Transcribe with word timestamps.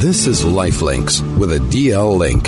This 0.00 0.26
is 0.26 0.44
Lifelinks 0.44 1.20
with 1.36 1.52
a 1.52 1.58
DL 1.58 2.16
link. 2.16 2.44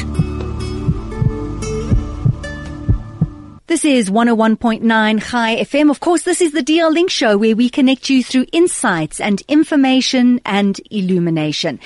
This 3.66 3.84
is 3.84 4.08
101.9 4.08 5.22
Chai 5.22 5.56
FM. 5.56 5.90
Of 5.90 6.00
course, 6.00 6.22
this 6.22 6.40
is 6.40 6.52
the 6.52 6.62
DL 6.62 6.90
Link 6.90 7.10
Show 7.10 7.36
where 7.36 7.54
we 7.54 7.68
connect 7.68 8.08
you 8.08 8.24
through 8.24 8.46
insights 8.52 9.20
and 9.20 9.42
information 9.48 10.40
and 10.46 10.80
illumination. 10.90 11.78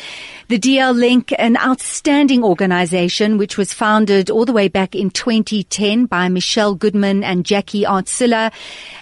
The 0.49 0.61
DL 0.61 0.97
Link, 0.97 1.35
an 1.41 1.57
outstanding 1.57 2.45
organization 2.45 3.37
which 3.37 3.59
was 3.59 3.73
founded 3.73 4.31
all 4.31 4.45
the 4.45 4.53
way 4.53 4.69
back 4.69 4.95
in 4.95 5.11
2010 5.11 6.07
by 6.07 6.29
Michelle 6.29 6.77
Goodman 6.77 7.25
and 7.25 7.45
Jackie 7.45 7.83
Artsilla 7.83 8.53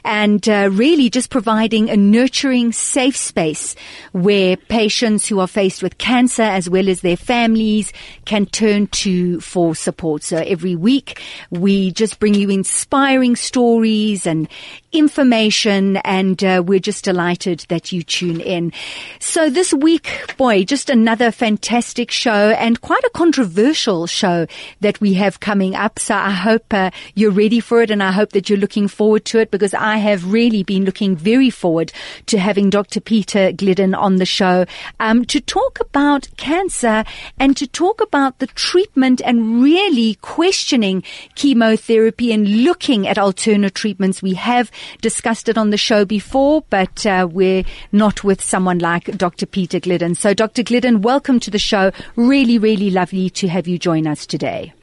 and 0.07 0.49
uh, 0.49 0.71
really 0.73 1.11
just 1.11 1.29
providing 1.29 1.91
a 1.91 1.99
nurturing, 1.99 2.73
safe 2.73 3.15
space 3.15 3.77
where 4.13 4.57
patients 4.57 5.29
who 5.29 5.39
are 5.39 5.47
faced 5.47 5.83
with 5.83 5.99
cancer 5.99 6.41
as 6.43 6.71
well 6.71 6.89
as 6.89 7.03
their 7.03 7.17
families 7.17 7.93
can 8.25 8.47
turn 8.47 8.87
to 8.87 9.39
for 9.41 9.75
support. 9.75 10.23
So 10.23 10.39
every 10.39 10.77
week 10.77 11.21
we 11.51 11.91
just 11.91 12.21
bring 12.21 12.33
you 12.33 12.49
inspiring 12.49 13.37
stories 13.37 14.27
and 14.27 14.49
information 14.93 15.99
and 15.99 16.43
uh, 16.43 16.63
we're 16.65 16.79
just 16.79 17.05
delighted 17.05 17.67
that 17.69 17.93
you 17.93 18.03
tune 18.03 18.41
in. 18.41 18.73
So 19.19 19.51
this 19.51 19.75
week, 19.75 20.35
boy, 20.39 20.65
just 20.65 20.89
another 20.89 21.33
fantastic 21.35 22.11
show 22.11 22.51
and 22.51 22.81
quite 22.81 23.05
a 23.05 23.11
controversial 23.11 24.07
show 24.07 24.47
that 24.81 25.01
we 25.01 25.15
have 25.15 25.41
coming 25.41 25.75
up. 25.75 25.99
So 25.99 26.15
I 26.15 26.31
hope 26.31 26.73
uh, 26.73 26.91
you're 27.15 27.31
ready 27.31 27.61
for 27.61 27.83
it 27.83 27.91
and 27.91 28.03
I 28.03 28.13
hope 28.13 28.31
that 28.33 28.49
you're 28.49 28.59
looking 28.59 28.89
forward 28.89 29.25
to 29.27 29.41
it 29.41 29.51
because 29.51 29.75
I 29.75 29.99
have 29.99 30.33
really 30.33 30.63
been 30.63 30.85
looking 30.85 31.17
very 31.17 31.51
forward 31.51 31.93
to 32.27 32.39
having 32.39 32.71
Dr. 32.71 33.01
Peter 33.01 33.53
Glidden 33.53 33.95
on 33.95 34.17
the 34.17 34.25
show 34.25 34.65
um, 35.01 35.25
to 35.27 35.41
talk 35.41 35.81
about 35.81 36.29
cancer 36.37 37.05
and 37.39 37.57
to 37.57 37.67
talk 37.67 38.01
about 38.01 38.39
the 38.39 38.47
treatment 38.47 39.21
and 39.25 39.63
really 39.63 40.15
questioning 40.23 41.03
chemotherapy 41.35 42.33
and 42.33 42.65
looking 42.65 43.09
at 43.09 43.19
alternate 43.19 43.75
treatments. 43.75 44.23
We 44.23 44.35
have 44.35 44.71
discussed 45.01 45.49
it 45.49 45.59
on 45.59 45.71
the 45.71 45.77
show 45.77 46.05
before, 46.05 46.63
but 46.71 47.05
uh, 47.05 47.29
we're 47.31 47.65
not 47.91 48.23
with 48.23 48.43
someone 48.43 48.79
like 48.79 49.17
Dr. 49.17 49.47
Peter 49.47 49.81
Glidden. 49.81 50.15
So 50.15 50.33
Dr. 50.33 50.63
Glidden, 50.63 51.03
welcome 51.03 51.24
welcome 51.25 51.41
to 51.41 51.51
the 51.51 51.59
show. 51.59 51.91
Really, 52.17 52.59
really 52.59 52.91
lovely 52.91 53.31
to 53.31 53.49
have 53.49 53.67
you 53.67 53.79
join 53.79 54.07
us 54.07 54.27
today. 54.27 54.75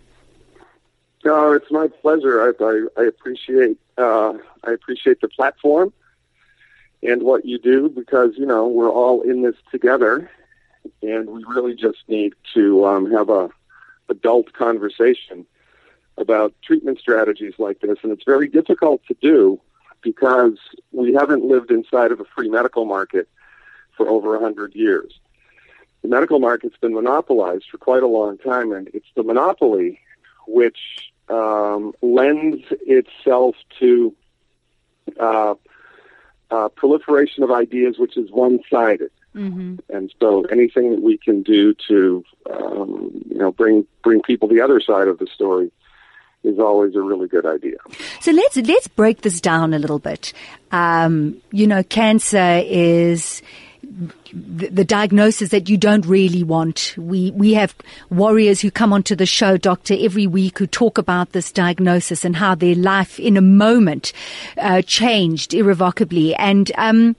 Oh, 1.23 1.53
it's 1.53 1.70
my 1.70 1.88
pleasure. 1.88 2.42
I, 2.42 2.64
I, 2.64 2.88
I 3.00 3.06
appreciate 3.06 3.78
uh, 3.95 4.34
I 4.64 4.72
appreciate 4.72 5.22
the 5.22 5.28
platform 5.28 5.94
and 7.03 7.22
what 7.22 7.45
you 7.45 7.59
do 7.59 7.89
because 7.89 8.31
you 8.38 8.47
know 8.47 8.67
we're 8.67 8.89
all 8.89 9.22
in 9.22 9.44
this 9.44 9.53
together, 9.69 10.31
and 11.03 11.30
we 11.30 11.44
really 11.44 11.75
just 11.75 12.00
need 12.08 12.34
to 12.56 12.88
um, 12.88 13.12
have 13.12 13.30
a 13.30 13.52
adult 14.09 14.52
conversation 14.53 15.45
about 16.17 16.56
treatment 16.64 16.97
strategies 16.97 17.53
like 17.59 17.81
this, 17.81 18.00
and 18.02 18.12
it's 18.12 18.25
very 18.25 18.47
difficult 18.47 19.06
to 19.09 19.16
do 19.22 19.62
because 20.02 20.58
we 20.92 21.14
haven't 21.14 21.45
lived 21.45 21.69
inside 21.69 22.12
of 22.12 22.19
a 22.19 22.25
free 22.36 22.50
medical 22.50 22.86
market 22.86 23.30
for 23.95 24.09
over 24.09 24.36
a 24.36 24.39
hundred 24.39 24.73
years 24.73 25.21
the 26.02 26.08
medical 26.08 26.40
market's 26.40 26.78
been 26.78 26.94
monopolized 26.94 27.66
for 27.70 27.78
quite 27.78 28.04
a 28.04 28.08
long 28.08 28.38
time, 28.38 28.72
and 28.72 28.90
it's 28.94 29.08
the 29.16 29.24
monopoly 29.24 30.00
which 30.48 31.12
um, 31.30 31.94
lends 32.02 32.64
itself 32.82 33.56
to 33.80 34.16
uh, 35.20 35.56
uh, 36.50 36.70
proliferation 36.70 37.44
of 37.44 37.52
ideas, 37.52 37.98
which 37.98 38.18
is 38.18 38.32
one-sided. 38.32 39.12
Mm-hmm. 39.36 39.78
And 39.90 40.14
so, 40.20 40.44
anything 40.52 40.92
that 40.92 41.02
we 41.02 41.18
can 41.18 41.42
do 41.42 41.74
to, 41.88 42.24
um, 42.52 43.24
you 43.30 43.38
know, 43.38 43.52
bring 43.52 43.88
bring 44.04 44.22
people 44.22 44.50
the 44.50 44.60
other 44.60 44.82
side 44.82 45.08
of 45.08 45.20
the 45.20 45.28
story 45.28 45.72
is 46.44 46.60
always 46.60 46.96
a 46.96 47.02
really 47.02 47.30
good 47.30 47.46
idea. 47.46 47.78
So 48.20 48.31
let's 48.31 48.58
let's 48.58 48.88
break 48.90 49.22
this 49.22 49.40
down 49.40 49.74
a 49.74 49.80
little 49.80 50.00
bit. 50.00 50.34
Um, 50.72 51.42
you 51.52 51.66
know, 51.66 51.81
cancer 51.81 52.62
is 52.66 53.42
the, 54.34 54.85
diagnosis 54.85 55.50
that 55.50 55.69
you 55.69 55.78
don't 55.78 56.06
really 56.06 56.44
want. 56.44 56.96
We 56.97 57.31
we 57.31 57.53
have 57.53 57.75
warriors 58.09 58.62
who 58.62 58.72
come 58.72 58.94
onto 58.94 59.16
the 59.16 59.25
show, 59.25 59.57
doctor, 59.57 59.96
every 59.97 60.28
week 60.28 60.59
who 60.59 60.68
talk 60.68 60.97
about 60.97 61.31
this 61.31 61.52
diagnosis 61.52 62.25
and 62.25 62.35
how 62.35 62.56
their 62.56 62.75
life 62.75 63.19
in 63.19 63.38
a 63.38 63.41
moment 63.41 64.13
uh, 64.57 64.81
changed 64.81 65.53
irrevocably 65.53 66.35
and 66.35 66.72
um, 66.78 67.16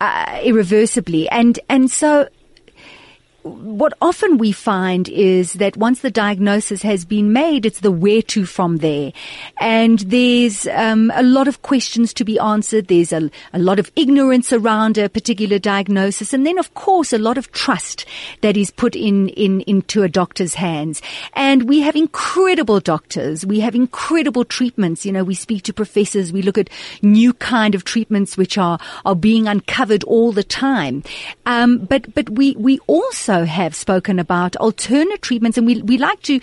uh, 0.00 0.40
irreversibly, 0.42 1.28
and 1.28 1.58
and 1.68 1.90
so 1.90 2.28
what 3.42 3.94
often 4.02 4.36
we 4.36 4.52
find 4.52 5.08
is 5.08 5.54
that 5.54 5.76
once 5.76 6.00
the 6.00 6.10
diagnosis 6.10 6.82
has 6.82 7.04
been 7.04 7.32
made, 7.32 7.64
it's 7.64 7.80
the 7.80 7.90
where 7.90 8.22
to 8.22 8.44
from 8.44 8.78
there. 8.78 9.12
And 9.58 9.98
there's 10.00 10.66
um, 10.66 11.10
a 11.14 11.22
lot 11.22 11.48
of 11.48 11.62
questions 11.62 12.12
to 12.14 12.24
be 12.24 12.38
answered. 12.38 12.88
There's 12.88 13.12
a, 13.12 13.30
a 13.52 13.58
lot 13.58 13.78
of 13.78 13.90
ignorance 13.96 14.52
around 14.52 14.98
a 14.98 15.08
particular 15.08 15.58
diagnosis. 15.58 16.34
And 16.34 16.46
then, 16.46 16.58
of 16.58 16.74
course, 16.74 17.12
a 17.12 17.18
lot 17.18 17.38
of 17.38 17.50
trust 17.52 18.04
that 18.42 18.56
is 18.56 18.70
put 18.70 18.94
in, 18.94 19.28
in 19.30 19.62
into 19.62 20.02
a 20.02 20.08
doctor's 20.08 20.54
hands. 20.54 21.00
And 21.32 21.68
we 21.68 21.80
have 21.80 21.96
incredible 21.96 22.80
doctors. 22.80 23.46
We 23.46 23.60
have 23.60 23.74
incredible 23.74 24.44
treatments. 24.44 25.06
You 25.06 25.12
know, 25.12 25.24
we 25.24 25.34
speak 25.34 25.62
to 25.64 25.72
professors. 25.72 26.32
We 26.32 26.42
look 26.42 26.58
at 26.58 26.68
new 27.00 27.32
kind 27.32 27.74
of 27.74 27.84
treatments 27.84 28.36
which 28.36 28.58
are, 28.58 28.78
are 29.04 29.16
being 29.16 29.48
uncovered 29.48 30.04
all 30.04 30.32
the 30.32 30.44
time. 30.44 31.04
Um, 31.46 31.78
but, 31.78 32.14
but 32.14 32.28
we, 32.28 32.54
we 32.56 32.78
also 32.86 33.29
also 33.30 33.44
have 33.44 33.74
spoken 33.74 34.18
about 34.18 34.56
alternate 34.56 35.22
treatments, 35.22 35.56
and 35.56 35.66
we 35.66 35.82
we 35.82 35.98
like 35.98 36.20
to. 36.22 36.40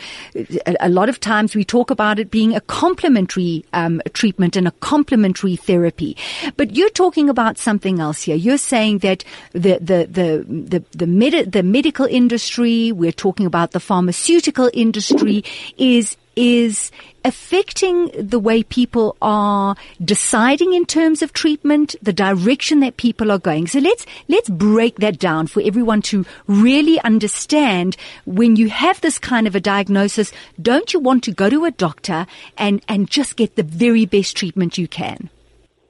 A, 0.65 0.75
a 0.81 0.89
lot 0.89 1.09
of 1.09 1.19
times 1.19 1.55
we 1.55 1.65
talk 1.65 1.91
about 1.91 2.19
it 2.19 2.31
being 2.31 2.55
a 2.55 2.61
complementary 2.61 3.65
um, 3.73 4.01
treatment 4.13 4.55
and 4.55 4.67
a 4.67 4.71
complementary 4.79 5.55
therapy, 5.55 6.15
but 6.55 6.75
you're 6.75 6.89
talking 6.89 7.29
about 7.29 7.57
something 7.57 7.99
else 7.99 8.23
here. 8.23 8.35
You're 8.35 8.57
saying 8.57 8.99
that 8.99 9.23
the 9.51 9.79
the 9.81 10.07
the 10.09 10.45
the 10.47 10.83
the, 10.91 11.07
med- 11.07 11.51
the 11.51 11.63
medical 11.63 12.05
industry, 12.05 12.91
we're 12.91 13.11
talking 13.11 13.45
about 13.45 13.71
the 13.71 13.79
pharmaceutical 13.79 14.69
industry, 14.73 15.43
is 15.77 16.15
is 16.37 16.91
affecting 17.25 18.11
the 18.15 18.39
way 18.39 18.61
people 18.61 19.17
are 19.21 19.75
deciding 20.05 20.73
in 20.73 20.85
terms 20.85 21.21
of 21.21 21.33
treatment, 21.33 21.95
the 22.01 22.13
direction 22.13 22.79
that 22.79 22.95
people 22.95 23.31
are 23.31 23.39
going. 23.39 23.65
So 23.67 23.79
let's, 23.79 24.05
let's 24.29 24.47
break 24.47 24.97
that 24.97 25.17
down 25.17 25.47
for 25.47 25.61
everyone 25.61 26.03
to 26.03 26.25
really 26.45 27.01
understand 27.01 27.97
when 28.25 28.55
you 28.55 28.69
have 28.69 29.01
this 29.01 29.17
kind 29.17 29.47
of 29.47 29.55
a 29.55 29.59
diagnosis, 29.59 30.31
don't 30.61 30.93
you 30.93 30.99
want 30.99 31.23
to 31.23 31.31
go 31.31 31.49
to 31.49 31.65
a 31.65 31.71
doctor 31.71 32.27
and, 32.55 32.81
and 32.87 33.09
just 33.09 33.35
get 33.35 33.55
the 33.55 33.63
very 33.63 34.05
best 34.05 34.37
treatment 34.37 34.77
you 34.77 34.87
can? 34.87 35.29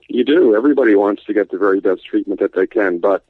You 0.07 0.23
do. 0.23 0.55
Everybody 0.55 0.95
wants 0.95 1.25
to 1.25 1.33
get 1.33 1.51
the 1.51 1.57
very 1.57 1.81
best 1.81 2.05
treatment 2.05 2.39
that 2.39 2.53
they 2.53 2.65
can, 2.65 2.99
but 2.99 3.25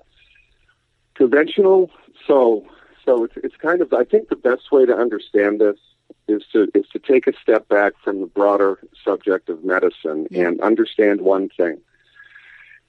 conventional, 1.15 1.89
so, 2.27 2.63
so 3.03 3.23
it's, 3.23 3.33
it's 3.37 3.55
kind 3.55 3.81
of, 3.81 3.91
I 3.91 4.03
think 4.03 4.29
the 4.29 4.35
best 4.35 4.71
way 4.71 4.85
to 4.85 4.95
understand 4.95 5.59
this 5.59 5.79
is 6.27 6.43
to 6.51 6.67
is 6.73 6.85
to 6.91 6.99
take 6.99 7.27
a 7.27 7.33
step 7.41 7.67
back 7.67 7.93
from 8.03 8.21
the 8.21 8.27
broader 8.27 8.79
subject 9.03 9.49
of 9.49 9.63
medicine 9.63 10.27
and 10.31 10.59
understand 10.61 11.21
one 11.21 11.49
thing 11.49 11.79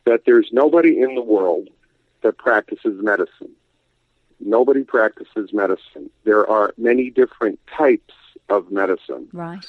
that 0.04 0.22
there's 0.24 0.48
nobody 0.52 1.00
in 1.00 1.14
the 1.14 1.22
world 1.22 1.68
that 2.22 2.38
practices 2.38 3.00
medicine. 3.02 3.50
Nobody 4.40 4.82
practices 4.82 5.52
medicine. 5.52 6.10
There 6.24 6.48
are 6.48 6.72
many 6.78 7.10
different 7.10 7.58
types 7.76 8.14
of 8.48 8.70
medicine. 8.70 9.28
Right. 9.32 9.64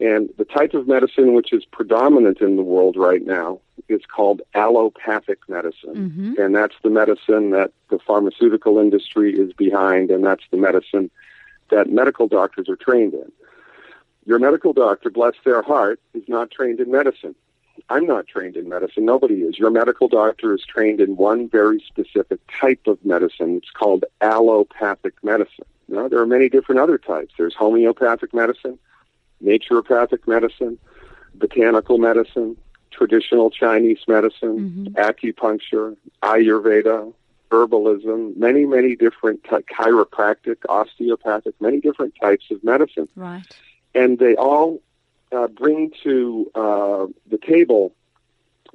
And 0.00 0.28
the 0.36 0.44
type 0.44 0.74
of 0.74 0.88
medicine 0.88 1.34
which 1.34 1.52
is 1.52 1.64
predominant 1.64 2.40
in 2.40 2.56
the 2.56 2.62
world 2.62 2.96
right 2.96 3.24
now 3.24 3.60
is 3.88 4.02
called 4.04 4.42
allopathic 4.54 5.38
medicine. 5.48 5.94
Mm-hmm. 5.94 6.40
And 6.40 6.54
that's 6.54 6.74
the 6.82 6.90
medicine 6.90 7.50
that 7.50 7.72
the 7.88 7.98
pharmaceutical 8.06 8.78
industry 8.78 9.32
is 9.32 9.52
behind, 9.52 10.10
and 10.10 10.24
that's 10.24 10.44
the 10.50 10.56
medicine 10.56 11.10
that 11.70 11.90
medical 11.90 12.28
doctors 12.28 12.68
are 12.68 12.76
trained 12.76 13.14
in. 13.14 13.30
Your 14.24 14.38
medical 14.38 14.72
doctor, 14.72 15.10
bless 15.10 15.34
their 15.44 15.62
heart, 15.62 16.00
is 16.14 16.24
not 16.28 16.50
trained 16.50 16.80
in 16.80 16.90
medicine. 16.90 17.34
I'm 17.88 18.06
not 18.06 18.26
trained 18.26 18.56
in 18.56 18.68
medicine. 18.68 19.04
Nobody 19.04 19.42
is. 19.42 19.58
Your 19.58 19.70
medical 19.70 20.08
doctor 20.08 20.54
is 20.54 20.64
trained 20.64 21.00
in 21.00 21.16
one 21.16 21.48
very 21.48 21.82
specific 21.86 22.40
type 22.60 22.86
of 22.86 23.04
medicine. 23.04 23.56
It's 23.56 23.70
called 23.70 24.04
allopathic 24.20 25.14
medicine. 25.22 25.66
Now, 25.88 26.08
there 26.08 26.18
are 26.18 26.26
many 26.26 26.48
different 26.48 26.80
other 26.80 26.98
types. 26.98 27.34
There's 27.38 27.54
homeopathic 27.54 28.34
medicine, 28.34 28.78
naturopathic 29.44 30.26
medicine, 30.26 30.78
botanical 31.34 31.98
medicine, 31.98 32.56
traditional 32.90 33.50
Chinese 33.50 34.00
medicine, 34.08 34.88
mm-hmm. 34.88 34.94
acupuncture, 34.94 35.96
Ayurveda, 36.22 37.12
herbalism, 37.50 38.36
many, 38.36 38.64
many 38.64 38.96
different 38.96 39.44
t- 39.44 39.50
chiropractic, 39.50 40.56
osteopathic, 40.68 41.54
many 41.60 41.80
different 41.80 42.14
types 42.20 42.46
of 42.50 42.62
medicine. 42.64 43.08
Right. 43.16 43.46
And 43.94 44.18
they 44.18 44.34
all 44.34 44.82
uh, 45.32 45.48
bring 45.48 45.92
to 46.02 46.50
uh, 46.54 47.06
the 47.30 47.38
table 47.38 47.94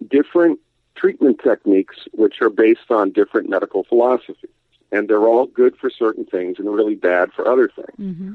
different 0.09 0.59
treatment 0.95 1.39
techniques 1.43 1.95
which 2.11 2.41
are 2.41 2.49
based 2.49 2.89
on 2.89 3.11
different 3.11 3.49
medical 3.49 3.83
philosophies. 3.83 4.49
and 4.91 5.07
they're 5.07 5.25
all 5.25 5.45
good 5.45 5.75
for 5.77 5.89
certain 5.89 6.25
things 6.25 6.59
and 6.59 6.69
really 6.69 6.95
bad 6.95 7.31
for 7.33 7.47
other 7.47 7.69
things. 7.69 7.97
Mm-hmm. 7.99 8.33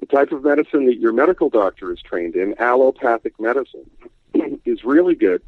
The 0.00 0.06
type 0.06 0.32
of 0.32 0.44
medicine 0.44 0.86
that 0.86 0.98
your 0.98 1.12
medical 1.12 1.48
doctor 1.48 1.92
is 1.92 2.00
trained 2.00 2.36
in, 2.36 2.54
allopathic 2.58 3.40
medicine, 3.40 3.90
is 4.64 4.84
really 4.84 5.14
good 5.14 5.42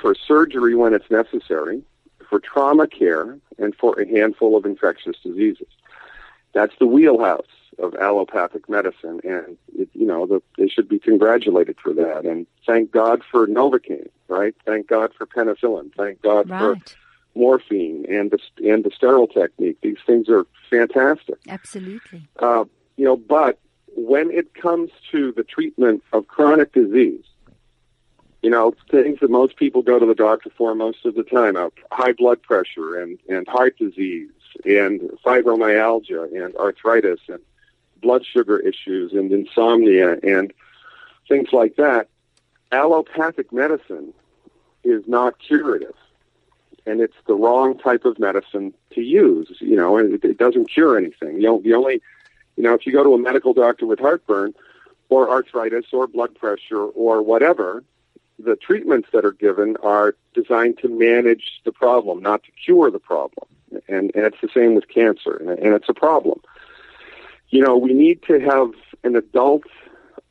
for 0.00 0.14
surgery 0.14 0.74
when 0.74 0.94
it's 0.94 1.10
necessary, 1.10 1.82
for 2.28 2.38
trauma 2.40 2.86
care, 2.86 3.38
and 3.58 3.74
for 3.74 4.00
a 4.00 4.06
handful 4.06 4.56
of 4.56 4.64
infectious 4.64 5.16
diseases. 5.22 5.66
That's 6.52 6.74
the 6.78 6.86
wheelhouse 6.86 7.46
of 7.78 7.94
allopathic 7.94 8.68
medicine, 8.68 9.20
and 9.24 9.56
it, 9.76 9.88
you 9.92 10.06
know 10.06 10.26
the, 10.26 10.42
they 10.56 10.68
should 10.68 10.88
be 10.88 10.98
congratulated 10.98 11.76
for 11.82 11.92
that. 11.94 12.24
And 12.24 12.46
thank 12.66 12.90
God 12.90 13.22
for 13.30 13.46
Novocaine, 13.46 14.08
right? 14.28 14.54
Thank 14.66 14.88
God 14.88 15.12
for 15.16 15.26
penicillin. 15.26 15.92
Thank 15.96 16.22
God 16.22 16.50
Right. 16.50 16.58
for 16.58 16.94
morphine 17.34 18.04
and 18.08 18.30
the 18.32 18.38
and 18.68 18.84
the 18.84 18.90
sterile 18.90 19.28
technique. 19.28 19.78
These 19.82 19.98
things 20.06 20.28
are 20.28 20.46
fantastic. 20.70 21.36
Absolutely. 21.48 22.26
Uh, 22.38 22.64
you 22.96 23.04
know, 23.04 23.16
but 23.16 23.58
when 23.96 24.30
it 24.30 24.54
comes 24.54 24.90
to 25.12 25.32
the 25.32 25.44
treatment 25.44 26.02
of 26.12 26.26
chronic 26.26 26.72
disease, 26.72 27.24
you 28.42 28.50
know, 28.50 28.74
things 28.90 29.18
that 29.20 29.30
most 29.30 29.56
people 29.56 29.82
go 29.82 29.98
to 29.98 30.06
the 30.06 30.14
doctor 30.14 30.50
for 30.56 30.74
most 30.74 31.04
of 31.04 31.14
the 31.14 31.24
time, 31.24 31.56
uh, 31.56 31.70
high 31.90 32.12
blood 32.12 32.40
pressure 32.42 33.00
and, 33.00 33.18
and 33.28 33.48
heart 33.48 33.76
disease 33.78 34.30
and 34.64 35.00
fibromyalgia 35.24 36.44
and 36.44 36.54
arthritis 36.56 37.20
and 37.28 37.40
blood 38.00 38.24
sugar 38.24 38.58
issues 38.58 39.12
and 39.12 39.32
insomnia 39.32 40.18
and 40.22 40.52
things 41.28 41.48
like 41.52 41.76
that, 41.76 42.08
allopathic 42.70 43.52
medicine 43.52 44.12
is 44.84 45.02
not 45.06 45.38
curative. 45.38 45.94
And 46.86 47.00
it's 47.00 47.16
the 47.26 47.34
wrong 47.34 47.76
type 47.76 48.04
of 48.04 48.18
medicine 48.18 48.72
to 48.94 49.02
use, 49.02 49.48
you 49.60 49.76
know, 49.76 49.98
and 49.98 50.14
it, 50.14 50.24
it 50.24 50.38
doesn't 50.38 50.70
cure 50.70 50.96
anything. 50.96 51.36
You 51.36 51.42
know, 51.42 51.60
the 51.60 51.74
only, 51.74 52.00
you 52.56 52.62
know, 52.62 52.72
if 52.72 52.86
you 52.86 52.92
go 52.92 53.04
to 53.04 53.14
a 53.14 53.18
medical 53.18 53.52
doctor 53.52 53.84
with 53.84 53.98
heartburn 53.98 54.54
or 55.08 55.28
arthritis 55.28 55.86
or 55.92 56.06
blood 56.06 56.34
pressure 56.34 56.84
or 56.84 57.20
whatever, 57.20 57.82
the 58.38 58.56
treatments 58.56 59.08
that 59.12 59.24
are 59.24 59.32
given 59.32 59.76
are 59.82 60.14
designed 60.34 60.78
to 60.78 60.88
manage 60.88 61.60
the 61.64 61.72
problem, 61.72 62.22
not 62.22 62.42
to 62.44 62.50
cure 62.52 62.90
the 62.90 62.98
problem. 62.98 63.46
And, 63.88 64.10
and 64.14 64.24
it's 64.24 64.40
the 64.40 64.48
same 64.54 64.74
with 64.74 64.88
cancer, 64.88 65.36
and, 65.36 65.50
and 65.50 65.74
it's 65.74 65.88
a 65.88 65.94
problem. 65.94 66.40
You 67.50 67.62
know, 67.62 67.76
we 67.76 67.92
need 67.92 68.22
to 68.24 68.38
have 68.40 68.70
an 69.04 69.16
adult, 69.16 69.64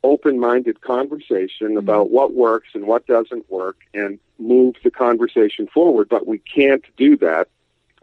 open 0.02 0.38
minded 0.38 0.80
conversation 0.80 1.68
mm-hmm. 1.68 1.76
about 1.76 2.10
what 2.10 2.34
works 2.34 2.68
and 2.74 2.86
what 2.86 3.06
doesn't 3.06 3.50
work 3.50 3.78
and 3.94 4.18
move 4.38 4.76
the 4.82 4.90
conversation 4.90 5.66
forward, 5.66 6.08
but 6.08 6.26
we 6.26 6.38
can't 6.38 6.84
do 6.96 7.16
that 7.18 7.48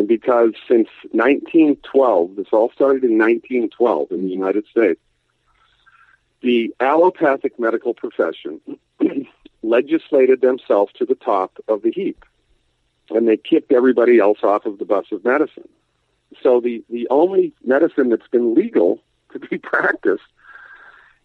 because 0.06 0.54
since 0.68 0.90
1912, 1.12 2.36
this 2.36 2.48
all 2.52 2.70
started 2.72 3.04
in 3.04 3.18
1912 3.18 4.12
in 4.12 4.26
the 4.26 4.32
United 4.32 4.66
States, 4.68 5.00
the 6.42 6.74
allopathic 6.80 7.58
medical 7.60 7.94
profession 7.94 8.60
legislated 9.66 10.42
themselves 10.42 10.94
to 10.94 11.06
the 11.06 11.16
top 11.16 11.58
of 11.68 11.82
the 11.82 11.92
heap, 11.92 12.24
and 13.10 13.28
they 13.28 13.38
kicked 13.38 13.72
everybody 13.72 14.20
else 14.20 14.40
off 14.44 14.66
of 14.66 14.78
the 14.78 14.86
bus 14.86 15.06
of 15.12 15.24
medicine. 15.24 15.68
So 16.42 16.60
the, 16.60 16.84
the 16.90 17.08
only 17.10 17.54
medicine 17.64 18.10
that's 18.10 18.28
been 18.28 18.54
legal 18.54 19.02
to 19.34 19.40
be 19.40 19.58
practiced 19.58 20.24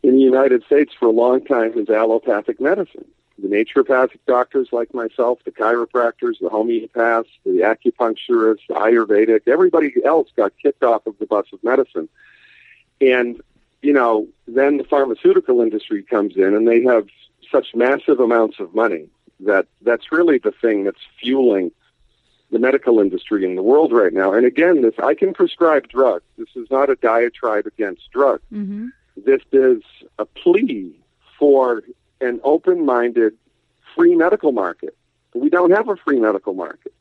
in 0.02 0.14
the 0.14 0.22
United 0.22 0.64
States 0.64 0.92
for 0.98 1.06
a 1.06 1.12
long 1.12 1.44
time 1.44 1.78
is 1.78 1.88
allopathic 1.88 2.60
medicine. 2.60 3.04
The 3.38 3.48
naturopathic 3.48 4.18
doctors 4.26 4.68
like 4.70 4.92
myself, 4.92 5.38
the 5.44 5.50
chiropractors, 5.50 6.38
the 6.40 6.50
homeopaths, 6.50 7.28
the 7.44 7.60
acupuncturists, 7.60 8.66
the 8.68 8.74
Ayurvedic, 8.74 9.48
everybody 9.48 9.94
else 10.04 10.28
got 10.36 10.52
kicked 10.62 10.82
off 10.82 11.06
of 11.06 11.18
the 11.18 11.26
bus 11.26 11.46
of 11.52 11.62
medicine. 11.64 12.08
And, 13.00 13.40
you 13.80 13.94
know, 13.94 14.28
then 14.46 14.76
the 14.76 14.84
pharmaceutical 14.84 15.62
industry 15.62 16.02
comes 16.02 16.36
in 16.36 16.54
and 16.54 16.68
they 16.68 16.82
have 16.82 17.08
such 17.50 17.74
massive 17.74 18.20
amounts 18.20 18.60
of 18.60 18.74
money 18.74 19.08
that 19.40 19.66
that's 19.82 20.12
really 20.12 20.38
the 20.38 20.52
thing 20.52 20.84
that's 20.84 21.00
fueling 21.20 21.72
the 22.50 22.58
medical 22.58 22.98
industry 22.98 23.44
in 23.44 23.54
the 23.54 23.62
world 23.62 23.92
right 23.92 24.12
now. 24.12 24.32
And 24.32 24.44
again, 24.44 24.82
this 24.82 24.94
I 25.02 25.14
can 25.14 25.32
prescribe 25.32 25.88
drugs. 25.88 26.24
This 26.36 26.48
is 26.56 26.68
not 26.70 26.90
a 26.90 26.96
diatribe 26.96 27.66
against 27.66 28.10
drugs. 28.10 28.42
Mm-hmm. 28.52 28.88
This 29.16 29.42
is 29.52 29.82
a 30.18 30.24
plea 30.24 30.98
for 31.38 31.82
an 32.20 32.40
open-minded 32.44 33.34
free 33.94 34.14
medical 34.14 34.52
market. 34.52 34.96
We 35.34 35.48
don't 35.48 35.70
have 35.70 35.88
a 35.88 35.96
free 35.96 36.18
medical 36.18 36.54
market. 36.54 36.92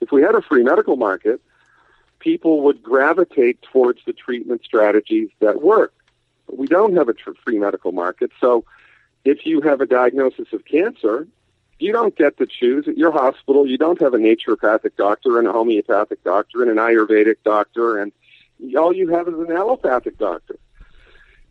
If 0.00 0.10
we 0.12 0.22
had 0.22 0.34
a 0.34 0.42
free 0.42 0.62
medical 0.62 0.96
market, 0.96 1.40
people 2.18 2.62
would 2.62 2.82
gravitate 2.82 3.62
towards 3.62 4.00
the 4.04 4.12
treatment 4.12 4.62
strategies 4.64 5.30
that 5.40 5.62
work. 5.62 5.94
But 6.46 6.58
we 6.58 6.66
don't 6.66 6.96
have 6.96 7.08
a 7.08 7.14
tr- 7.14 7.30
free 7.44 7.58
medical 7.58 7.92
market, 7.92 8.30
so 8.40 8.64
if 9.26 9.46
you 9.46 9.60
have 9.62 9.80
a 9.80 9.86
diagnosis 9.86 10.52
of 10.52 10.64
cancer, 10.64 11.26
you 11.78 11.92
don't 11.92 12.16
get 12.16 12.38
to 12.38 12.46
choose 12.46 12.88
at 12.88 12.96
your 12.96 13.12
hospital. 13.12 13.66
You 13.66 13.78
don't 13.78 14.00
have 14.00 14.14
a 14.14 14.18
naturopathic 14.18 14.96
doctor 14.96 15.38
and 15.38 15.46
a 15.46 15.52
homeopathic 15.52 16.24
doctor 16.24 16.62
and 16.62 16.70
an 16.70 16.78
Ayurvedic 16.78 17.36
doctor, 17.44 17.98
and 17.98 18.12
all 18.76 18.94
you 18.94 19.08
have 19.08 19.28
is 19.28 19.34
an 19.34 19.52
allopathic 19.52 20.18
doctor. 20.18 20.56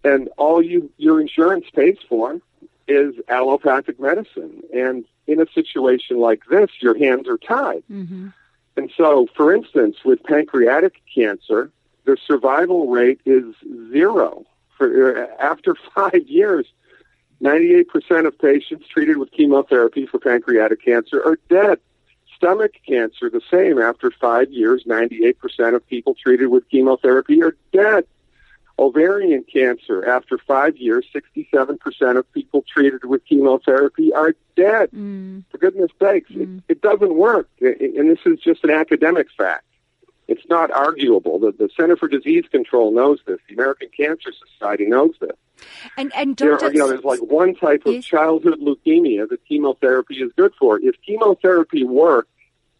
And 0.04 0.30
all 0.38 0.62
you 0.62 0.92
your 0.98 1.20
insurance 1.22 1.66
pays 1.74 1.98
for 2.08 2.40
is 2.88 3.16
allopathic 3.28 4.00
medicine. 4.00 4.62
And 4.74 5.06
in 5.28 5.42
a 5.42 5.48
situation 5.54 6.20
like 6.20 6.42
this, 6.50 6.70
your 6.80 6.98
hands 6.98 7.28
are 7.28 7.38
tied. 7.38 7.84
Mm-hmm. 7.92 8.30
And 8.78 8.92
so, 8.96 9.28
for 9.36 9.54
instance, 9.54 9.98
with 10.04 10.24
pancreatic 10.24 11.02
cancer, 11.14 11.72
the 12.04 12.18
survival 12.28 12.88
rate 12.88 13.22
is 13.26 13.56
zero. 13.92 14.46
For 14.78 15.24
uh, 15.24 15.28
after 15.40 15.76
five 15.96 16.28
years, 16.28 16.68
98% 17.42 18.26
of 18.26 18.38
patients 18.40 18.88
treated 18.88 19.18
with 19.18 19.32
chemotherapy 19.32 20.06
for 20.06 20.20
pancreatic 20.20 20.84
cancer 20.84 21.22
are 21.24 21.38
dead. 21.50 21.80
Stomach 22.38 22.74
cancer, 22.88 23.30
the 23.30 23.42
same. 23.50 23.80
After 23.80 24.12
five 24.12 24.52
years, 24.52 24.84
98% 24.88 25.76
of 25.76 25.88
people 25.88 26.16
treated 26.16 26.48
with 26.48 26.68
chemotherapy 26.70 27.42
are 27.44 27.56
dead. 27.72 28.06
Ovarian 28.78 29.46
cancer, 29.52 30.06
after 30.06 30.38
five 30.38 30.76
years, 30.76 31.06
67% 31.16 32.18
of 32.18 32.30
people 32.34 32.64
treated 32.68 33.06
with 33.06 33.24
chemotherapy 33.26 34.12
are 34.14 34.34
dead. 34.58 34.92
Mm. 34.92 35.46
For 35.50 35.58
goodness 35.58 35.92
sakes, 36.02 36.30
Mm. 36.32 36.58
it, 36.58 36.64
it 36.74 36.82
doesn't 36.82 37.16
work. 37.16 37.48
And 37.62 38.10
this 38.10 38.20
is 38.26 38.40
just 38.40 38.66
an 38.66 38.72
academic 38.72 39.28
fact. 39.38 39.64
It's 40.28 40.46
not 40.50 40.72
arguable. 40.72 41.40
The, 41.40 41.52
the 41.52 41.70
Center 41.78 41.96
for 41.96 42.08
Disease 42.10 42.46
Control 42.52 42.92
knows 42.92 43.20
this. 43.26 43.40
The 43.48 43.54
American 43.54 43.90
Cancer 43.96 44.32
Society 44.54 44.88
knows 44.88 45.14
this. 45.22 45.38
And 45.98 46.14
and 46.16 46.36
There 46.38 46.52
you 46.72 46.80
know, 46.80 46.88
there's 46.88 47.04
like 47.04 47.22
one 47.22 47.56
type 47.56 47.86
of 47.86 48.04
childhood 48.04 48.60
leukemia 48.60 49.30
that 49.30 49.46
chemotherapy 49.48 50.16
is 50.16 50.32
good 50.36 50.54
for. 50.60 50.80
If 50.80 50.96
chemotherapy 51.06 51.84
worked, 51.84 52.32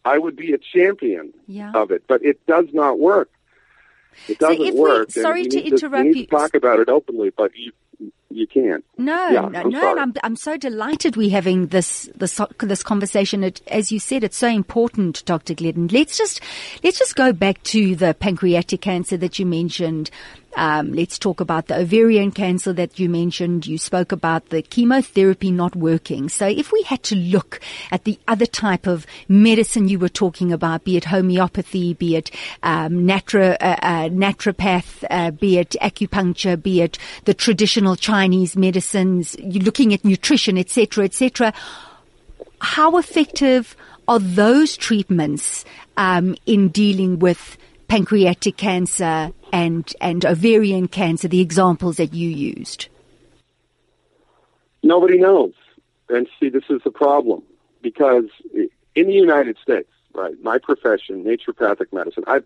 I 0.04 0.18
would 0.18 0.36
be 0.36 0.52
a 0.52 0.58
champion 0.58 1.32
yeah. 1.46 1.72
of 1.74 1.90
it, 1.90 2.04
but 2.06 2.24
it 2.24 2.44
does 2.46 2.66
not 2.72 2.98
work. 2.98 3.30
It 4.28 4.38
doesn't 4.38 4.64
if 4.64 4.74
work. 4.74 5.08
and 5.08 5.12
sorry 5.12 5.42
we 5.42 5.48
to 5.48 5.62
interrupt 5.62 6.04
we 6.04 6.10
need 6.10 6.16
you. 6.16 6.26
To 6.26 6.30
talk 6.30 6.54
about 6.54 6.80
it 6.80 6.88
openly, 6.88 7.30
but 7.30 7.52
you 7.56 7.72
you 8.30 8.46
can't. 8.46 8.84
No, 8.98 9.28
Yeah, 9.28 9.40
no, 9.48 9.58
I'm 9.60 9.70
no. 9.70 9.80
sorry. 9.80 10.00
I'm 10.00 10.14
I'm 10.22 10.36
so 10.36 10.56
delighted 10.56 11.16
we're 11.16 11.30
having 11.30 11.68
this 11.68 12.08
this 12.14 12.40
this 12.58 12.82
conversation. 12.82 13.42
It, 13.42 13.62
as 13.68 13.90
you 13.90 13.98
said, 13.98 14.22
it's 14.24 14.36
so 14.36 14.48
important, 14.48 15.24
Dr. 15.24 15.54
Glidden. 15.54 15.88
Let's 15.88 16.18
just 16.18 16.40
let's 16.84 16.98
just 16.98 17.16
go 17.16 17.32
back 17.32 17.62
to 17.64 17.96
the 17.96 18.14
pancreatic 18.14 18.80
cancer 18.82 19.16
that 19.16 19.38
you 19.38 19.46
mentioned. 19.46 20.10
Um, 20.56 20.92
let's 20.94 21.18
talk 21.18 21.40
about 21.40 21.66
the 21.66 21.76
ovarian 21.76 22.32
cancer 22.32 22.72
that 22.72 22.98
you 22.98 23.08
mentioned. 23.08 23.66
You 23.66 23.78
spoke 23.78 24.10
about 24.10 24.48
the 24.48 24.62
chemotherapy 24.62 25.50
not 25.50 25.76
working. 25.76 26.28
So 26.30 26.46
if 26.46 26.72
we 26.72 26.82
had 26.82 27.02
to 27.04 27.14
look 27.14 27.60
at 27.92 28.04
the 28.04 28.18
other 28.26 28.46
type 28.46 28.86
of 28.86 29.06
medicine 29.28 29.88
you 29.88 29.98
were 29.98 30.08
talking 30.08 30.52
about, 30.52 30.84
be 30.84 30.96
it 30.96 31.04
homeopathy, 31.04 31.94
be 31.94 32.16
it 32.16 32.30
um, 32.62 33.08
uh, 33.08 33.12
uh, 33.12 34.08
naturopath, 34.08 35.04
uh, 35.10 35.30
be 35.30 35.58
it 35.58 35.76
acupuncture, 35.82 36.60
be 36.60 36.80
it 36.80 36.98
the 37.26 37.34
traditional 37.34 37.94
Chinese 37.94 38.56
medicines, 38.56 39.36
you're 39.38 39.62
looking 39.62 39.92
at 39.92 40.04
nutrition, 40.04 40.56
etc., 40.56 41.04
etc. 41.04 41.52
How 42.60 42.96
effective 42.96 43.76
are 44.08 44.18
those 44.18 44.76
treatments 44.76 45.64
um, 45.96 46.36
in 46.46 46.68
dealing 46.68 47.18
with 47.18 47.58
pancreatic 47.88 48.56
cancer 48.56 49.32
and 49.52 49.92
and 50.00 50.24
ovarian 50.24 50.88
cancer? 50.88 51.28
The 51.28 51.40
examples 51.40 51.96
that 51.96 52.14
you 52.14 52.28
used. 52.28 52.88
Nobody 54.82 55.18
knows. 55.18 55.54
And 56.08 56.28
see, 56.38 56.48
this 56.48 56.64
is 56.70 56.80
the 56.84 56.90
problem 56.90 57.42
because 57.82 58.26
in 58.94 59.06
the 59.06 59.12
United 59.12 59.58
States, 59.62 59.88
right, 60.14 60.34
my 60.42 60.58
profession, 60.58 61.24
naturopathic 61.24 61.92
medicine, 61.92 62.24
I've, 62.26 62.44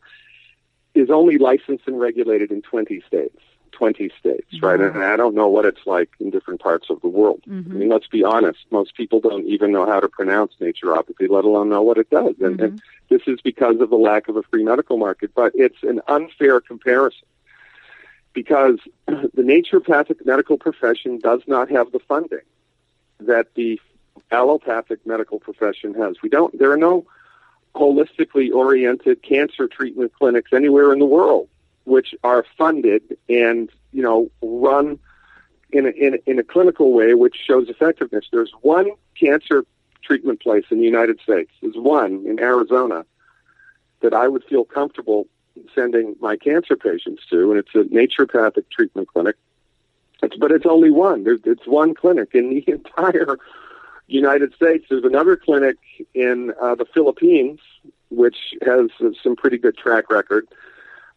is 0.95 1.11
only 1.11 1.39
licensed 1.39 1.85
and 1.87 2.01
regulated 2.01 2.51
in 2.51 2.63
20 2.63 3.03
states. 3.07 3.39
20 3.73 4.11
states, 4.19 4.63
right? 4.63 4.81
And 4.81 5.03
I 5.03 5.17
don't 5.17 5.35
know 5.35 5.49
what 5.49 5.65
it's 5.65 5.87
like 5.87 6.11
in 6.21 6.31
different 6.31 6.61
parts 6.61 6.89
of 6.91 7.01
the 7.01 7.09
world. 7.09 7.43
Mm-hmm. 7.49 7.71
I 7.71 7.75
mean, 7.75 7.89
let's 7.89 8.07
be 8.07 8.25
honest. 8.25 8.61
Most 8.71 8.97
people 8.97 9.21
don't 9.21 9.47
even 9.47 9.73
know 9.73 9.87
how 9.87 10.01
to 10.01 10.09
pronounce 10.09 10.55
naturopathy, 10.61 11.29
let 11.29 11.45
alone 11.45 11.69
know 11.69 11.83
what 11.83 11.99
it 11.99 12.11
does. 12.11 12.35
And, 12.41 12.59
Mm-hmm. 12.59 12.63
and 12.63 12.83
this 13.09 13.23
is 13.27 13.41
because 13.41 13.81
of 13.81 13.91
the 13.91 13.97
lack 13.97 14.29
of 14.29 14.37
a 14.37 14.43
free 14.45 14.65
medical 14.65 14.97
market. 14.97 15.33
But 15.35 15.53
it's 15.55 15.83
an 15.83 16.01
unfair 16.09 16.61
comparison 16.61 17.27
because 18.33 18.79
the 19.07 19.43
naturopathic 19.43 20.25
medical 20.25 20.57
profession 20.59 21.19
does 21.19 21.43
not 21.47 21.71
have 21.71 21.93
the 21.93 22.01
funding 22.01 22.47
that 23.21 23.55
the 23.55 23.81
allopathic 24.31 25.05
medical 25.07 25.39
profession 25.39 25.95
has. 25.95 26.17
We 26.23 26.29
don't, 26.29 26.57
there 26.59 26.71
are 26.71 26.77
no 26.77 27.07
holistically 27.75 28.53
oriented 28.53 29.23
cancer 29.23 29.69
treatment 29.69 30.13
clinics 30.13 30.53
anywhere 30.53 30.93
in 30.93 30.99
the 30.99 31.07
world 31.07 31.49
which 31.91 32.15
are 32.23 32.45
funded 32.57 33.03
and 33.29 33.69
you 33.93 34.03
know 34.03 34.31
run 34.43 34.99
in 35.73 35.87
a, 35.87 35.91
in, 35.91 36.15
a, 36.15 36.31
in 36.31 36.39
a 36.39 36.43
clinical 36.45 36.93
way 36.93 37.15
which 37.15 37.37
shows 37.37 37.69
effectiveness. 37.69 38.27
There's 38.33 38.53
one 38.63 38.91
cancer 39.19 39.65
treatment 40.03 40.41
place 40.41 40.65
in 40.71 40.79
the 40.79 40.85
United 40.85 41.21
States. 41.21 41.51
There's 41.61 41.77
one 41.77 42.25
in 42.27 42.39
Arizona 42.41 43.05
that 44.03 44.15
I 44.15 44.29
would 44.29 44.45
feel 44.45 44.65
comfortable 44.65 45.27
sending 45.75 46.17
my 46.21 46.37
cancer 46.37 46.77
patients 46.77 47.23
to, 47.31 47.51
and 47.51 47.59
it's 47.59 47.75
a 47.75 47.85
naturopathic 47.95 48.65
treatment 48.71 49.09
clinic. 49.09 49.37
It's, 50.23 50.37
but 50.37 50.53
it's 50.53 50.67
only 50.67 50.91
one. 50.91 51.25
There's, 51.25 51.41
it's 51.45 51.67
one 51.67 51.95
clinic 51.95 52.31
in 52.35 52.51
the 52.51 52.65
entire 52.73 53.39
United 54.07 54.55
States. 54.55 54.87
There's 54.89 55.05
another 55.05 55.37
clinic 55.37 55.77
in 56.15 56.53
uh, 56.63 56.77
the 56.77 56.87
Philippines, 56.87 57.61
which 58.11 58.55
has 58.63 58.91
uh, 59.01 59.11
some 59.23 59.37
pretty 59.37 59.59
good 59.59 59.77
track 59.77 60.11
record, 60.11 60.47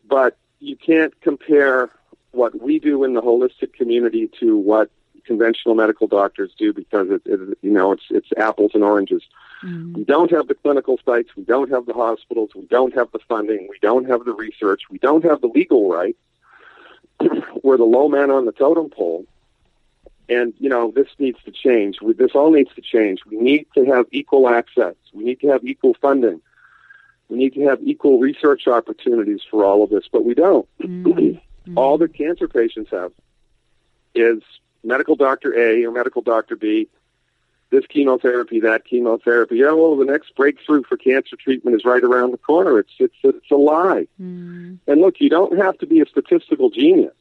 but 0.07 0.37
you 0.63 0.75
can't 0.75 1.19
compare 1.21 1.89
what 2.31 2.61
we 2.61 2.79
do 2.79 3.03
in 3.03 3.13
the 3.13 3.21
holistic 3.21 3.73
community 3.73 4.29
to 4.39 4.57
what 4.57 4.89
conventional 5.25 5.75
medical 5.75 6.07
doctors 6.07 6.51
do 6.57 6.73
because 6.73 7.09
it, 7.09 7.21
it 7.25 7.57
you 7.61 7.71
know 7.71 7.91
it's 7.91 8.03
it's 8.09 8.29
apples 8.37 8.71
and 8.73 8.83
oranges. 8.83 9.23
Mm. 9.63 9.93
We 9.93 10.03
don't 10.03 10.31
have 10.31 10.47
the 10.47 10.55
clinical 10.55 10.99
sites, 11.05 11.29
we 11.35 11.43
don't 11.43 11.69
have 11.69 11.85
the 11.85 11.93
hospitals, 11.93 12.51
we 12.55 12.65
don't 12.65 12.93
have 12.95 13.11
the 13.11 13.19
funding, 13.27 13.67
we 13.69 13.77
don't 13.81 14.09
have 14.09 14.25
the 14.25 14.33
research, 14.33 14.83
we 14.89 14.97
don't 14.97 15.23
have 15.23 15.41
the 15.41 15.47
legal 15.47 15.89
rights. 15.89 16.19
We're 17.63 17.77
the 17.77 17.83
low 17.83 18.09
man 18.09 18.31
on 18.31 18.45
the 18.45 18.51
totem 18.51 18.89
pole. 18.89 19.25
And, 20.29 20.53
you 20.57 20.69
know, 20.69 20.91
this 20.91 21.07
needs 21.19 21.37
to 21.43 21.51
change. 21.51 22.01
We, 22.01 22.13
this 22.13 22.31
all 22.33 22.51
needs 22.51 22.73
to 22.75 22.81
change. 22.81 23.19
We 23.25 23.37
need 23.37 23.67
to 23.75 23.85
have 23.85 24.05
equal 24.11 24.49
access. 24.49 24.95
We 25.13 25.23
need 25.23 25.39
to 25.41 25.47
have 25.49 25.63
equal 25.65 25.95
funding. 26.01 26.41
We 27.29 27.37
need 27.37 27.53
to 27.55 27.61
have 27.61 27.81
equal 27.81 28.19
research 28.19 28.67
opportunities 28.67 29.41
for 29.49 29.65
all 29.65 29.83
of 29.83 29.89
this, 29.89 30.05
but 30.11 30.25
we 30.25 30.33
don't. 30.33 30.67
Mm. 30.79 31.41
all 31.75 31.97
that 31.97 32.13
cancer 32.13 32.47
patients 32.47 32.91
have 32.91 33.11
is 34.13 34.41
medical 34.83 35.15
doctor 35.15 35.57
A 35.57 35.85
or 35.85 35.91
medical 35.91 36.21
doctor 36.21 36.55
B, 36.55 36.87
this 37.69 37.85
chemotherapy, 37.87 38.59
that 38.59 38.85
chemotherapy. 38.85 39.57
Yeah, 39.57 39.71
well, 39.71 39.95
the 39.97 40.05
next 40.05 40.35
breakthrough 40.35 40.83
for 40.83 40.97
cancer 40.97 41.35
treatment 41.35 41.75
is 41.75 41.85
right 41.85 42.03
around 42.03 42.31
the 42.31 42.37
corner. 42.37 42.77
It's 42.77 42.91
it's 42.99 43.15
it's 43.23 43.51
a 43.51 43.55
lie. 43.55 44.07
Mm. 44.21 44.77
And 44.87 45.01
look, 45.01 45.19
you 45.19 45.29
don't 45.29 45.57
have 45.57 45.77
to 45.79 45.87
be 45.87 46.01
a 46.01 46.05
statistical 46.05 46.69
genius. 46.69 47.13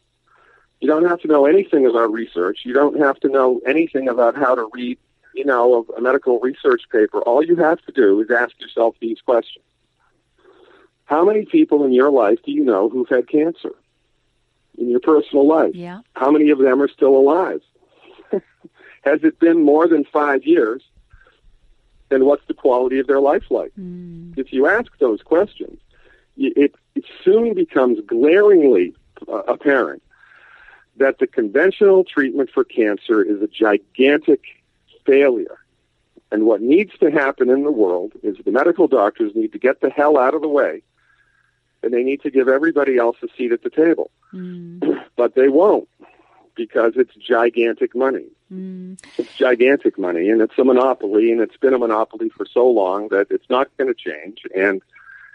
You 0.80 0.88
don't 0.88 1.06
have 1.06 1.20
to 1.20 1.28
know 1.28 1.46
anything 1.46 1.86
about 1.86 2.12
research. 2.12 2.60
You 2.64 2.74
don't 2.74 2.98
have 3.00 3.18
to 3.20 3.28
know 3.28 3.60
anything 3.66 4.08
about 4.08 4.34
how 4.34 4.56
to 4.56 4.68
read, 4.72 4.98
you 5.32 5.44
know, 5.44 5.86
a, 5.88 5.92
a 5.94 6.00
medical 6.00 6.40
research 6.40 6.82
paper. 6.90 7.20
All 7.20 7.42
you 7.42 7.54
have 7.56 7.80
to 7.82 7.92
do 7.92 8.20
is 8.20 8.30
ask 8.30 8.60
yourself 8.60 8.96
these 9.00 9.20
questions. 9.20 9.64
How 11.04 11.24
many 11.24 11.44
people 11.44 11.84
in 11.84 11.92
your 11.92 12.10
life 12.10 12.38
do 12.44 12.52
you 12.52 12.64
know 12.64 12.88
who've 12.88 13.08
had 13.08 13.28
cancer 13.28 13.74
in 14.78 14.88
your 14.88 15.00
personal 15.00 15.46
life? 15.46 15.74
Yeah. 15.74 16.00
How 16.14 16.30
many 16.30 16.50
of 16.50 16.58
them 16.58 16.80
are 16.80 16.88
still 16.88 17.16
alive? 17.16 17.60
Has 19.02 19.22
it 19.22 19.38
been 19.38 19.62
more 19.62 19.88
than 19.88 20.04
five 20.04 20.44
years? 20.44 20.82
And 22.10 22.24
what's 22.24 22.46
the 22.46 22.54
quality 22.54 22.98
of 22.98 23.06
their 23.06 23.20
life 23.20 23.44
like? 23.50 23.72
Mm. 23.78 24.38
If 24.38 24.52
you 24.52 24.66
ask 24.66 24.90
those 24.98 25.22
questions, 25.22 25.80
it, 26.36 26.74
it 26.94 27.04
soon 27.24 27.54
becomes 27.54 27.98
glaringly 28.06 28.94
uh, 29.28 29.42
apparent 29.48 30.02
that 30.96 31.18
the 31.18 31.26
conventional 31.26 32.04
treatment 32.04 32.50
for 32.52 32.64
cancer 32.64 33.22
is 33.22 33.40
a 33.40 33.46
gigantic 33.46 34.42
failure. 35.06 35.58
And 36.30 36.44
what 36.44 36.60
needs 36.62 36.92
to 36.98 37.10
happen 37.10 37.50
in 37.50 37.64
the 37.64 37.72
world 37.72 38.12
is 38.22 38.36
the 38.44 38.50
medical 38.50 38.88
doctors 38.88 39.32
need 39.34 39.52
to 39.52 39.58
get 39.58 39.80
the 39.80 39.90
hell 39.90 40.18
out 40.18 40.34
of 40.34 40.42
the 40.42 40.48
way 40.48 40.82
and 41.82 41.92
they 41.92 42.02
need 42.02 42.22
to 42.22 42.30
give 42.30 42.48
everybody 42.48 42.96
else 42.96 43.16
a 43.22 43.28
seat 43.36 43.52
at 43.52 43.62
the 43.62 43.70
table. 43.70 44.10
Mm. 44.32 45.00
But 45.16 45.34
they 45.34 45.48
won't 45.48 45.88
because 46.56 46.94
it's 46.96 47.14
gigantic 47.14 47.94
money. 47.94 48.26
Mm. 48.52 48.98
It's 49.18 49.34
gigantic 49.36 49.98
money 49.98 50.30
and 50.30 50.40
it's 50.40 50.58
a 50.58 50.64
monopoly 50.64 51.30
and 51.30 51.40
it's 51.40 51.56
been 51.58 51.74
a 51.74 51.78
monopoly 51.78 52.30
for 52.30 52.46
so 52.46 52.68
long 52.68 53.08
that 53.08 53.26
it's 53.30 53.48
not 53.50 53.68
going 53.76 53.92
to 53.92 53.94
change 53.94 54.42
and 54.54 54.82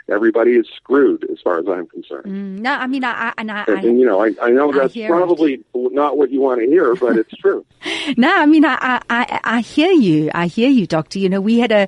everybody 0.09 0.51
is 0.51 0.67
screwed 0.75 1.25
as 1.31 1.39
far 1.41 1.59
as 1.59 1.67
I'm 1.67 1.87
concerned. 1.87 2.25
Mm. 2.25 2.59
No, 2.59 2.73
I 2.73 2.87
mean, 2.87 3.03
I, 3.03 3.11
I 3.11 3.33
and 3.37 3.51
I, 3.51 3.65
And, 3.67 3.85
and, 3.85 3.99
you 3.99 4.05
know, 4.05 4.23
I, 4.23 4.33
I 4.41 4.49
know 4.49 4.71
that's 4.71 4.93
hear 4.93 5.09
probably 5.09 5.63
not 5.73 6.17
what 6.17 6.31
you 6.31 6.41
want 6.41 6.61
to 6.61 6.67
hear, 6.67 6.95
but 6.95 7.17
it's 7.17 7.35
true. 7.39 7.65
No, 8.17 8.35
I 8.35 8.45
mean, 8.45 8.65
I, 8.65 8.77
I, 8.81 9.01
I, 9.09 9.39
I 9.43 9.59
hear 9.61 9.91
you. 9.91 10.31
I 10.33 10.47
hear 10.47 10.69
you, 10.69 10.87
doctor. 10.87 11.19
You 11.19 11.29
know, 11.29 11.41
we 11.41 11.59
had 11.59 11.71
a, 11.71 11.87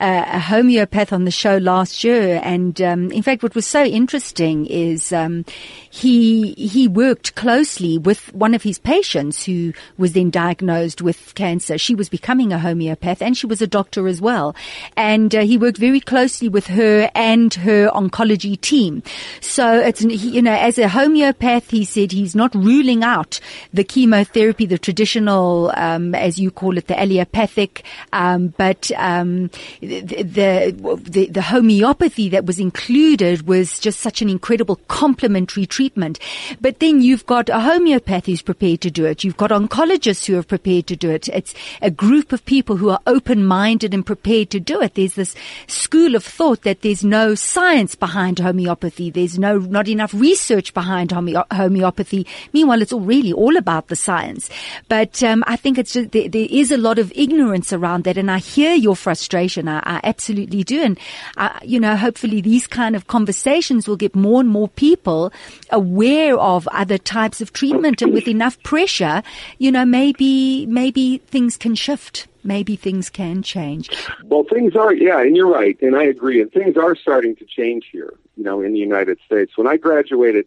a, 0.00 0.24
a 0.36 0.38
homeopath 0.38 1.12
on 1.12 1.24
the 1.24 1.30
show 1.30 1.56
last 1.58 2.04
year, 2.04 2.40
and 2.42 2.80
um, 2.80 3.10
in 3.10 3.22
fact, 3.22 3.42
what 3.42 3.54
was 3.54 3.66
so 3.66 3.84
interesting 3.84 4.66
is 4.66 5.12
um, 5.12 5.44
he 5.90 6.52
he 6.52 6.88
worked 6.88 7.34
closely 7.34 7.98
with 7.98 8.32
one 8.34 8.54
of 8.54 8.62
his 8.62 8.78
patients 8.78 9.44
who 9.44 9.72
was 9.96 10.12
then 10.12 10.30
diagnosed 10.30 11.02
with 11.02 11.34
cancer. 11.34 11.78
She 11.78 11.94
was 11.94 12.08
becoming 12.08 12.52
a 12.52 12.58
homeopath, 12.58 13.22
and 13.22 13.36
she 13.36 13.46
was 13.46 13.60
a 13.60 13.66
doctor 13.66 14.08
as 14.08 14.20
well, 14.20 14.54
and 14.96 15.34
uh, 15.34 15.40
he 15.40 15.58
worked 15.58 15.78
very 15.78 16.00
closely 16.00 16.48
with 16.48 16.66
her 16.68 17.10
and 17.14 17.52
her 17.54 17.88
oncology 17.90 18.60
team. 18.60 19.02
So 19.40 19.80
it's 19.80 20.02
you 20.02 20.42
know, 20.42 20.54
as 20.54 20.78
a 20.78 20.88
homeopath, 20.88 21.70
he 21.70 21.84
said 21.84 22.12
he's 22.12 22.34
not 22.34 22.54
ruling 22.54 23.02
out 23.02 23.40
the 23.72 23.84
chemotherapy, 23.84 24.66
the 24.66 24.78
traditional, 24.78 25.72
um, 25.74 26.14
as 26.14 26.38
you 26.38 26.50
call 26.50 26.78
it, 26.78 26.86
the 26.86 26.98
allopathic, 26.98 27.84
um, 28.12 28.54
but 28.56 28.90
um, 28.96 29.50
the, 29.88 30.72
the 30.96 31.26
the 31.26 31.42
homeopathy 31.42 32.28
that 32.28 32.44
was 32.44 32.58
included 32.58 33.46
was 33.48 33.78
just 33.80 34.00
such 34.00 34.22
an 34.22 34.28
incredible 34.28 34.76
complementary 34.88 35.66
treatment. 35.66 36.18
But 36.60 36.78
then 36.80 37.00
you've 37.00 37.26
got 37.26 37.48
a 37.48 37.60
homeopath 37.60 38.26
who's 38.26 38.42
prepared 38.42 38.80
to 38.82 38.90
do 38.90 39.04
it. 39.04 39.24
You've 39.24 39.36
got 39.36 39.50
oncologists 39.50 40.26
who 40.26 40.38
are 40.38 40.42
prepared 40.42 40.86
to 40.88 40.96
do 40.96 41.10
it. 41.10 41.28
It's 41.28 41.54
a 41.80 41.90
group 41.90 42.32
of 42.32 42.44
people 42.44 42.76
who 42.76 42.90
are 42.90 43.00
open-minded 43.06 43.94
and 43.94 44.04
prepared 44.04 44.50
to 44.50 44.60
do 44.60 44.80
it. 44.80 44.94
There's 44.94 45.14
this 45.14 45.34
school 45.66 46.14
of 46.14 46.24
thought 46.24 46.62
that 46.62 46.82
there's 46.82 47.04
no 47.04 47.34
science 47.34 47.94
behind 47.94 48.38
homeopathy. 48.38 49.10
There's 49.10 49.38
no 49.38 49.58
not 49.58 49.88
enough 49.88 50.12
research 50.14 50.74
behind 50.74 51.10
homeo- 51.10 51.46
homeopathy. 51.52 52.26
Meanwhile, 52.52 52.82
it's 52.82 52.92
all 52.92 53.00
really 53.00 53.32
all 53.32 53.56
about 53.56 53.88
the 53.88 53.96
science. 53.96 54.50
But 54.88 55.22
um, 55.22 55.44
I 55.46 55.56
think 55.56 55.78
it's 55.78 55.92
just, 55.92 56.12
there, 56.12 56.28
there 56.28 56.46
is 56.50 56.70
a 56.70 56.76
lot 56.76 56.98
of 56.98 57.12
ignorance 57.14 57.72
around 57.72 58.04
that, 58.04 58.18
and 58.18 58.30
I 58.30 58.38
hear 58.38 58.74
your 58.74 58.96
frustration. 58.96 59.68
I, 59.68 59.77
I 59.84 60.00
absolutely 60.04 60.64
do, 60.64 60.82
and 60.82 60.98
I, 61.36 61.58
you 61.64 61.80
know, 61.80 61.96
hopefully 61.96 62.40
these 62.40 62.66
kind 62.66 62.96
of 62.96 63.06
conversations 63.06 63.88
will 63.88 63.96
get 63.96 64.14
more 64.14 64.40
and 64.40 64.48
more 64.48 64.68
people 64.68 65.32
aware 65.70 66.38
of 66.38 66.68
other 66.68 66.98
types 66.98 67.40
of 67.40 67.52
treatment, 67.52 68.02
and 68.02 68.12
with 68.12 68.28
enough 68.28 68.62
pressure, 68.62 69.22
you 69.58 69.72
know, 69.72 69.84
maybe 69.84 70.66
maybe 70.66 71.18
things 71.18 71.56
can 71.56 71.74
shift. 71.74 72.26
Maybe 72.44 72.76
things 72.76 73.10
can 73.10 73.42
change. 73.42 73.90
Well, 74.24 74.44
things 74.44 74.74
are, 74.74 74.94
yeah, 74.94 75.20
and 75.20 75.36
you're 75.36 75.50
right, 75.50 75.76
and 75.82 75.94
I 75.94 76.04
agree, 76.04 76.40
and 76.40 76.50
things 76.50 76.76
are 76.76 76.94
starting 76.94 77.36
to 77.36 77.44
change 77.44 77.88
here, 77.92 78.14
you 78.36 78.44
know, 78.44 78.62
in 78.62 78.72
the 78.72 78.78
United 78.78 79.18
States. 79.26 79.58
When 79.58 79.66
I 79.66 79.76
graduated, 79.76 80.46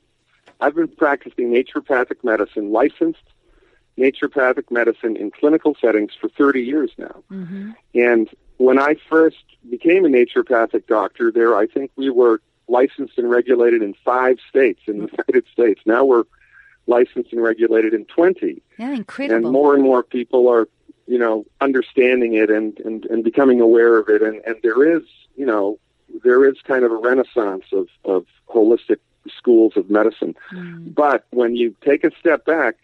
I've 0.61 0.73
been 0.73 0.88
practicing 0.88 1.51
naturopathic 1.51 2.23
medicine, 2.23 2.71
licensed 2.71 3.21
naturopathic 3.97 4.71
medicine 4.71 5.15
in 5.15 5.31
clinical 5.31 5.75
settings 5.79 6.11
for 6.19 6.29
30 6.29 6.61
years 6.61 6.91
now. 6.97 7.23
Mm-hmm. 7.29 7.71
And 7.93 8.29
when 8.62 8.80
I 8.80 8.96
first 9.10 9.44
became 9.70 10.06
a 10.06 10.10
naturopathic 10.10 10.88
doctor 10.88 11.32
there, 11.32 11.56
I 11.56 11.65
think 11.68 11.91
we 11.96 12.10
were 12.10 12.41
licensed 12.68 13.18
and 13.18 13.30
regulated 13.30 13.82
in 13.82 13.94
five 14.06 14.38
states 14.50 14.82
in 14.88 15.00
the 15.00 15.10
United 15.27 15.46
States. 15.51 15.82
Now 15.86 16.06
we're 16.06 16.24
licensed 16.88 17.32
and 17.34 17.41
regulated 17.41 17.94
in 17.94 18.06
20 18.06 18.62
Yeah, 18.77 18.91
incredible. 18.94 19.36
and 19.48 19.51
more 19.51 19.74
and 19.75 19.84
more 19.84 20.03
people 20.03 20.48
are 20.48 20.68
you 21.08 21.18
know 21.18 21.46
understanding 21.60 22.34
it 22.34 22.50
and 22.50 22.80
and, 22.80 23.06
and 23.06 23.24
becoming 23.24 23.60
aware 23.62 23.98
of 23.98 24.08
it 24.10 24.22
and 24.22 24.41
and 24.46 24.56
there 24.63 24.96
is 24.96 25.03
you 25.36 25.46
know 25.46 25.80
there 26.24 26.44
is 26.50 26.56
kind 26.63 26.84
of 26.84 26.91
a 26.91 26.96
renaissance 26.96 27.65
of 27.72 27.88
of 28.06 28.25
holistic 28.50 28.98
schools 29.27 29.74
of 29.75 29.89
medicine 29.89 30.34
Mm. 30.53 30.94
but 30.96 31.25
when 31.32 31.56
you 31.56 31.75
take 31.84 32.03
a 32.03 32.12
step 32.20 32.46
back 32.46 32.75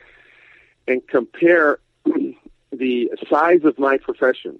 and 0.87 1.05
compare 1.07 1.79
the 2.71 3.11
size 3.29 3.63
of 3.63 3.77
my 3.79 3.97
profession 3.97 4.59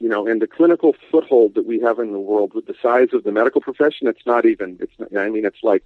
you 0.00 0.08
know 0.08 0.26
and 0.26 0.42
the 0.42 0.46
clinical 0.46 0.94
foothold 1.10 1.54
that 1.54 1.66
we 1.66 1.80
have 1.80 1.98
in 1.98 2.12
the 2.12 2.18
world 2.18 2.52
with 2.54 2.66
the 2.66 2.74
size 2.82 3.08
of 3.12 3.24
the 3.24 3.32
medical 3.32 3.60
profession 3.60 4.06
it's 4.06 4.26
not 4.26 4.44
even 4.46 4.76
it's 4.80 4.92
not, 4.98 5.16
i 5.16 5.28
mean 5.28 5.44
it's 5.44 5.62
like 5.62 5.84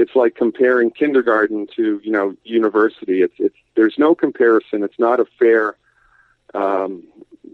it's 0.00 0.16
like 0.16 0.34
comparing 0.34 0.90
kindergarten 0.90 1.66
to 1.76 2.00
you 2.02 2.10
know 2.10 2.34
university. 2.44 3.22
It's 3.22 3.34
it's 3.38 3.56
there's 3.74 3.96
no 3.98 4.14
comparison. 4.14 4.82
It's 4.82 4.98
not 4.98 5.20
a 5.20 5.26
fair 5.38 5.76
um, 6.54 7.04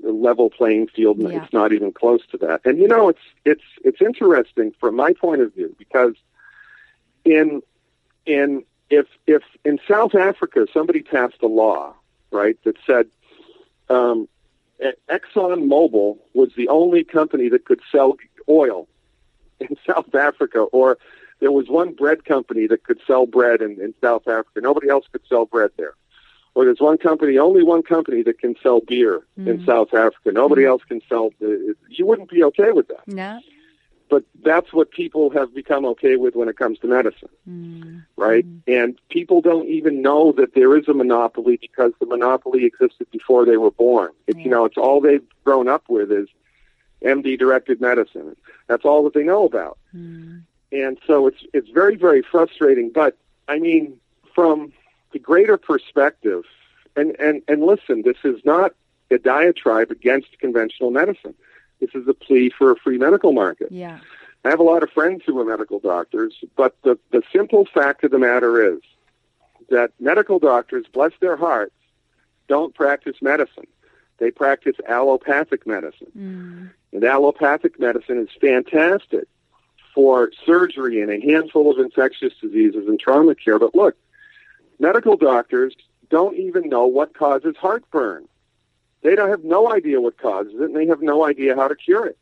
level 0.02 0.50
playing 0.50 0.88
field. 0.88 1.18
Yeah. 1.20 1.42
It's 1.42 1.52
not 1.52 1.72
even 1.72 1.92
close 1.92 2.20
to 2.30 2.38
that. 2.38 2.60
And 2.64 2.78
you 2.78 2.88
know, 2.88 3.08
it's 3.08 3.26
it's 3.44 3.64
it's 3.84 4.00
interesting 4.00 4.72
from 4.78 4.96
my 4.96 5.12
point 5.12 5.40
of 5.40 5.52
view 5.54 5.74
because 5.78 6.14
in 7.24 7.62
in 8.26 8.64
if 8.90 9.06
if 9.26 9.42
in 9.64 9.80
South 9.88 10.14
Africa 10.14 10.66
somebody 10.72 11.02
passed 11.02 11.42
a 11.42 11.48
law 11.48 11.94
right 12.30 12.56
that 12.64 12.76
said 12.86 13.06
um, 13.88 14.28
Exxon 14.80 15.68
Mobil 15.68 16.18
was 16.34 16.50
the 16.56 16.68
only 16.68 17.04
company 17.04 17.48
that 17.48 17.64
could 17.64 17.80
sell 17.90 18.16
oil 18.48 18.88
in 19.60 19.76
South 19.86 20.14
Africa, 20.14 20.60
or 20.60 20.98
there 21.40 21.52
was 21.52 21.68
one 21.68 21.92
bread 21.92 22.24
company 22.24 22.66
that 22.66 22.84
could 22.84 23.00
sell 23.06 23.26
bread 23.26 23.60
in, 23.60 23.80
in 23.80 23.94
South 24.00 24.26
Africa. 24.26 24.60
Nobody 24.60 24.88
else 24.88 25.06
could 25.10 25.22
sell 25.28 25.46
bread 25.46 25.70
there. 25.76 25.94
Or 26.54 26.64
there's 26.64 26.80
one 26.80 26.96
company, 26.96 27.36
only 27.36 27.62
one 27.62 27.82
company 27.82 28.22
that 28.22 28.38
can 28.38 28.54
sell 28.62 28.80
beer 28.80 29.26
in 29.36 29.58
hmm. 29.58 29.66
South 29.66 29.92
Africa. 29.92 30.32
Nobody 30.32 30.62
hmm. 30.62 30.68
else 30.68 30.82
can 30.88 31.02
sell. 31.06 31.30
The, 31.38 31.74
you 31.90 32.06
wouldn't 32.06 32.30
be 32.30 32.42
okay 32.44 32.72
with 32.72 32.88
that. 32.88 33.06
No. 33.06 33.40
But 34.08 34.24
that's 34.44 34.72
what 34.72 34.90
people 34.92 35.30
have 35.30 35.52
become 35.54 35.84
okay 35.86 36.16
with 36.16 36.36
when 36.36 36.48
it 36.48 36.56
comes 36.56 36.78
to 36.78 36.86
medicine, 36.86 37.28
mm. 37.48 38.04
right? 38.16 38.46
Mm. 38.46 38.82
And 38.82 39.00
people 39.08 39.40
don't 39.40 39.68
even 39.68 40.00
know 40.00 40.32
that 40.32 40.54
there 40.54 40.76
is 40.76 40.86
a 40.86 40.94
monopoly 40.94 41.58
because 41.60 41.92
the 41.98 42.06
monopoly 42.06 42.64
existed 42.64 43.08
before 43.10 43.44
they 43.44 43.56
were 43.56 43.72
born. 43.72 44.10
It's 44.28 44.38
you 44.38 44.48
know, 44.48 44.64
it's 44.64 44.76
all 44.76 45.00
they've 45.00 45.24
grown 45.44 45.68
up 45.68 45.84
with 45.88 46.12
is 46.12 46.28
MD 47.02 47.38
directed 47.38 47.80
medicine. 47.80 48.36
That's 48.68 48.84
all 48.84 49.02
that 49.04 49.14
they 49.14 49.24
know 49.24 49.44
about. 49.44 49.78
Mm. 49.94 50.42
And 50.70 50.98
so 51.06 51.26
it's 51.26 51.44
it's 51.52 51.68
very 51.70 51.96
very 51.96 52.22
frustrating. 52.22 52.90
But 52.94 53.16
I 53.48 53.58
mean, 53.58 53.98
from 54.34 54.72
the 55.12 55.18
greater 55.18 55.56
perspective, 55.56 56.44
and 56.94 57.16
and 57.18 57.42
and 57.48 57.64
listen, 57.64 58.02
this 58.02 58.18
is 58.24 58.40
not 58.44 58.72
a 59.10 59.18
diatribe 59.18 59.90
against 59.90 60.38
conventional 60.38 60.90
medicine. 60.90 61.34
This 61.80 61.90
is 61.94 62.08
a 62.08 62.14
plea 62.14 62.50
for 62.50 62.72
a 62.72 62.76
free 62.76 62.98
medical 62.98 63.32
market. 63.32 63.70
Yeah. 63.70 63.98
I 64.44 64.50
have 64.50 64.60
a 64.60 64.64
lot 64.64 64.82
of 64.82 64.90
friends 64.90 65.22
who 65.26 65.38
are 65.40 65.44
medical 65.44 65.80
doctors, 65.80 66.34
but 66.56 66.76
the, 66.82 66.98
the 67.10 67.22
simple 67.32 67.66
fact 67.66 68.04
of 68.04 68.10
the 68.12 68.18
matter 68.18 68.74
is 68.74 68.80
that 69.70 69.90
medical 69.98 70.38
doctors, 70.38 70.86
bless 70.92 71.12
their 71.20 71.36
hearts, 71.36 71.74
don't 72.48 72.74
practice 72.74 73.16
medicine. 73.20 73.66
They 74.18 74.30
practice 74.30 74.76
allopathic 74.88 75.66
medicine. 75.66 76.12
Mm. 76.16 76.70
And 76.92 77.04
allopathic 77.04 77.78
medicine 77.78 78.18
is 78.18 78.28
fantastic 78.40 79.26
for 79.94 80.30
surgery 80.44 81.00
and 81.02 81.10
a 81.10 81.20
handful 81.20 81.70
of 81.70 81.78
infectious 81.78 82.32
diseases 82.40 82.86
and 82.86 83.00
trauma 83.00 83.34
care. 83.34 83.58
But 83.58 83.74
look, 83.74 83.96
medical 84.78 85.16
doctors 85.16 85.74
don't 86.08 86.36
even 86.36 86.68
know 86.68 86.86
what 86.86 87.14
causes 87.14 87.56
heartburn. 87.58 88.28
They 89.06 89.14
don't 89.14 89.30
have 89.30 89.44
no 89.44 89.72
idea 89.72 90.00
what 90.00 90.18
causes 90.18 90.54
it, 90.54 90.62
and 90.62 90.74
they 90.74 90.88
have 90.88 91.00
no 91.00 91.24
idea 91.24 91.54
how 91.54 91.68
to 91.68 91.76
cure 91.76 92.06
it. 92.06 92.18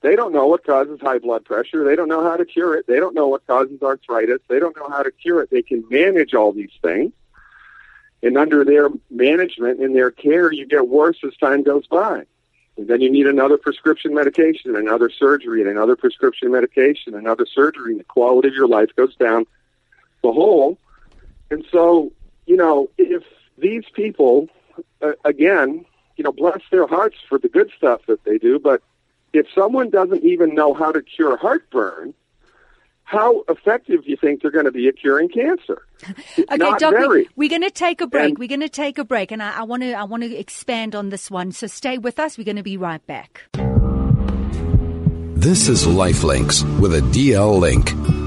They 0.00 0.16
don't 0.16 0.32
know 0.32 0.46
what 0.46 0.64
causes 0.64 0.98
high 1.02 1.18
blood 1.18 1.44
pressure. 1.44 1.84
They 1.84 1.96
don't 1.96 2.08
know 2.08 2.22
how 2.22 2.38
to 2.38 2.46
cure 2.46 2.74
it. 2.76 2.86
They 2.86 2.98
don't 2.98 3.14
know 3.14 3.28
what 3.28 3.46
causes 3.46 3.82
arthritis. 3.82 4.40
They 4.48 4.58
don't 4.58 4.74
know 4.74 4.88
how 4.88 5.02
to 5.02 5.10
cure 5.10 5.42
it. 5.42 5.50
They 5.50 5.60
can 5.60 5.84
manage 5.90 6.32
all 6.32 6.52
these 6.52 6.72
things. 6.80 7.12
And 8.22 8.38
under 8.38 8.64
their 8.64 8.88
management 9.10 9.80
and 9.80 9.94
their 9.94 10.10
care, 10.10 10.50
you 10.50 10.64
get 10.64 10.88
worse 10.88 11.18
as 11.26 11.36
time 11.36 11.62
goes 11.62 11.86
by. 11.88 12.24
And 12.78 12.88
then 12.88 13.02
you 13.02 13.10
need 13.10 13.26
another 13.26 13.58
prescription 13.58 14.14
medication, 14.14 14.76
another 14.76 15.10
surgery, 15.10 15.60
and 15.60 15.68
another 15.68 15.94
prescription 15.94 16.50
medication, 16.50 17.14
another 17.16 17.44
surgery, 17.44 17.90
and 17.90 18.00
the 18.00 18.04
quality 18.04 18.48
of 18.48 18.54
your 18.54 18.68
life 18.68 18.88
goes 18.96 19.14
down 19.16 19.44
the 20.22 20.32
hole. 20.32 20.78
And 21.50 21.66
so, 21.70 22.12
you 22.46 22.56
know, 22.56 22.88
if 22.96 23.24
these 23.58 23.84
people, 23.92 24.48
uh, 25.02 25.12
again, 25.26 25.84
you 26.18 26.24
know, 26.24 26.32
bless 26.32 26.60
their 26.70 26.86
hearts 26.86 27.16
for 27.28 27.38
the 27.38 27.48
good 27.48 27.70
stuff 27.76 28.02
that 28.08 28.24
they 28.24 28.36
do, 28.36 28.58
but 28.58 28.82
if 29.32 29.46
someone 29.54 29.88
doesn't 29.88 30.24
even 30.24 30.54
know 30.54 30.74
how 30.74 30.90
to 30.92 31.00
cure 31.00 31.36
heartburn, 31.36 32.12
how 33.04 33.42
effective 33.48 34.04
do 34.04 34.10
you 34.10 34.16
think 34.20 34.42
they're 34.42 34.50
going 34.50 34.66
to 34.66 34.72
be 34.72 34.88
at 34.88 34.98
curing 34.98 35.30
cancer? 35.30 35.86
Okay, 36.38 36.56
Not 36.56 36.78
Doc, 36.78 36.92
very. 36.92 37.28
we, 37.36 37.46
are 37.46 37.48
going 37.48 37.62
to 37.62 37.70
take 37.70 38.00
a 38.00 38.06
break. 38.06 38.30
And- 38.30 38.38
we're 38.38 38.48
going 38.48 38.60
to 38.60 38.68
take 38.68 38.98
a 38.98 39.04
break, 39.04 39.32
and 39.32 39.42
I 39.42 39.62
want 39.64 39.82
to 39.82 39.92
I 39.92 40.04
want 40.04 40.22
to 40.22 40.34
expand 40.36 40.94
on 40.94 41.08
this 41.08 41.30
one. 41.30 41.52
So 41.52 41.66
stay 41.66 41.98
with 41.98 42.18
us. 42.18 42.38
We're 42.38 42.44
going 42.44 42.56
to 42.56 42.62
be 42.62 42.76
right 42.76 43.04
back. 43.06 43.42
This 45.38 45.68
is 45.68 45.84
Lifelinks 45.86 46.62
with 46.80 46.94
a 46.94 47.00
DL 47.00 47.58
link. 47.58 48.17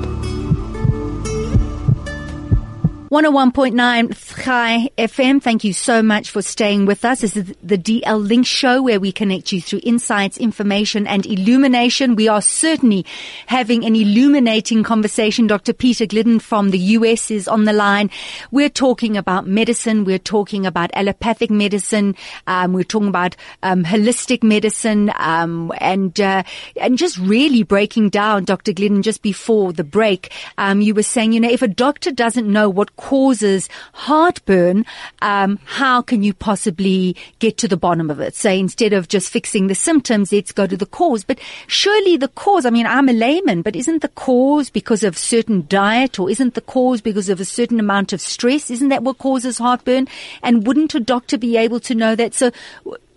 101.9 3.12 4.42
Chai 4.42 4.90
FM. 4.98 5.44
Thank 5.44 5.66
you 5.66 5.74
so 5.74 6.02
much 6.02 6.30
for 6.30 6.42
staying 6.42 6.86
with 6.86 7.04
us. 7.04 7.20
This 7.20 7.36
is 7.36 7.54
the 7.62 7.78
DL 7.78 8.26
Link 8.26 8.46
show 8.46 8.82
where 8.82 9.02
we 9.02 9.12
connect 9.12 9.52
you 9.52 9.60
through 9.60 9.82
insights, 9.84 10.38
information 10.38 11.06
and 11.06 11.26
illumination. 11.26 12.16
We 12.16 12.30
are 12.30 12.42
certainly 12.42 13.06
having 13.48 13.84
an 13.84 13.98
illuminating 13.98 14.84
conversation. 14.84 15.46
Dr. 15.46 15.74
Peter 15.74 16.06
Glidden 16.06 16.40
from 16.40 16.70
the 16.70 16.80
US 16.80 17.30
is 17.32 17.50
on 17.50 17.66
the 17.66 17.74
line. 17.74 18.10
We're 18.50 18.70
talking 18.70 19.18
about 19.18 19.46
medicine. 19.46 20.06
We're 20.06 20.18
talking 20.18 20.66
about 20.66 20.90
allopathic 20.94 21.52
medicine. 21.52 22.16
Um, 22.48 22.72
we're 22.72 22.86
talking 22.86 23.10
about 23.10 23.36
um, 23.62 23.84
holistic 23.84 24.42
medicine 24.42 25.12
um, 25.18 25.74
and 25.80 26.18
uh, 26.22 26.44
and 26.80 26.98
just 26.98 27.18
really 27.18 27.64
breaking 27.64 28.08
down, 28.08 28.46
Dr. 28.46 28.72
Glidden, 28.72 29.02
just 29.02 29.22
before 29.22 29.74
the 29.74 29.84
break. 29.84 30.32
Um, 30.58 30.80
you 30.80 30.96
were 30.96 31.04
saying, 31.04 31.34
you 31.34 31.42
know, 31.42 31.50
if 31.50 31.62
a 31.62 31.68
doctor 31.68 32.12
doesn't 32.12 32.50
know 32.50 32.70
what 32.70 32.96
causes 33.02 33.68
heartburn, 33.94 34.86
um, 35.24 35.60
how 35.66 36.02
can 36.04 36.22
you 36.22 36.34
possibly 36.34 37.16
get 37.40 37.58
to 37.58 37.68
the 37.68 37.76
bottom 37.76 38.12
of 38.12 38.20
it? 38.20 38.36
So 38.36 38.52
instead 38.52 38.94
of 38.94 39.08
just 39.08 39.32
fixing 39.32 39.68
the 39.68 39.76
symptoms, 39.76 40.32
let's 40.32 40.52
go 40.52 40.68
to 40.68 40.78
the 40.78 40.86
cause. 40.86 41.24
But 41.24 41.40
surely 41.66 42.16
the 42.16 42.28
cause, 42.30 42.64
I 42.66 42.70
mean, 42.70 42.86
I'm 42.86 43.10
a 43.10 43.14
layman, 43.14 43.64
but 43.64 43.76
isn't 43.76 44.04
the 44.04 44.10
cause 44.10 44.70
because 44.70 45.04
of 45.04 45.18
certain 45.18 45.66
diet 45.68 46.20
or 46.20 46.30
isn't 46.30 46.54
the 46.54 46.62
cause 46.62 47.02
because 47.02 47.28
of 47.28 47.40
a 47.40 47.46
certain 47.46 47.80
amount 47.80 48.14
of 48.14 48.22
stress? 48.22 48.70
Isn't 48.70 48.90
that 48.90 49.04
what 49.04 49.18
causes 49.18 49.58
heartburn? 49.58 50.08
And 50.44 50.68
wouldn't 50.68 50.94
a 50.94 51.00
doctor 51.00 51.40
be 51.40 51.58
able 51.58 51.80
to 51.82 51.96
know 51.96 52.16
that? 52.16 52.36
So 52.36 52.52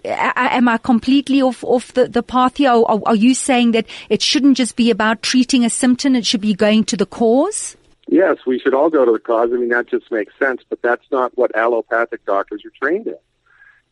a- 0.04 0.54
am 0.54 0.66
I 0.66 0.78
completely 0.78 1.42
off, 1.42 1.62
off 1.62 1.92
the, 1.92 2.08
the 2.08 2.22
path 2.22 2.56
here? 2.56 2.72
Or 2.72 2.90
are, 2.90 3.00
are 3.06 3.14
you 3.14 3.34
saying 3.34 3.72
that 3.72 3.86
it 4.08 4.22
shouldn't 4.22 4.56
just 4.56 4.76
be 4.76 4.90
about 4.90 5.22
treating 5.22 5.62
a 5.62 5.70
symptom? 5.70 6.16
It 6.16 6.24
should 6.24 6.40
be 6.40 6.54
going 6.54 6.84
to 6.84 6.96
the 6.96 7.06
cause? 7.06 7.76
Yes, 8.06 8.38
we 8.46 8.58
should 8.58 8.74
all 8.74 8.90
go 8.90 9.04
to 9.04 9.12
the 9.12 9.18
cause. 9.18 9.50
I 9.52 9.56
mean, 9.56 9.70
that 9.70 9.88
just 9.88 10.10
makes 10.10 10.32
sense, 10.38 10.62
but 10.68 10.82
that's 10.82 11.04
not 11.10 11.36
what 11.36 11.56
allopathic 11.56 12.24
doctors 12.26 12.64
are 12.64 12.70
trained 12.70 13.06
in. 13.06 13.16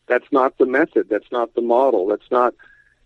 That's 0.07 0.31
not 0.31 0.57
the 0.57 0.65
method. 0.65 1.07
That's 1.09 1.31
not 1.31 1.55
the 1.55 1.61
model. 1.61 2.07
That's 2.07 2.29
not, 2.29 2.53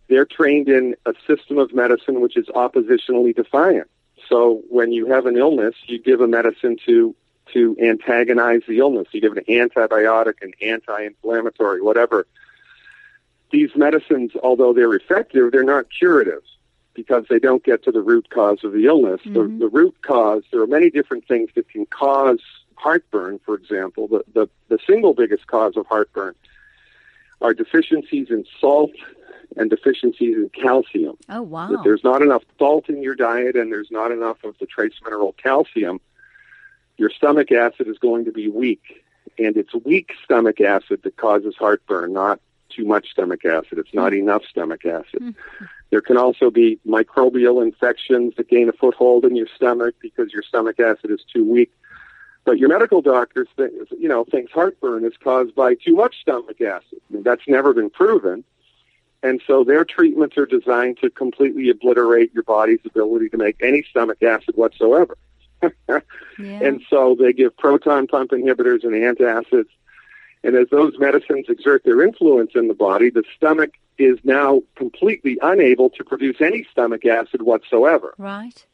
they're 0.09 0.25
trained 0.25 0.67
in 0.67 0.95
a 1.05 1.13
system 1.25 1.57
of 1.57 1.73
medicine 1.73 2.21
which 2.21 2.35
is 2.35 2.47
oppositionally 2.47 3.35
defiant. 3.35 3.89
So 4.27 4.63
when 4.69 4.91
you 4.91 5.07
have 5.07 5.25
an 5.25 5.37
illness, 5.37 5.75
you 5.85 5.99
give 5.99 6.21
a 6.21 6.27
medicine 6.27 6.77
to, 6.85 7.15
to 7.53 7.77
antagonize 7.81 8.61
the 8.67 8.79
illness. 8.79 9.07
You 9.11 9.21
give 9.21 9.37
an 9.37 9.45
antibiotic, 9.47 10.41
an 10.41 10.53
anti-inflammatory, 10.61 11.81
whatever. 11.81 12.27
These 13.51 13.69
medicines, 13.75 14.31
although 14.43 14.73
they're 14.73 14.93
effective, 14.93 15.51
they're 15.53 15.63
not 15.63 15.85
curative 15.97 16.41
because 16.97 17.25
they 17.29 17.37
don't 17.37 17.63
get 17.63 17.83
to 17.83 17.91
the 17.91 18.01
root 18.01 18.29
cause 18.31 18.63
of 18.63 18.73
the 18.73 18.87
illness. 18.87 19.21
The, 19.23 19.29
mm-hmm. 19.29 19.59
the 19.59 19.67
root 19.67 19.95
cause, 20.01 20.41
there 20.51 20.61
are 20.61 20.67
many 20.67 20.89
different 20.89 21.27
things 21.27 21.51
that 21.55 21.69
can 21.69 21.85
cause 21.85 22.39
heartburn, 22.73 23.39
for 23.45 23.53
example. 23.53 24.07
The, 24.07 24.23
the, 24.33 24.49
the 24.67 24.79
single 24.85 25.13
biggest 25.13 25.45
cause 25.45 25.77
of 25.77 25.85
heartburn 25.85 26.33
are 27.39 27.53
deficiencies 27.53 28.31
in 28.31 28.45
salt 28.59 28.91
and 29.55 29.69
deficiencies 29.69 30.35
in 30.35 30.49
calcium. 30.49 31.17
Oh, 31.29 31.43
wow. 31.43 31.71
If 31.71 31.83
there's 31.83 32.03
not 32.03 32.23
enough 32.23 32.43
salt 32.57 32.89
in 32.89 33.03
your 33.03 33.15
diet 33.15 33.55
and 33.55 33.71
there's 33.71 33.91
not 33.91 34.11
enough 34.11 34.43
of 34.43 34.55
the 34.59 34.65
trace 34.65 34.95
mineral 35.03 35.33
calcium, 35.33 36.01
your 36.97 37.11
stomach 37.11 37.51
acid 37.51 37.87
is 37.87 37.99
going 37.99 38.25
to 38.25 38.31
be 38.31 38.49
weak. 38.49 39.03
And 39.37 39.55
it's 39.55 39.75
weak 39.85 40.13
stomach 40.25 40.59
acid 40.61 41.03
that 41.03 41.15
causes 41.15 41.53
heartburn, 41.59 42.11
not 42.13 42.39
too 42.69 42.85
much 42.85 43.11
stomach 43.11 43.45
acid. 43.45 43.77
It's 43.77 43.93
not 43.93 44.13
mm. 44.13 44.19
enough 44.19 44.43
stomach 44.49 44.83
acid. 44.83 45.21
Mm-hmm. 45.21 45.65
There 45.89 46.01
can 46.01 46.17
also 46.17 46.51
be 46.51 46.79
microbial 46.85 47.63
infections 47.63 48.33
that 48.37 48.49
gain 48.49 48.67
a 48.69 48.73
foothold 48.73 49.25
in 49.25 49.35
your 49.35 49.47
stomach 49.55 49.95
because 50.01 50.33
your 50.33 50.43
stomach 50.43 50.79
acid 50.79 51.11
is 51.11 51.23
too 51.33 51.45
weak. 51.45 51.71
But 52.43 52.57
your 52.57 52.69
medical 52.69 53.01
doctor, 53.01 53.45
th- 53.57 53.71
you 53.97 54.07
know, 54.07 54.25
thinks 54.25 54.51
heartburn 54.51 55.05
is 55.05 55.13
caused 55.21 55.55
by 55.55 55.75
too 55.75 55.95
much 55.95 56.21
stomach 56.21 56.59
acid. 56.61 56.99
I 57.09 57.13
mean, 57.13 57.23
that's 57.23 57.47
never 57.47 57.73
been 57.73 57.89
proven. 57.89 58.43
And 59.23 59.41
so 59.47 59.63
their 59.63 59.83
treatments 59.83 60.37
are 60.37 60.45
designed 60.45 60.99
to 60.99 61.09
completely 61.09 61.69
obliterate 61.69 62.33
your 62.33 62.43
body's 62.43 62.79
ability 62.85 63.29
to 63.29 63.37
make 63.37 63.57
any 63.61 63.83
stomach 63.89 64.21
acid 64.23 64.55
whatsoever. 64.55 65.17
Yeah. 66.39 66.59
And 66.61 66.83
so 66.87 67.17
they 67.19 67.33
give 67.33 67.57
proton 67.57 68.05
pump 68.05 68.29
inhibitors 68.29 68.83
and 68.83 68.93
antacids. 68.93 69.69
And 70.43 70.55
as 70.55 70.69
those 70.69 70.93
medicines 70.99 71.47
exert 71.49 71.83
their 71.83 72.03
influence 72.03 72.51
in 72.53 72.67
the 72.67 72.75
body, 72.75 73.09
the 73.09 73.23
stomach 73.35 73.71
is 73.97 74.19
now 74.23 74.61
completely 74.75 75.37
unable 75.41 75.89
to 75.91 76.03
produce 76.03 76.37
any 76.41 76.65
stomach 76.71 77.05
acid 77.05 77.41
whatsoever. 77.41 78.13
right. 78.17 78.65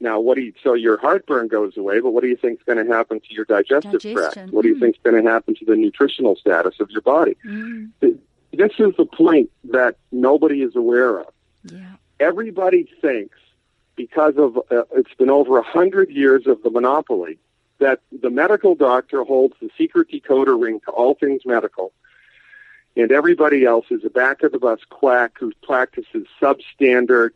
Now, 0.00 0.18
what 0.20 0.34
do 0.34 0.42
you, 0.42 0.52
so 0.62 0.74
your 0.74 0.98
heartburn 0.98 1.48
goes 1.48 1.76
away, 1.76 2.00
but 2.00 2.10
what 2.10 2.22
do 2.22 2.28
you 2.28 2.36
think 2.36 2.58
is 2.58 2.64
going 2.64 2.84
to 2.84 2.92
happen 2.92 3.20
to 3.20 3.32
your 3.34 3.44
digestive 3.44 3.92
Digestion. 3.92 4.32
tract? 4.32 4.52
What 4.52 4.62
do 4.62 4.68
you 4.68 4.74
Mm. 4.76 4.80
think 4.80 4.96
is 4.96 5.02
going 5.02 5.24
to 5.24 5.30
happen 5.30 5.54
to 5.54 5.64
the 5.64 5.76
nutritional 5.76 6.34
status 6.36 6.80
of 6.80 6.90
your 6.90 7.00
body? 7.00 7.36
Mm, 7.46 7.90
This 8.52 8.72
is 8.78 8.94
the 8.96 9.06
point 9.06 9.50
that 9.64 9.96
nobody 10.12 10.62
is 10.62 10.74
aware 10.76 11.20
of. 11.20 11.28
yeah. 11.64 11.94
Everybody 12.20 12.88
thinks 13.00 13.38
because 13.96 14.34
of 14.36 14.56
uh, 14.70 14.82
it's 14.96 15.14
been 15.14 15.30
over 15.30 15.58
a 15.58 15.62
hundred 15.62 16.10
years 16.10 16.46
of 16.46 16.62
the 16.62 16.70
monopoly 16.70 17.38
that 17.78 18.00
the 18.12 18.30
medical 18.30 18.74
doctor 18.74 19.24
holds 19.24 19.54
the 19.60 19.70
secret 19.78 20.08
decoder 20.10 20.60
ring 20.60 20.80
to 20.80 20.90
all 20.90 21.14
things 21.14 21.42
medical, 21.46 21.92
and 22.96 23.10
everybody 23.10 23.64
else 23.64 23.86
is 23.90 24.04
a 24.04 24.10
back 24.10 24.42
of 24.42 24.52
the 24.52 24.58
bus 24.58 24.80
quack 24.88 25.32
who 25.38 25.52
practices 25.62 26.26
substandard, 26.40 27.30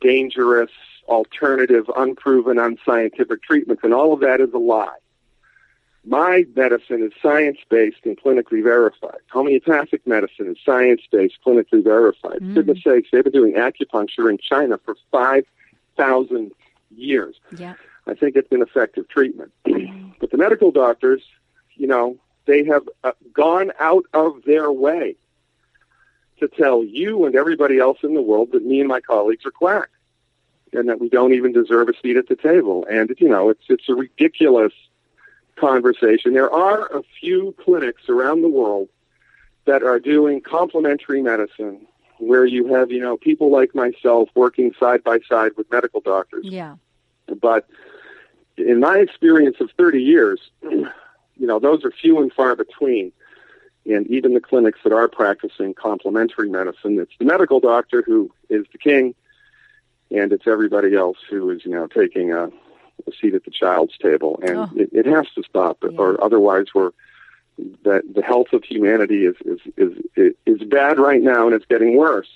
dangerous, 0.00 0.70
alternative, 1.08 1.90
unproven, 1.96 2.58
unscientific 2.58 3.42
treatments, 3.42 3.82
and 3.84 3.92
all 3.92 4.12
of 4.12 4.20
that 4.20 4.40
is 4.40 4.52
a 4.52 4.58
lie. 4.58 4.96
My 6.04 6.44
medicine 6.56 7.02
is 7.02 7.12
science 7.22 7.58
based 7.68 8.04
and 8.04 8.20
clinically 8.20 8.62
verified. 8.62 9.20
Homeopathic 9.30 10.04
medicine 10.06 10.48
is 10.48 10.56
science 10.64 11.02
based, 11.10 11.38
clinically 11.46 11.84
verified. 11.84 12.40
Mm. 12.40 12.48
For 12.48 12.62
goodness 12.62 12.82
sakes, 12.82 13.08
they've 13.12 13.22
been 13.22 13.32
doing 13.32 13.54
acupuncture 13.54 14.28
in 14.28 14.38
China 14.38 14.80
for 14.84 14.96
5,000 15.12 16.52
years. 16.90 17.36
Yeah. 17.56 17.74
I 18.06 18.14
think 18.14 18.34
it's 18.34 18.50
an 18.50 18.62
effective 18.62 19.08
treatment. 19.08 19.52
but 20.18 20.30
the 20.30 20.36
medical 20.36 20.72
doctors, 20.72 21.22
you 21.76 21.86
know, 21.86 22.16
they 22.46 22.64
have 22.64 22.88
uh, 23.04 23.12
gone 23.32 23.72
out 23.78 24.04
of 24.12 24.42
their 24.44 24.70
way 24.70 25.16
to 26.40 26.48
tell 26.48 26.82
you 26.82 27.24
and 27.24 27.34
everybody 27.34 27.78
else 27.78 27.98
in 28.02 28.14
the 28.14 28.22
world 28.22 28.50
that 28.52 28.64
me 28.64 28.80
and 28.80 28.88
my 28.88 29.00
colleagues 29.00 29.46
are 29.46 29.50
quack 29.50 29.90
and 30.72 30.88
that 30.88 31.00
we 31.00 31.08
don't 31.08 31.34
even 31.34 31.52
deserve 31.52 31.88
a 31.88 31.92
seat 32.02 32.16
at 32.16 32.28
the 32.28 32.36
table. 32.36 32.86
And 32.90 33.14
you 33.18 33.28
know, 33.28 33.50
it's 33.50 33.64
it's 33.68 33.88
a 33.88 33.94
ridiculous 33.94 34.72
conversation. 35.56 36.32
There 36.32 36.50
are 36.50 36.86
a 36.86 37.02
few 37.20 37.54
clinics 37.62 38.08
around 38.08 38.42
the 38.42 38.48
world 38.48 38.88
that 39.64 39.82
are 39.82 40.00
doing 40.00 40.40
complementary 40.40 41.22
medicine 41.22 41.86
where 42.18 42.44
you 42.44 42.66
have, 42.74 42.90
you 42.90 43.00
know, 43.00 43.16
people 43.16 43.50
like 43.50 43.74
myself 43.74 44.28
working 44.34 44.72
side 44.78 45.02
by 45.04 45.18
side 45.28 45.52
with 45.56 45.70
medical 45.70 46.00
doctors. 46.00 46.44
Yeah. 46.44 46.76
But 47.40 47.68
in 48.56 48.80
my 48.80 48.98
experience 48.98 49.56
of 49.60 49.70
30 49.76 50.02
years, 50.02 50.40
you 51.42 51.48
know, 51.48 51.58
those 51.58 51.84
are 51.84 51.90
few 51.90 52.20
and 52.22 52.32
far 52.32 52.54
between. 52.54 53.10
And 53.84 54.06
even 54.06 54.32
the 54.32 54.40
clinics 54.40 54.78
that 54.84 54.92
are 54.92 55.08
practicing 55.08 55.74
complementary 55.74 56.48
medicine, 56.48 57.00
it's 57.00 57.10
the 57.18 57.24
medical 57.24 57.58
doctor 57.58 58.04
who 58.06 58.30
is 58.48 58.64
the 58.70 58.78
king, 58.78 59.16
and 60.12 60.32
it's 60.32 60.46
everybody 60.46 60.94
else 60.94 61.18
who 61.28 61.50
is, 61.50 61.64
you 61.64 61.72
know, 61.72 61.88
taking 61.88 62.32
a, 62.32 62.44
a 62.46 63.12
seat 63.20 63.34
at 63.34 63.44
the 63.44 63.50
child's 63.50 63.98
table. 63.98 64.38
And 64.40 64.56
Oh. 64.56 64.68
it, 64.76 64.90
it 64.92 65.06
has 65.06 65.26
to 65.34 65.42
stop, 65.42 65.78
Yeah. 65.82 65.98
or 65.98 66.22
otherwise 66.22 66.66
we're 66.74 66.92
that 67.82 68.02
the 68.14 68.22
health 68.22 68.52
of 68.52 68.62
humanity 68.64 69.26
is, 69.26 69.34
is 69.44 69.60
is 70.16 70.34
is 70.46 70.62
bad 70.68 71.00
right 71.00 71.20
now, 71.20 71.46
and 71.46 71.54
it's 71.54 71.66
getting 71.66 71.96
worse 71.96 72.30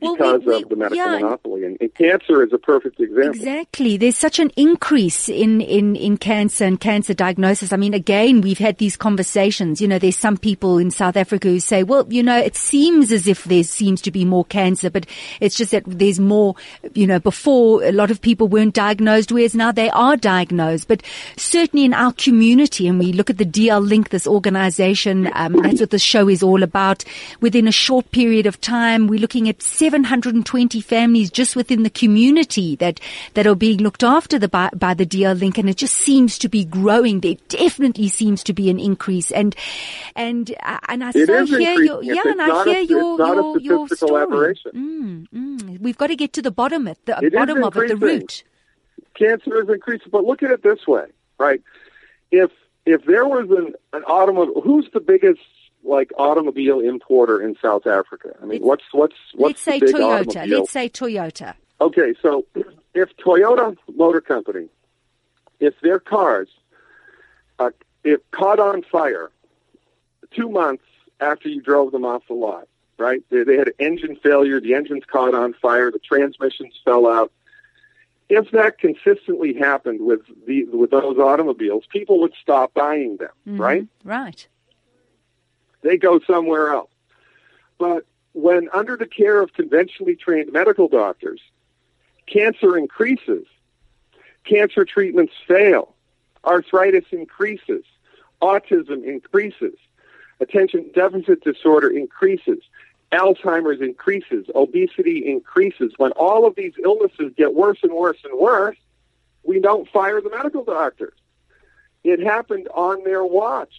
Well, 0.00 0.12
we- 0.12 0.16
because 0.18 0.42
we- 0.44 0.62
of 0.62 0.68
the 0.68 0.76
medical 0.76 0.96
yeah. 0.96 1.18
monopoly. 1.18 1.64
And, 1.64 1.76
and 1.80 1.94
cancer 1.94 2.42
is 2.44 2.52
a 2.52 2.58
perfect 2.58 3.00
example. 3.00 3.30
Exactly. 3.30 3.96
There's 3.96 4.16
such 4.16 4.38
an 4.38 4.50
increase 4.56 5.28
in, 5.28 5.60
in, 5.60 5.96
in 5.96 6.16
cancer 6.16 6.64
and 6.64 6.80
cancer 6.80 7.14
diagnosis. 7.14 7.72
I 7.72 7.76
mean, 7.76 7.94
again, 7.94 8.40
we've 8.40 8.58
had 8.58 8.78
these 8.78 8.96
conversations. 8.96 9.80
You 9.80 9.88
know, 9.88 9.98
there's 9.98 10.18
some 10.18 10.36
people 10.36 10.78
in 10.78 10.90
South 10.90 11.16
Africa 11.16 11.48
who 11.48 11.60
say, 11.60 11.82
well, 11.82 12.06
you 12.12 12.22
know, 12.22 12.36
it 12.36 12.56
seems 12.56 13.12
as 13.12 13.26
if 13.26 13.44
there 13.44 13.64
seems 13.64 14.00
to 14.02 14.10
be 14.10 14.24
more 14.24 14.44
cancer, 14.44 14.90
but 14.90 15.06
it's 15.40 15.56
just 15.56 15.70
that 15.70 15.84
there's 15.86 16.20
more, 16.20 16.54
you 16.94 17.06
know, 17.06 17.18
before 17.18 17.82
a 17.84 17.92
lot 17.92 18.10
of 18.10 18.20
people 18.20 18.48
weren't 18.48 18.74
diagnosed, 18.74 19.32
whereas 19.32 19.54
now 19.54 19.72
they 19.72 19.90
are 19.90 20.16
diagnosed. 20.16 20.88
But 20.88 21.02
certainly 21.36 21.84
in 21.84 21.94
our 21.94 22.12
community, 22.12 22.88
and 22.88 22.98
we 22.98 23.12
look 23.12 23.30
at 23.30 23.38
the 23.38 23.44
DL 23.46 23.86
Link, 23.86 24.10
this 24.10 24.26
organization, 24.26 25.30
um, 25.34 25.62
that's 25.62 25.80
what 25.80 25.90
the 25.90 25.98
show 25.98 26.28
is 26.28 26.42
all 26.42 26.62
about. 26.62 27.04
Within 27.40 27.68
a 27.68 27.72
short 27.72 28.10
period 28.10 28.46
of 28.46 28.60
time, 28.60 29.06
we're 29.06 29.20
looking 29.20 29.48
at 29.48 29.62
720 29.88 30.80
families 30.80 31.30
just 31.30 31.54
within 31.54 31.82
the 31.82 31.90
community 31.90 32.74
that, 32.76 32.98
that 33.34 33.46
are 33.46 33.54
being 33.54 33.78
looked 33.80 34.02
after 34.02 34.38
the, 34.38 34.48
by, 34.48 34.70
by 34.74 34.94
the 34.94 35.04
DL 35.04 35.38
Link, 35.38 35.58
and 35.58 35.68
it 35.68 35.76
just 35.76 35.92
seems 35.94 36.38
to 36.38 36.48
be 36.48 36.64
growing. 36.64 37.20
There 37.20 37.34
definitely 37.48 38.08
seems 38.08 38.42
to 38.44 38.54
be 38.54 38.70
an 38.70 38.78
increase, 38.80 39.30
and 39.30 39.54
and 40.16 40.50
uh, 40.62 40.78
and 40.88 41.04
I 41.04 41.10
It 41.10 41.26
so 41.26 41.44
hear 41.44 41.72
increasing. 41.72 41.84
your 41.84 42.02
yeah, 42.02 42.12
it's 42.16 42.26
and 42.26 42.40
I 42.42 42.46
not 42.46 42.66
a- 42.66 42.70
hear 42.70 42.80
your 42.80 43.10
it's 43.12 43.18
not 43.18 43.36
a 43.36 43.42
your 43.42 43.60
your 43.60 43.88
story. 43.88 44.58
Mm, 44.74 45.26
mm. 45.28 45.80
We've 45.80 45.98
got 45.98 46.06
to 46.06 46.16
get 46.16 46.32
to 46.34 46.40
the 46.42 46.50
bottom 46.50 46.86
of 46.86 46.96
the 47.04 47.18
It 47.22 47.34
bottom 47.34 47.62
of 47.62 47.76
it, 47.76 47.88
the 47.88 47.96
root. 47.96 48.42
cancer 49.18 49.62
is 49.62 49.68
increasing. 49.68 50.08
But 50.10 50.24
look 50.24 50.42
at 50.42 50.50
it 50.50 50.62
this 50.62 50.86
way, 50.86 51.04
right? 51.38 51.60
If 52.30 52.50
if 52.86 53.04
there 53.04 53.26
was 53.26 53.50
an, 53.50 53.74
an 53.92 54.02
automobile, 54.04 54.62
who's 54.62 54.88
the 54.94 55.00
biggest 55.00 55.40
like 55.84 56.10
automobile 56.16 56.80
importer 56.80 57.40
in 57.40 57.56
South 57.60 57.86
Africa? 57.86 58.30
I 58.42 58.46
mean, 58.46 58.62
Let's- 58.62 58.64
what's 58.64 58.84
what's 58.92 59.14
what's 59.34 59.66
Let's 59.66 59.82
say 59.82 59.92
Toyota. 59.92 60.28
automobile? 60.30 60.58
Let's 60.60 60.70
say 60.70 60.88
Toyota. 60.88 61.54
Okay, 61.80 62.14
so 62.22 62.46
if 62.94 63.14
Toyota 63.16 63.76
Motor 63.94 64.20
Company, 64.20 64.68
if 65.60 65.74
their 65.80 65.98
cars, 65.98 66.48
uh, 67.58 67.70
if 68.04 68.20
caught 68.30 68.58
on 68.60 68.82
fire 68.82 69.30
two 70.30 70.48
months 70.48 70.84
after 71.20 71.48
you 71.48 71.60
drove 71.60 71.92
them 71.92 72.04
off 72.04 72.22
the 72.28 72.34
lot, 72.34 72.66
right? 72.98 73.22
They, 73.30 73.44
they 73.44 73.56
had 73.56 73.72
engine 73.78 74.16
failure, 74.16 74.60
the 74.60 74.74
engine's 74.74 75.04
caught 75.04 75.34
on 75.34 75.52
fire, 75.54 75.90
the 75.90 75.98
transmissions 75.98 76.74
fell 76.84 77.06
out. 77.06 77.30
If 78.28 78.50
that 78.52 78.78
consistently 78.78 79.52
happened 79.54 80.00
with 80.00 80.20
the 80.46 80.64
with 80.66 80.90
those 80.90 81.18
automobiles, 81.18 81.84
people 81.90 82.20
would 82.20 82.32
stop 82.40 82.72
buying 82.72 83.16
them, 83.18 83.28
Mhm. 83.46 83.58
right? 83.60 83.86
Right. 84.02 84.48
They 85.84 85.96
go 85.96 86.18
somewhere 86.26 86.72
else. 86.72 86.90
But 87.78 88.04
when 88.32 88.68
under 88.72 88.96
the 88.96 89.06
care 89.06 89.40
of 89.40 89.52
conventionally 89.52 90.16
trained 90.16 90.52
medical 90.52 90.88
doctors, 90.88 91.40
cancer 92.26 92.76
increases, 92.76 93.46
cancer 94.44 94.84
treatments 94.84 95.32
fail, 95.46 95.94
arthritis 96.44 97.04
increases, 97.12 97.84
autism 98.42 99.04
increases, 99.04 99.74
attention 100.40 100.90
deficit 100.94 101.44
disorder 101.44 101.90
increases, 101.90 102.58
Alzheimer's 103.12 103.80
increases, 103.80 104.46
obesity 104.54 105.24
increases. 105.30 105.92
When 105.98 106.10
all 106.12 106.46
of 106.46 106.56
these 106.56 106.72
illnesses 106.82 107.32
get 107.36 107.54
worse 107.54 107.78
and 107.82 107.92
worse 107.92 108.18
and 108.24 108.36
worse, 108.38 108.76
we 109.44 109.60
don't 109.60 109.88
fire 109.88 110.20
the 110.20 110.30
medical 110.30 110.64
doctors. 110.64 111.14
It 112.02 112.20
happened 112.20 112.68
on 112.74 113.04
their 113.04 113.24
watch. 113.24 113.72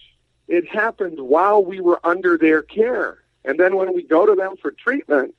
It 0.48 0.68
happened 0.68 1.18
while 1.20 1.64
we 1.64 1.80
were 1.80 2.00
under 2.04 2.38
their 2.38 2.62
care. 2.62 3.18
And 3.44 3.58
then 3.58 3.76
when 3.76 3.94
we 3.94 4.02
go 4.02 4.26
to 4.26 4.34
them 4.34 4.56
for 4.60 4.70
treatment, 4.70 5.34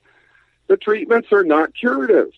the 0.66 0.76
treatments 0.76 1.32
are 1.32 1.44
not 1.44 1.74
curative. 1.74 2.30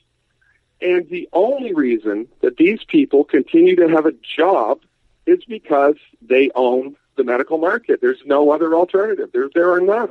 And 0.81 1.09
the 1.09 1.29
only 1.33 1.75
reason 1.75 2.29
that 2.41 2.57
these 2.57 2.83
people 2.85 3.25
continue 3.25 3.77
to 3.77 3.89
have 3.89 4.07
a 4.07 4.15
job 4.37 4.81
is 5.27 5.45
because 5.45 5.97
they 6.23 6.51
own 6.55 6.97
the 7.17 7.25
medical 7.25 7.59
market. 7.59 8.01
There's 8.01 8.23
no 8.25 8.51
other 8.51 8.75
alternative. 8.75 9.31
There, 9.33 9.51
there 9.55 9.73
are 9.73 9.81
none. 9.81 10.11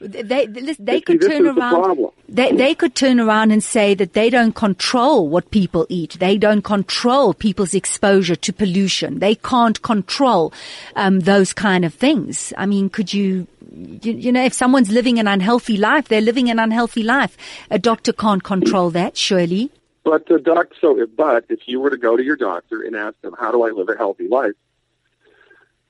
They, 0.00 0.46
they, 0.46 0.46
they 0.46 1.00
could 1.00 1.20
this 1.20 1.28
turn 1.28 1.46
is 1.46 1.54
the 1.54 1.60
around. 1.60 2.10
They, 2.28 2.52
they 2.52 2.74
could 2.74 2.94
turn 2.94 3.18
around 3.18 3.50
and 3.50 3.62
say 3.62 3.94
that 3.94 4.12
they 4.12 4.30
don't 4.30 4.54
control 4.54 5.28
what 5.28 5.50
people 5.50 5.86
eat. 5.88 6.18
They 6.20 6.38
don't 6.38 6.62
control 6.62 7.34
people's 7.34 7.74
exposure 7.74 8.36
to 8.36 8.52
pollution. 8.52 9.18
They 9.18 9.34
can't 9.34 9.80
control 9.82 10.52
um, 10.94 11.20
those 11.20 11.52
kind 11.52 11.84
of 11.84 11.94
things. 11.94 12.52
I 12.56 12.66
mean, 12.66 12.90
could 12.90 13.12
you, 13.12 13.46
you, 13.72 14.12
you 14.12 14.32
know, 14.32 14.44
if 14.44 14.52
someone's 14.52 14.90
living 14.90 15.18
an 15.18 15.26
unhealthy 15.26 15.76
life, 15.76 16.08
they're 16.08 16.20
living 16.20 16.48
an 16.48 16.58
unhealthy 16.58 17.02
life. 17.02 17.36
A 17.70 17.78
doctor 17.78 18.12
can't 18.12 18.44
control 18.44 18.90
that, 18.90 19.16
surely. 19.16 19.70
But 20.04 20.26
the 20.26 20.38
doc, 20.38 20.68
so 20.80 21.00
if, 21.00 21.14
but 21.16 21.44
if 21.48 21.60
you 21.66 21.80
were 21.80 21.90
to 21.90 21.98
go 21.98 22.16
to 22.16 22.22
your 22.22 22.36
doctor 22.36 22.82
and 22.82 22.94
ask 22.94 23.20
them, 23.20 23.34
how 23.38 23.50
do 23.50 23.62
I 23.64 23.70
live 23.70 23.88
a 23.88 23.96
healthy 23.96 24.28
life? 24.28 24.54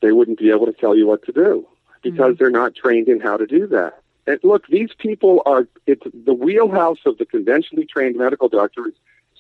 They 0.01 0.13
wouldn't 0.13 0.39
be 0.39 0.51
able 0.51 0.67
to 0.67 0.73
tell 0.73 0.97
you 0.97 1.07
what 1.07 1.25
to 1.27 1.33
do 1.33 1.67
because 2.03 2.35
mm. 2.35 2.39
they're 2.39 2.51
not 2.51 2.75
trained 2.75 3.09
in 3.09 3.21
how 3.21 3.37
to 3.37 3.47
do 3.47 3.67
that. 3.69 4.01
And 4.27 4.39
look, 4.43 4.67
these 4.67 4.91
people 4.99 5.43
are, 5.47 5.67
it's 5.87 6.03
the 6.13 6.35
wheelhouse 6.35 6.99
of 7.07 7.17
the 7.19 7.25
conventionally 7.25 7.87
trained 7.87 8.17
medical 8.17 8.49
doctor 8.49 8.89
is 8.89 8.95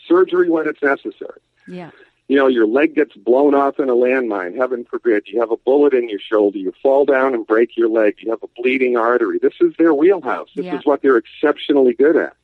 surgery 0.06 0.48
when 0.48 0.66
it's 0.66 0.82
necessary. 0.82 1.40
Yeah. 1.66 1.90
You 2.28 2.36
know, 2.36 2.46
your 2.46 2.66
leg 2.66 2.94
gets 2.94 3.14
blown 3.14 3.54
off 3.54 3.78
in 3.78 3.88
a 3.88 3.94
landmine, 3.94 4.56
heaven 4.56 4.84
forbid. 4.84 5.28
You 5.28 5.40
have 5.40 5.50
a 5.50 5.56
bullet 5.56 5.94
in 5.94 6.08
your 6.08 6.18
shoulder. 6.18 6.58
You 6.58 6.72
fall 6.82 7.04
down 7.04 7.34
and 7.34 7.46
break 7.46 7.76
your 7.76 7.88
leg. 7.88 8.16
You 8.20 8.30
have 8.30 8.42
a 8.42 8.48
bleeding 8.60 8.96
artery. 8.96 9.38
This 9.40 9.54
is 9.60 9.74
their 9.78 9.94
wheelhouse. 9.94 10.48
This 10.54 10.66
Yeah. 10.66 10.78
is 10.78 10.84
what 10.84 11.02
they're 11.02 11.16
exceptionally 11.16 11.94
good 11.94 12.16
at. 12.16 12.34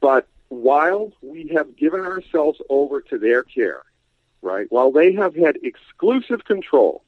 But 0.00 0.26
while 0.48 1.12
we 1.22 1.48
have 1.48 1.76
given 1.76 2.00
ourselves 2.00 2.60
over 2.68 3.00
to 3.00 3.18
their 3.18 3.42
care, 3.42 3.82
right, 4.42 4.66
while 4.70 4.92
they 4.92 5.12
have 5.12 5.34
had 5.34 5.56
exclusive 5.62 6.44
control 6.44 7.02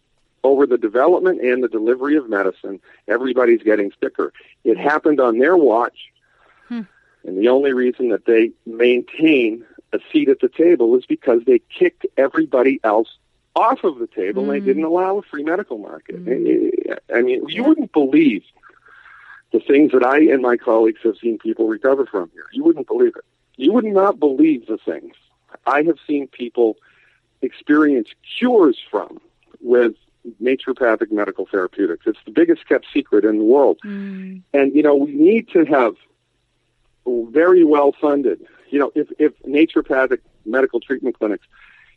over 0.47 0.67
the 0.67 0.79
development 0.79 1.41
and 1.41 1.63
the 1.63 1.69
delivery 1.69 2.17
of 2.17 2.29
medicine, 2.29 2.81
everybody's 3.09 3.63
getting 3.63 3.93
sicker. 4.03 4.33
It 4.65 4.79
happened 4.79 5.21
on 5.21 5.39
their 5.39 5.57
watch. 5.57 6.11
Hmm. 6.69 6.83
And 7.25 7.39
the 7.39 7.49
only 7.49 7.73
reason 7.73 8.11
that 8.11 8.25
they 8.25 8.53
maintain 8.65 9.65
a 9.93 9.99
seat 10.13 10.29
at 10.29 10.41
the 10.41 10.49
table 10.49 10.97
is 10.97 11.07
because 11.07 11.43
they 11.47 11.61
kicked 11.77 12.07
everybody 12.17 12.81
else 12.85 13.19
off 13.55 13.85
of 13.85 13.99
the 13.99 14.07
table 14.07 14.43
and 14.43 14.53
they 14.53 14.61
didn't 14.61 14.85
allow 14.85 15.19
a 15.19 15.23
free 15.23 15.43
medical 15.43 15.79
market. 15.79 16.17
I 17.13 17.23
mean, 17.23 17.49
you 17.49 17.65
wouldn't 17.65 17.93
believe 17.93 18.43
the 19.53 19.61
things 19.61 19.93
that 19.93 20.05
I 20.05 20.19
and 20.19 20.43
my 20.43 20.57
colleagues 20.57 21.01
have 21.05 21.17
seen 21.17 21.39
people 21.39 21.67
recover 21.67 22.05
from 22.07 22.31
here. 22.35 22.45
You 22.53 22.65
wouldn't 22.65 22.87
believe 22.87 23.17
it. 23.17 23.25
You 23.57 23.73
would 23.73 23.87
not 23.87 24.21
believe 24.21 24.67
the 24.67 24.77
things 24.77 25.15
I 25.67 25.83
have 25.83 25.97
seen 26.07 26.29
people 26.29 26.77
experience 27.41 28.09
cures 28.39 28.79
from 28.91 29.21
with 29.61 29.95
naturopathic 30.43 31.11
medical 31.11 31.47
therapeutics. 31.47 32.07
It's 32.07 32.19
the 32.25 32.33
biggest 32.33 32.69
kept 32.69 32.87
secret 32.93 33.25
in 33.25 33.39
the 33.39 33.45
world. 33.45 33.79
Mm. 33.85 34.43
And, 34.53 34.75
you 34.75 34.83
know, 34.83 34.95
we 34.95 35.13
need 35.13 35.49
to 35.51 35.65
have 35.65 35.95
very 37.07 37.65
well 37.65 37.93
funded, 38.01 38.45
you 38.71 38.79
know, 38.79 38.91
if, 38.95 39.09
if 39.19 39.33
naturopathic 39.45 40.19
medical 40.45 40.81
treatment 40.81 41.19
clinics, 41.19 41.47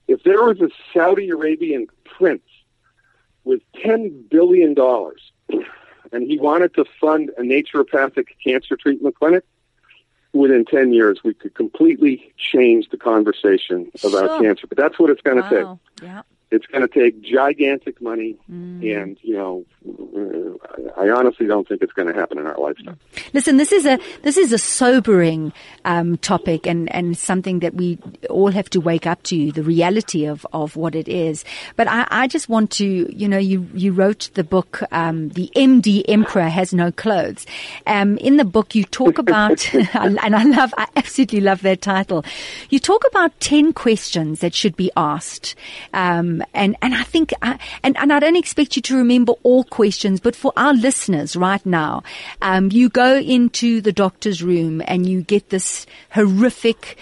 if 0.08 0.24
there 0.24 0.44
was 0.44 0.60
a 0.62 0.70
Saudi 0.94 1.30
Arabian 1.30 1.88
prince 2.06 2.44
with 3.44 3.62
$10 3.76 4.30
billion 4.30 4.76
and 6.12 6.24
he 6.24 6.38
wanted 6.40 6.74
to 6.76 6.86
fund 7.00 7.32
a 7.38 7.42
naturopathic 7.42 8.28
cancer 8.44 8.76
treatment 8.76 9.16
clinic, 9.16 9.44
within 10.34 10.64
10 10.64 10.94
years, 10.94 11.20
we 11.24 11.34
could 11.34 11.56
completely 11.56 12.32
change 12.38 12.90
the 12.90 12.98
conversation 12.98 13.90
about 14.04 14.12
Sure. 14.30 14.42
cancer. 14.42 14.68
But 14.68 14.78
that's 14.78 15.00
what 15.00 15.10
it's 15.10 15.22
going 15.22 15.38
to 15.38 15.42
Wow. 15.44 15.80
take. 16.00 16.04
Yeah. 16.04 16.22
It's 16.52 16.66
going 16.66 16.82
to 16.82 16.88
take 16.88 17.22
gigantic 17.22 18.02
money, 18.02 18.36
Mm. 18.52 19.02
and, 19.02 19.18
you 19.22 19.36
know, 19.36 19.66
I 20.98 21.10
honestly 21.10 21.46
don't 21.46 21.68
think 21.68 21.82
it's 21.82 21.94
going 21.94 22.08
to 22.08 22.14
happen 22.14 22.38
in 22.40 22.46
our 22.48 22.58
lifetime. 22.60 22.98
Listen, 23.34 23.58
this 23.58 23.72
is 23.72 23.86
a 23.86 24.00
this 24.24 24.36
is 24.38 24.52
a 24.52 24.58
sobering 24.58 25.54
um, 25.86 26.18
topic, 26.18 26.68
and, 26.68 26.92
and 26.94 27.18
something 27.18 27.60
that 27.60 27.76
we 27.76 27.98
all 28.30 28.52
have 28.52 28.70
to 28.72 28.82
wake 28.82 29.06
up 29.08 29.22
to 29.24 29.52
the 29.52 29.64
reality 29.64 30.26
of, 30.26 30.46
of 30.52 30.76
what 30.76 30.96
it 30.96 31.08
is. 31.08 31.46
But 31.76 31.88
I, 31.88 32.08
I 32.10 32.28
just 32.28 32.50
want 32.50 32.72
to, 32.72 32.86
you 33.16 33.28
know, 33.28 33.38
you 33.38 33.68
you 33.74 33.92
wrote 33.94 34.30
the 34.34 34.44
book, 34.44 34.82
um, 34.92 35.30
the 35.30 35.50
MD 35.56 36.04
Emperor 36.08 36.50
has 36.50 36.74
no 36.74 36.92
clothes. 36.92 37.46
Um, 37.88 38.18
in 38.18 38.38
the 38.38 38.46
book, 38.46 38.76
you 38.76 38.84
talk 38.84 39.18
about, 39.26 39.74
and 39.94 40.20
I 40.36 40.44
love, 40.44 40.74
I 40.78 40.88
absolutely 40.96 41.42
love 41.42 41.62
that 41.62 41.82
title. 41.82 42.26
You 42.70 42.80
talk 42.80 43.04
about 43.08 43.40
ten 43.40 43.72
questions 43.72 44.40
that 44.42 44.54
should 44.54 44.76
be 44.76 44.92
asked, 44.98 45.56
um, 45.94 46.39
and 46.54 46.76
and 46.82 46.94
I 46.94 47.04
think, 47.04 47.34
I, 47.42 47.60
and 47.84 47.98
and 47.98 48.12
I 48.12 48.20
don't 48.20 48.36
expect 48.36 48.76
you 48.76 48.82
to 48.84 48.98
remember 48.98 49.34
all 49.44 49.64
questions, 49.64 50.20
but 50.20 50.36
for 50.36 50.54
our 50.56 50.74
listeners 50.74 51.36
right 51.36 51.66
now, 51.66 52.04
um, 52.42 52.70
you 52.72 52.90
go 52.90 53.18
into 53.18 53.82
the 53.82 53.92
doctor's 53.92 54.44
room 54.44 54.82
and 54.86 55.08
you 55.08 55.22
get 55.22 55.50
this 55.50 55.86
horrific 56.12 56.98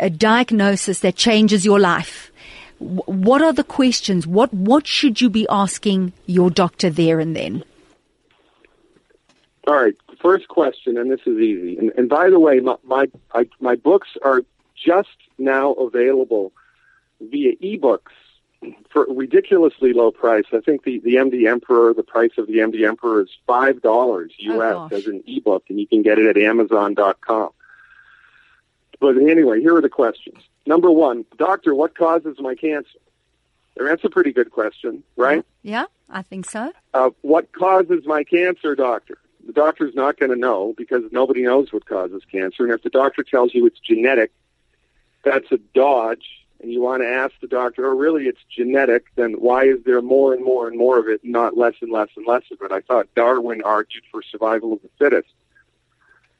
uh, 0.00 0.08
diagnosis 0.08 1.00
that 1.00 1.16
changes 1.16 1.64
your 1.64 1.80
life. 1.80 2.30
What 2.78 3.40
are 3.42 3.52
the 3.52 3.64
questions? 3.64 4.26
What 4.26 4.52
what 4.52 4.86
should 4.86 5.20
you 5.20 5.30
be 5.30 5.46
asking 5.48 6.12
your 6.26 6.50
doctor 6.50 6.90
there 6.90 7.20
and 7.20 7.34
then? 7.34 7.64
All 9.66 9.74
right, 9.74 9.96
first 10.20 10.48
question, 10.48 10.98
and 10.98 11.10
this 11.10 11.20
is 11.26 11.38
easy. 11.38 11.78
And, 11.78 11.92
and 11.96 12.08
by 12.08 12.28
the 12.30 12.38
way, 12.38 12.60
my 12.60 12.76
my, 12.84 13.06
I, 13.32 13.48
my 13.60 13.76
books 13.76 14.08
are 14.22 14.42
just 14.74 15.16
now 15.38 15.72
available 15.72 16.52
via 17.20 17.56
ebooks 17.56 18.12
for 18.90 19.04
a 19.04 19.12
ridiculously 19.12 19.92
low 19.92 20.10
price. 20.10 20.44
I 20.52 20.60
think 20.60 20.84
the, 20.84 20.98
the 21.00 21.14
MD 21.16 21.48
Emperor, 21.50 21.92
the 21.94 22.02
price 22.02 22.32
of 22.38 22.46
the 22.46 22.54
MD 22.58 22.86
Emperor 22.86 23.22
is 23.22 23.28
five 23.46 23.82
dollars 23.82 24.32
Oh, 24.48 24.54
US 24.56 24.74
gosh. 24.74 24.92
as 24.92 25.06
an 25.06 25.22
ebook, 25.26 25.64
and 25.68 25.78
you 25.80 25.86
can 25.86 26.02
get 26.02 26.18
it 26.18 26.26
at 26.26 26.36
Amazon.com. 26.42 27.50
But 29.00 29.16
anyway, 29.18 29.60
here 29.60 29.76
are 29.76 29.80
the 29.82 29.88
questions. 29.88 30.38
Number 30.66 30.90
one, 30.90 31.24
doctor, 31.36 31.74
what 31.74 31.96
causes 31.96 32.36
my 32.40 32.54
cancer? 32.54 32.98
That's 33.76 34.04
a 34.04 34.08
pretty 34.10 34.32
good 34.32 34.50
question, 34.50 35.02
right? 35.16 35.44
Yeah, 35.62 35.86
I 36.08 36.22
think 36.22 36.48
so. 36.48 36.72
Uh, 36.94 37.10
what 37.22 37.52
causes 37.52 38.06
my 38.06 38.22
cancer, 38.24 38.74
doctor? 38.74 39.18
The 39.46 39.52
doctor's 39.52 39.94
not 39.94 40.18
going 40.18 40.30
to 40.30 40.38
know 40.38 40.72
because 40.76 41.02
nobody 41.12 41.42
knows 41.42 41.72
what 41.72 41.84
causes 41.86 42.22
cancer. 42.30 42.62
And 42.64 42.72
if 42.72 42.82
the 42.82 42.88
doctor 42.90 43.22
tells 43.22 43.52
you 43.52 43.66
it's 43.66 43.80
genetic, 43.80 44.30
that's 45.24 45.50
a 45.52 45.58
dodge. 45.74 46.24
And 46.64 46.72
you 46.72 46.80
want 46.80 47.02
to 47.02 47.06
ask 47.06 47.34
the 47.42 47.46
doctor, 47.46 47.84
oh, 47.84 47.94
really, 47.94 48.24
it's 48.24 48.40
genetic, 48.48 49.04
then 49.16 49.34
why 49.34 49.64
is 49.64 49.84
there 49.84 50.00
more 50.00 50.32
and 50.32 50.42
more 50.42 50.66
and 50.66 50.78
more 50.78 50.98
of 50.98 51.08
it, 51.08 51.20
not 51.22 51.58
less 51.58 51.74
and 51.82 51.92
less 51.92 52.08
and 52.16 52.26
less 52.26 52.44
of 52.50 52.56
it? 52.62 52.72
I 52.72 52.80
thought 52.80 53.14
Darwin 53.14 53.60
argued 53.62 54.04
for 54.10 54.22
survival 54.22 54.72
of 54.72 54.80
the 54.80 54.88
fittest. 54.98 55.28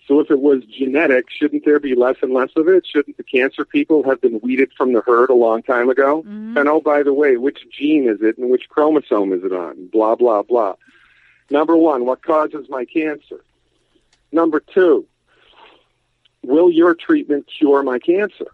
So 0.08 0.20
if 0.20 0.30
it 0.30 0.40
was 0.40 0.64
genetic, 0.64 1.26
shouldn't 1.28 1.66
there 1.66 1.78
be 1.78 1.94
less 1.94 2.16
and 2.22 2.32
less 2.32 2.48
of 2.56 2.68
it? 2.68 2.86
Shouldn't 2.86 3.18
the 3.18 3.22
cancer 3.22 3.66
people 3.66 4.02
have 4.04 4.22
been 4.22 4.40
weeded 4.40 4.72
from 4.72 4.94
the 4.94 5.02
herd 5.02 5.28
a 5.28 5.34
long 5.34 5.62
time 5.62 5.90
ago? 5.90 6.22
Mm-hmm. 6.22 6.56
And 6.56 6.70
oh, 6.70 6.80
by 6.80 7.02
the 7.02 7.12
way, 7.12 7.36
which 7.36 7.58
gene 7.70 8.08
is 8.08 8.22
it 8.22 8.38
and 8.38 8.48
which 8.48 8.70
chromosome 8.70 9.34
is 9.34 9.44
it 9.44 9.52
on? 9.52 9.88
Blah, 9.88 10.14
blah, 10.14 10.40
blah. 10.42 10.76
Number 11.50 11.76
one, 11.76 12.06
what 12.06 12.22
causes 12.22 12.70
my 12.70 12.86
cancer? 12.86 13.44
Number 14.32 14.60
two, 14.60 15.04
will 16.42 16.70
your 16.70 16.94
treatment 16.94 17.46
cure 17.58 17.82
my 17.82 17.98
cancer? 17.98 18.46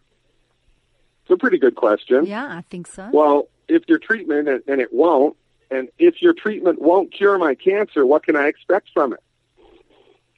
It's 1.31 1.37
a 1.37 1.38
pretty 1.38 1.59
good 1.59 1.77
question. 1.77 2.27
Yeah, 2.27 2.45
I 2.45 2.62
think 2.62 2.88
so. 2.88 3.09
Well, 3.12 3.49
if 3.69 3.85
your 3.87 4.01
treatment, 4.01 4.49
and, 4.49 4.64
and 4.66 4.81
it 4.81 4.93
won't, 4.93 5.37
and 5.71 5.88
if 5.97 6.21
your 6.21 6.35
treatment 6.35 6.83
won't 6.83 7.12
cure 7.12 7.38
my 7.38 7.55
cancer, 7.55 8.05
what 8.05 8.25
can 8.25 8.35
I 8.35 8.49
expect 8.49 8.88
from 8.93 9.12
it? 9.12 9.23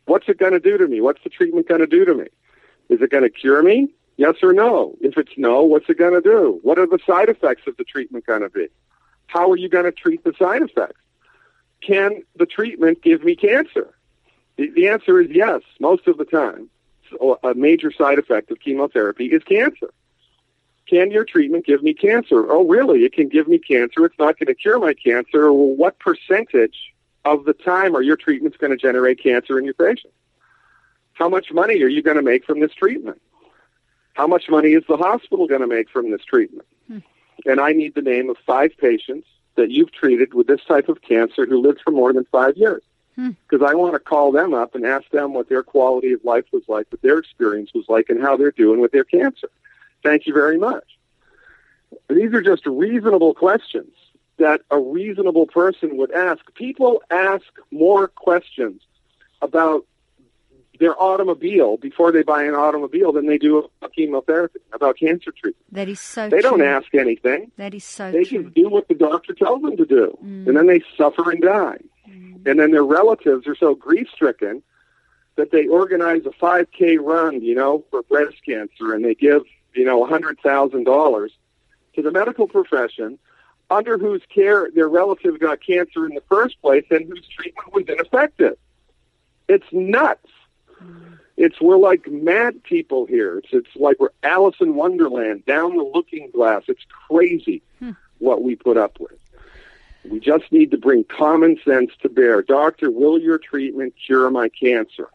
What's 0.05 0.29
it 0.29 0.37
going 0.37 0.53
to 0.53 0.61
do 0.61 0.77
to 0.77 0.87
me? 0.87 1.01
What's 1.01 1.25
the 1.25 1.31
treatment 1.31 1.67
going 1.67 1.81
to 1.81 1.87
do 1.87 2.05
to 2.05 2.13
me? 2.13 2.27
Is 2.91 3.01
it 3.01 3.11
going 3.11 3.23
to 3.23 3.31
cure 3.31 3.63
me? 3.63 3.89
Yes 4.19 4.35
or 4.43 4.53
no? 4.53 4.95
If 5.01 5.17
it's 5.17 5.33
no, 5.39 5.63
what's 5.63 5.89
it 5.89 5.97
going 5.97 6.13
to 6.13 6.21
do? 6.21 6.61
What 6.63 6.79
are 6.79 6.87
the 6.87 6.99
side 7.07 7.31
effects 7.31 7.63
of 7.67 7.79
the 7.79 7.85
treatment 7.85 8.27
going 8.27 8.43
to 8.43 8.51
be? 8.51 8.67
How 9.29 9.51
are 9.51 9.57
you 9.57 9.71
going 9.71 9.87
to 9.87 9.93
treat 9.93 10.25
the 10.25 10.35
side 10.39 10.61
effects? 10.61 11.01
Can 11.81 12.23
the 12.37 12.45
treatment 12.45 13.03
give 13.03 13.25
me 13.25 13.35
cancer? 13.35 13.95
The, 14.59 14.69
the 14.69 14.89
answer 14.89 15.23
is 15.23 15.31
yes, 15.31 15.63
most 15.81 16.07
of 16.07 16.19
the 16.19 16.27
time. 16.27 16.69
So 17.09 17.39
a 17.43 17.55
major 17.55 17.91
side 17.91 18.19
effect 18.19 18.51
of 18.51 18.61
chemotherapy 18.61 19.29
is 19.29 19.43
cancer. 19.43 19.89
Can 20.93 21.11
your 21.11 21.25
treatment 21.25 21.65
give 21.65 21.83
me 21.83 21.95
cancer? 21.95 22.53
Oh, 22.53 22.69
really? 22.69 23.07
It 23.07 23.15
can 23.15 23.31
give 23.31 23.49
me 23.49 23.59
cancer. 23.59 24.05
It's 24.05 24.19
not 24.19 24.39
going 24.39 24.49
to 24.49 24.55
cure 24.55 24.79
my 24.79 24.93
cancer. 24.93 25.51
Well, 25.51 25.75
what 25.75 25.99
percentage 25.99 26.93
of 27.25 27.47
the 27.47 27.55
time 27.55 27.97
are 27.97 28.03
your 28.03 28.19
treatments 28.19 28.59
going 28.59 28.73
to 28.73 28.77
generate 28.77 29.23
cancer 29.23 29.59
in 29.59 29.65
your 29.65 29.73
patients? 29.73 30.13
How 31.15 31.31
much 31.31 31.51
money 31.51 31.83
are 31.83 31.89
you 31.89 32.03
going 32.03 32.19
to 32.19 32.23
make 32.23 32.45
from 32.45 32.61
this 32.61 32.75
treatment? 32.75 33.23
How 34.13 34.27
much 34.27 34.51
money 34.51 34.75
is 34.75 34.85
the 34.87 34.99
hospital 34.99 35.47
going 35.47 35.63
to 35.63 35.67
make 35.67 35.89
from 35.89 36.11
this 36.11 36.27
treatment? 36.27 36.69
Hmm. 36.89 36.99
And 37.47 37.59
I 37.59 37.73
need 37.73 37.95
the 37.95 38.03
name 38.03 38.29
of 38.29 38.37
five 38.47 38.73
patients 38.77 39.27
that 39.55 39.71
you've 39.71 39.93
treated 39.93 40.35
with 40.35 40.47
this 40.47 40.61
type 40.69 40.91
of 40.91 41.01
cancer 41.01 41.47
who 41.47 41.63
lived 41.63 41.81
for 41.83 41.93
more 41.93 42.13
than 42.13 42.27
five 42.31 42.59
years. 42.59 42.83
Hmm. 43.17 43.31
Because 43.49 43.67
I 43.67 43.73
want 43.73 43.95
to 43.95 43.99
call 43.99 44.31
them 44.31 44.53
up 44.53 44.75
and 44.75 44.85
ask 44.85 45.09
them 45.09 45.33
what 45.33 45.49
their 45.49 45.63
quality 45.63 46.13
of 46.13 46.23
life 46.23 46.45
was 46.53 46.65
like, 46.69 46.87
what 46.91 47.01
their 47.01 47.17
experience 47.17 47.71
was 47.75 47.87
like, 47.89 48.11
and 48.11 48.21
how 48.21 48.37
they're 48.37 48.51
doing 48.51 48.79
with 48.79 48.93
their 48.93 49.05
cancer. 49.05 49.49
Thank 50.03 50.27
you 50.27 50.35
very 50.35 50.59
much. 50.59 50.85
These 52.09 52.33
are 52.33 52.43
just 52.43 52.67
reasonable 52.67 53.35
questions 53.35 53.93
that 54.39 54.63
a 54.71 54.79
reasonable 54.79 55.47
person 55.47 55.97
would 55.99 56.11
ask. 56.13 56.41
People 56.55 57.03
ask 57.11 57.45
more 57.71 58.09
questions 58.09 58.83
about 59.41 59.87
their 60.81 61.01
automobile 61.01 61.77
before 61.77 62.11
they 62.11 62.23
buy 62.23 62.43
an 62.43 62.55
automobile 62.55 63.13
than 63.13 63.27
they 63.27 63.39
do 63.39 63.59
about 63.59 63.93
chemotherapy, 63.95 64.59
about 64.73 64.97
cancer 64.99 65.31
treatment. 65.31 65.65
That 65.71 65.89
is 65.89 66.01
so 66.01 66.29
They 66.29 66.41
true. 66.41 66.51
don't 66.51 66.63
ask 66.63 66.93
anything. 66.95 67.53
That 67.57 67.75
is 67.75 67.85
so 67.85 68.11
They 68.11 68.25
true. 68.25 68.45
just 68.45 68.55
do 68.55 68.69
what 68.69 68.89
the 68.89 68.95
doctor 68.95 69.35
tells 69.35 69.63
them 69.63 69.77
to 69.77 69.85
do. 69.85 70.19
Mm. 70.25 70.49
And 70.49 70.57
then 70.57 70.67
they 70.67 70.83
suffer 70.97 71.31
and 71.31 71.41
die. 71.41 71.79
Mm. 72.09 72.47
And 72.47 72.59
then 72.59 72.71
their 72.73 72.85
relatives 72.85 73.47
are 73.47 73.55
so 73.55 73.75
grief 73.75 74.09
stricken 74.13 74.63
that 75.37 75.53
they 75.53 75.69
organize 75.69 76.23
a 76.27 76.31
5K 76.31 76.99
run, 77.01 77.43
you 77.43 77.55
know, 77.55 77.85
for 77.91 78.03
breast 78.03 78.37
cancer 78.45 78.95
and 78.95 79.05
they 79.05 79.15
give, 79.15 79.43
you 79.75 79.85
know, 79.85 80.05
$100,000 80.07 81.31
to 81.95 82.03
the 82.03 82.11
medical 82.11 82.49
profession 82.49 83.19
under 83.71 83.97
whose 83.99 84.23
care 84.29 84.71
their 84.75 84.89
relative 84.89 85.41
got 85.41 85.65
cancer 85.65 86.07
in 86.07 86.15
the 86.15 86.23
first 86.29 86.61
place 86.61 86.85
and 86.91 87.09
whose 87.09 87.27
treatment 87.29 87.73
was 87.73 87.85
ineffective. 87.89 88.57
It's 89.49 89.67
nuts. 89.73 90.29
It's 91.37 91.61
we're 91.61 91.79
like 91.79 92.07
mad 92.09 92.63
people 92.63 93.07
here. 93.07 93.39
It's 93.39 93.49
it's 93.53 93.75
like 93.75 93.99
we're 93.99 94.11
Alice 94.23 94.57
in 94.61 94.75
Wonderland, 94.75 95.47
down 95.47 95.77
the 95.77 95.83
looking 95.83 96.31
glass. 96.31 96.65
It's 96.69 96.85
crazy 97.09 97.63
what 98.19 98.43
we 98.43 98.55
put 98.55 98.77
up 98.77 99.01
with. 99.01 99.19
We 100.05 100.21
just 100.21 100.51
need 100.53 100.71
to 100.73 100.79
bring 100.79 101.05
common 101.05 101.59
sense 101.65 101.93
to 102.03 102.09
bear. 102.09 102.43
Doctor, 102.43 102.91
will 102.91 103.19
your 103.19 103.39
treatment 103.39 103.95
cure 104.05 104.31
my 104.31 104.49
cancer? 104.49 105.09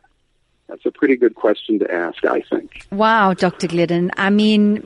That's 0.67 0.85
a 0.85 0.91
pretty 0.91 1.15
good 1.15 1.35
question 1.35 1.79
to 1.79 1.91
ask, 1.91 2.25
I 2.25 2.41
think. 2.41 2.85
Wow, 2.91 3.33
Dr. 3.33 3.67
Glidden. 3.67 4.11
I 4.17 4.29
mean, 4.29 4.85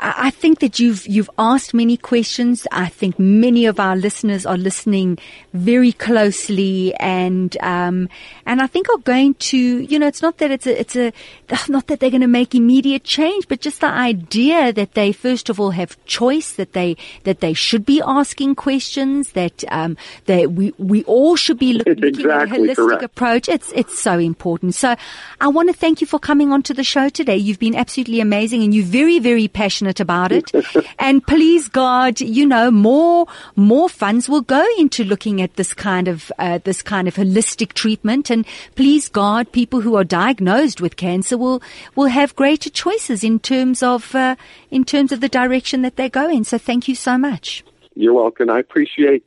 I 0.00 0.30
think 0.30 0.58
that 0.58 0.78
you've 0.78 1.06
you've 1.06 1.30
asked 1.38 1.72
many 1.72 1.96
questions. 1.96 2.66
I 2.72 2.88
think 2.88 3.18
many 3.18 3.66
of 3.66 3.78
our 3.78 3.94
listeners 3.94 4.44
are 4.44 4.56
listening 4.56 5.18
very 5.52 5.92
closely, 5.92 6.94
and 6.96 7.56
um, 7.60 8.08
and 8.44 8.60
I 8.60 8.66
think 8.66 8.88
are 8.90 8.98
going 8.98 9.34
to 9.34 9.56
you 9.56 9.98
know 9.98 10.08
it's 10.08 10.22
not 10.22 10.38
that 10.38 10.50
it's 10.50 10.66
a 10.66 10.80
it's 10.80 10.96
a 10.96 11.12
not 11.68 11.86
that 11.86 12.00
they're 12.00 12.10
going 12.10 12.22
to 12.22 12.26
make 12.26 12.54
immediate 12.54 13.04
change, 13.04 13.46
but 13.46 13.60
just 13.60 13.80
the 13.80 13.86
idea 13.86 14.72
that 14.72 14.94
they 14.94 15.12
first 15.12 15.48
of 15.48 15.60
all 15.60 15.70
have 15.70 16.02
choice, 16.06 16.52
that 16.52 16.72
they 16.72 16.96
that 17.22 17.40
they 17.40 17.54
should 17.54 17.86
be 17.86 18.02
asking 18.04 18.56
questions, 18.56 19.32
that 19.32 19.62
um, 19.68 19.96
that 20.26 20.52
we 20.52 20.74
we 20.76 21.04
all 21.04 21.36
should 21.36 21.58
be 21.58 21.74
looking, 21.74 22.02
exactly 22.02 22.30
at 22.30 22.48
a 22.48 22.52
holistic 22.52 22.76
correct. 22.76 23.02
approach. 23.04 23.48
It's 23.48 23.72
it's 23.72 23.98
so 23.98 24.18
important. 24.18 24.74
So 24.74 24.96
I 25.40 25.48
want 25.48 25.68
to 25.68 25.74
thank 25.74 26.00
you 26.00 26.06
for 26.06 26.18
coming 26.18 26.50
onto 26.52 26.74
the 26.74 26.84
show 26.84 27.08
today. 27.08 27.36
You've 27.36 27.60
been 27.60 27.76
absolutely 27.76 28.20
amazing, 28.20 28.64
and 28.64 28.74
you're 28.74 28.84
very 28.84 29.20
very 29.20 29.46
passionate 29.46 29.83
about 30.00 30.32
it. 30.32 30.50
and 30.98 31.26
please 31.26 31.68
God, 31.68 32.20
you 32.20 32.46
know 32.46 32.70
more 32.70 33.26
more 33.56 33.88
funds 33.88 34.28
will 34.28 34.42
go 34.42 34.64
into 34.78 35.04
looking 35.04 35.40
at 35.40 35.54
this 35.54 35.74
kind 35.74 36.08
of 36.08 36.30
uh, 36.38 36.58
this 36.64 36.82
kind 36.82 37.08
of 37.08 37.14
holistic 37.14 37.72
treatment. 37.72 38.30
And 38.30 38.46
please 38.74 39.08
God, 39.08 39.52
people 39.52 39.80
who 39.80 39.96
are 39.96 40.04
diagnosed 40.04 40.80
with 40.80 40.96
cancer 40.96 41.36
will 41.36 41.62
will 41.94 42.06
have 42.06 42.36
greater 42.36 42.70
choices 42.70 43.24
in 43.24 43.38
terms 43.38 43.82
of 43.82 44.14
uh, 44.14 44.36
in 44.70 44.84
terms 44.84 45.12
of 45.12 45.20
the 45.20 45.28
direction 45.28 45.82
that 45.82 45.96
they 45.96 46.08
go 46.08 46.28
in. 46.28 46.44
So 46.44 46.58
thank 46.58 46.88
you 46.88 46.94
so 46.94 47.18
much. 47.18 47.64
You're 47.94 48.14
welcome. 48.14 48.50
I 48.50 48.58
appreciate 48.58 49.24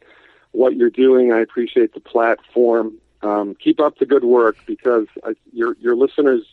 what 0.51 0.75
you're 0.75 0.89
doing. 0.89 1.31
I 1.31 1.39
appreciate 1.39 1.93
the 1.93 1.99
platform. 1.99 2.95
Um, 3.21 3.55
keep 3.55 3.79
up 3.79 3.97
the 3.97 4.05
good 4.05 4.23
work 4.23 4.57
because 4.65 5.07
I, 5.23 5.33
your 5.53 5.75
your 5.79 5.95
listeners, 5.95 6.43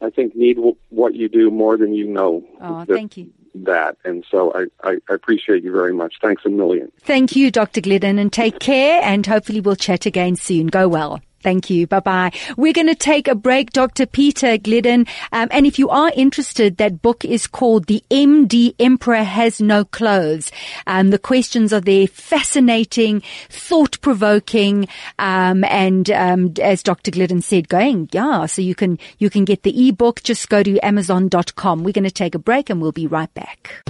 I 0.00 0.10
think, 0.10 0.34
need 0.36 0.56
w- 0.56 0.76
what 0.90 1.14
you 1.14 1.28
do 1.28 1.50
more 1.50 1.76
than 1.76 1.94
you 1.94 2.06
know. 2.06 2.44
Oh, 2.60 2.84
that, 2.84 2.94
thank 2.94 3.16
you. 3.16 3.30
That 3.54 3.96
and 4.04 4.24
so 4.28 4.52
I, 4.52 4.66
I, 4.82 4.96
I 5.08 5.14
appreciate 5.14 5.62
you 5.62 5.70
very 5.70 5.94
much. 5.94 6.14
Thanks 6.20 6.42
a 6.44 6.48
million. 6.48 6.90
Thank 7.00 7.36
you, 7.36 7.50
Dr. 7.50 7.80
Glidden, 7.80 8.18
and 8.18 8.32
take 8.32 8.58
care. 8.58 9.00
And 9.02 9.24
hopefully, 9.24 9.60
we'll 9.60 9.76
chat 9.76 10.06
again 10.06 10.36
soon. 10.36 10.66
Go 10.66 10.88
well. 10.88 11.20
Thank 11.44 11.68
you. 11.68 11.86
Bye 11.86 12.00
bye. 12.00 12.32
We're 12.56 12.72
going 12.72 12.88
to 12.88 12.94
take 12.94 13.28
a 13.28 13.34
break, 13.34 13.70
Dr. 13.70 14.06
Peter 14.06 14.56
Glidden. 14.56 15.06
Um, 15.30 15.48
and 15.50 15.66
if 15.66 15.78
you 15.78 15.90
are 15.90 16.10
interested, 16.16 16.78
that 16.78 17.02
book 17.02 17.22
is 17.24 17.46
called 17.46 17.84
The 17.84 18.02
MD 18.10 18.74
Emperor 18.80 19.22
Has 19.22 19.60
No 19.60 19.84
Clothes. 19.84 20.50
Um, 20.86 21.10
the 21.10 21.18
questions 21.18 21.72
are 21.72 21.82
there, 21.82 22.06
fascinating, 22.06 23.22
thought 23.50 24.00
provoking, 24.00 24.88
um, 25.18 25.64
and 25.64 26.10
um, 26.10 26.54
as 26.62 26.82
Dr. 26.82 27.10
Glidden 27.10 27.42
said, 27.42 27.68
going, 27.68 28.08
yeah. 28.12 28.46
So 28.46 28.62
you 28.62 28.74
can 28.74 28.98
you 29.18 29.28
can 29.28 29.44
get 29.44 29.64
the 29.64 29.88
ebook. 29.88 30.22
Just 30.22 30.48
go 30.48 30.62
to 30.62 30.78
Amazon.com. 30.78 31.84
We're 31.84 31.92
going 31.92 32.04
to 32.04 32.10
take 32.10 32.34
a 32.34 32.38
break, 32.38 32.70
and 32.70 32.80
we'll 32.80 32.92
be 32.92 33.06
right 33.06 33.32
back. 33.34 33.84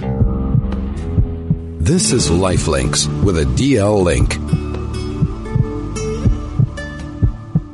This 1.85 2.11
is 2.11 2.29
Lifelinks 2.31 3.05
with 3.23 3.37
a 3.37 3.43
DL 3.43 4.03
link. 4.03 4.44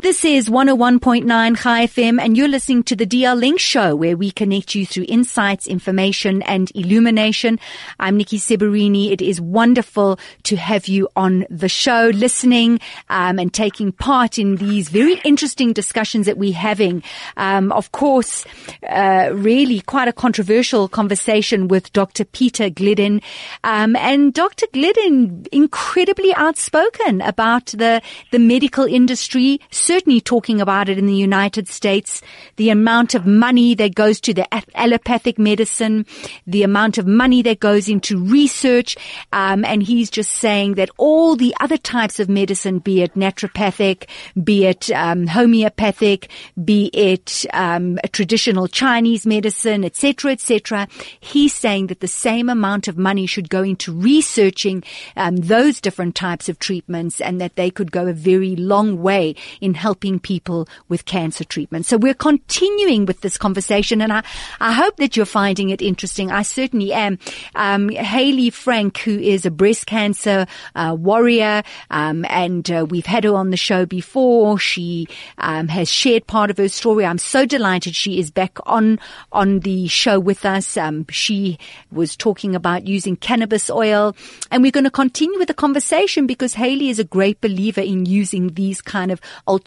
This 0.02 0.26
is 0.26 0.50
101.9 0.50 1.28
Chai 1.62 1.86
FM 1.86 2.20
and 2.20 2.36
you're 2.36 2.48
listening 2.48 2.82
to 2.86 2.96
the 2.96 3.06
DL 3.06 3.38
Link 3.40 3.60
show 3.60 3.96
where 3.96 4.18
we 4.18 4.32
connect 4.32 4.74
you 4.74 4.84
through 4.84 5.06
insights, 5.08 5.68
information 5.68 6.42
and 6.42 6.72
illumination. 6.74 7.60
I'm 8.00 8.18
Nikki 8.18 8.40
Seberini. 8.40 9.12
It 9.12 9.22
is 9.22 9.40
wonderful 9.40 10.18
to 10.46 10.56
have 10.56 10.88
you 10.88 11.08
on 11.16 11.46
the 11.52 11.70
show 11.70 12.10
listening 12.16 12.80
um, 13.12 13.38
and 13.38 13.54
taking 13.54 13.92
part 13.92 14.40
in 14.40 14.56
these 14.56 14.90
very 14.90 15.22
interesting 15.24 15.72
discussions 15.72 16.26
that 16.26 16.36
we're 16.36 16.52
having. 16.52 17.04
Um, 17.38 17.72
of 17.72 17.92
course, 17.92 18.44
uh, 18.90 19.30
really 19.32 19.82
quite 19.82 20.08
a 20.08 20.14
controversial 20.14 20.88
conversation 20.88 21.68
with 21.68 21.94
Dr. 21.94 22.26
Peter 22.26 22.72
Glidden. 22.72 23.22
Um, 23.64 23.96
and 23.98 24.34
Dr. 24.34 24.66
Glidden 24.74 25.46
incredibly 25.52 26.34
outspoken 26.34 27.22
about 27.22 27.68
the, 27.68 28.02
the 28.32 28.40
medical 28.40 28.86
industry, 28.86 29.62
certainly 29.92 30.22
talking 30.22 30.62
about 30.62 30.88
it 30.88 30.98
in 30.98 31.06
the 31.06 31.14
United 31.14 31.68
States, 31.68 32.22
the 32.56 32.70
amount 32.70 33.14
of 33.14 33.26
money 33.26 33.76
that 33.76 33.94
goes 33.94 34.22
to 34.22 34.34
the 34.34 34.48
allopathic 34.74 35.38
medicine, 35.38 36.06
the 36.48 36.64
amount 36.64 36.98
of 36.98 37.06
money 37.06 37.42
that 37.42 37.60
goes 37.60 37.90
into 37.90 38.18
research, 38.18 38.96
um, 39.34 39.66
and 39.66 39.84
he's 39.84 40.10
just 40.10 40.32
saying 40.32 40.76
that 40.76 40.90
all 40.96 41.36
the 41.36 41.54
other 41.60 41.76
types 41.76 42.22
of 42.22 42.30
medicine, 42.30 42.80
be 42.80 43.02
it 43.02 43.14
naturopathic, 43.16 44.08
be 44.42 44.66
it 44.66 44.90
um, 44.92 45.28
homeopathic, 45.28 46.30
be 46.64 46.90
it 46.94 47.46
um, 47.52 48.00
traditional 48.14 48.70
Chinese 48.70 49.26
medicine, 49.26 49.84
etc., 49.84 50.32
etc., 50.32 50.88
he's 51.20 51.54
saying 51.54 51.88
that 51.88 52.00
the 52.00 52.08
same 52.08 52.48
amount 52.48 52.88
of 52.88 52.98
money 52.98 53.26
should 53.26 53.50
go 53.50 53.62
into 53.62 53.92
researching 53.92 54.86
um, 55.18 55.36
those 55.36 55.82
different 55.82 56.16
types 56.16 56.48
of 56.48 56.60
treatments, 56.60 57.20
and 57.20 57.42
that 57.42 57.58
they 57.58 57.70
could 57.70 57.92
go 57.92 58.08
a 58.08 58.14
very 58.14 58.56
long 58.56 59.02
way 59.02 59.36
in 59.60 59.81
helping 59.82 60.20
people 60.20 60.68
with 60.90 61.06
cancer 61.06 61.44
treatment. 61.44 61.86
So 61.88 61.98
we're 61.98 62.14
continuing 62.14 63.06
with 63.06 63.22
this 63.22 63.38
conversation 63.38 64.00
and 64.02 64.14
I, 64.14 64.24
I 64.60 64.72
hope 64.72 64.98
that 64.98 65.18
you're 65.18 65.26
finding 65.26 65.70
it 65.70 65.82
interesting. 65.82 66.32
I 66.32 66.44
certainly 66.44 66.94
am. 66.94 67.18
Um, 67.56 67.90
Haley 67.90 68.52
Frank, 68.52 69.00
who 69.00 69.18
is 69.18 69.46
a 69.46 69.52
breast 69.52 69.88
cancer 69.88 70.46
uh, 70.76 70.96
warrior, 70.98 71.64
um, 71.90 72.26
and 72.30 72.70
uh, 72.70 72.86
we've 72.88 73.06
had 73.06 73.24
her 73.24 73.36
on 73.36 73.50
the 73.50 73.58
show 73.58 73.86
before. 73.86 74.60
She 74.60 75.08
um, 75.38 75.68
has 75.68 75.90
shared 75.90 76.28
part 76.28 76.52
of 76.52 76.58
her 76.58 76.70
story. 76.70 77.06
I'm 77.06 77.18
so 77.18 77.46
delighted 77.46 77.96
she 77.96 78.20
is 78.20 78.30
back 78.32 78.58
on 78.66 79.00
on 79.32 79.62
the 79.62 79.88
show 79.88 80.20
with 80.20 80.46
us. 80.46 80.78
Um, 80.78 81.06
she 81.10 81.58
was 81.92 82.16
talking 82.16 82.56
about 82.56 82.88
using 82.88 83.16
cannabis 83.16 83.70
oil, 83.70 84.16
and 84.52 84.62
we're 84.62 84.72
going 84.72 84.84
to 84.84 84.92
continue 84.92 85.40
with 85.40 85.48
the 85.48 85.54
conversation 85.54 86.28
because 86.28 86.54
Haley 86.54 86.90
is 86.90 87.00
a 87.00 87.04
great 87.04 87.42
believer 87.42 87.82
in 87.82 88.06
using 88.06 88.54
these 88.54 88.82
kind 88.82 89.12
of 89.12 89.20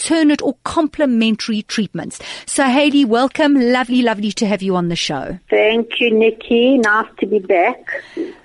alternate 0.04 0.42
or 0.42 0.54
complementary 0.64 1.62
treatments. 1.62 2.20
So 2.46 2.64
Haley, 2.64 3.04
welcome. 3.04 3.54
Lovely, 3.54 4.02
lovely 4.02 4.32
to 4.32 4.46
have 4.46 4.62
you 4.62 4.76
on 4.76 4.88
the 4.88 4.96
show. 4.96 5.38
Thank 5.48 6.00
you, 6.00 6.12
Nikki. 6.12 6.78
Nice 6.78 7.08
to 7.20 7.26
be 7.26 7.38
back. 7.38 8.02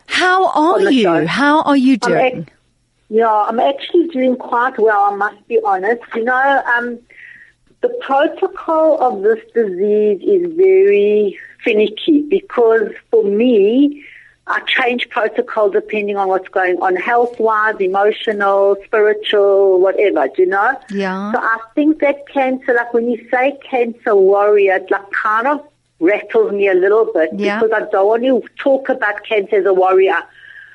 How 0.08 0.48
are 0.48 0.80
you? 0.91 1.04
show. 1.04 1.26
How 1.28 1.62
are 1.63 1.78
you 1.78 1.98
I'm 2.04 2.12
doing? 2.12 2.38
ac- 2.41 2.45
yeah, 3.10 3.45
I'm 3.48 3.60
actually 3.60 4.08
doing 4.08 4.36
quite 4.38 4.78
well, 4.80 5.12
I 5.12 5.15
must 5.15 5.48
be 5.48 5.60
honest. 5.65 6.02
You 6.15 6.24
know, 6.24 6.63
um, 6.78 7.00
the 7.82 7.89
protocol 8.02 9.02
of 9.02 9.22
this 9.24 9.39
disease 9.54 10.22
is 10.22 10.54
very 10.56 11.38
finicky 11.63 12.22
because 12.30 12.91
for 13.12 13.24
me, 13.24 14.06
I 14.49 14.62
change 14.62 15.07
protocol 15.09 15.69
depending 15.69 16.17
on 16.17 16.27
what's 16.27 16.47
going 16.47 16.81
on 16.81 16.95
health-wise, 16.95 17.75
emotional, 17.79 18.77
spiritual, 18.83 19.79
whatever, 19.79 20.27
do 20.35 20.41
you 20.41 20.47
know? 20.49 20.79
Yeah. 20.89 21.31
So 21.31 21.39
I 21.39 21.59
think 21.75 21.99
that 21.99 22.27
cancer, 22.27 22.73
like 22.73 22.91
when 22.91 23.09
you 23.09 23.27
say 23.29 23.59
cancer 23.69 24.15
warrior, 24.15 24.77
it 24.77 24.89
like 24.89 25.12
kind 25.12 25.47
of 25.47 25.65
rattles 25.99 26.51
me 26.51 26.67
a 26.67 26.73
little 26.73 27.12
bit 27.13 27.29
Yeah. 27.33 27.59
because 27.62 27.71
I 27.75 27.89
don't 27.91 28.07
want 28.07 28.23
to 28.23 28.41
talk 28.57 28.89
about 28.89 29.23
cancer 29.23 29.57
as 29.57 29.65
a 29.67 29.73
warrior, 29.73 30.17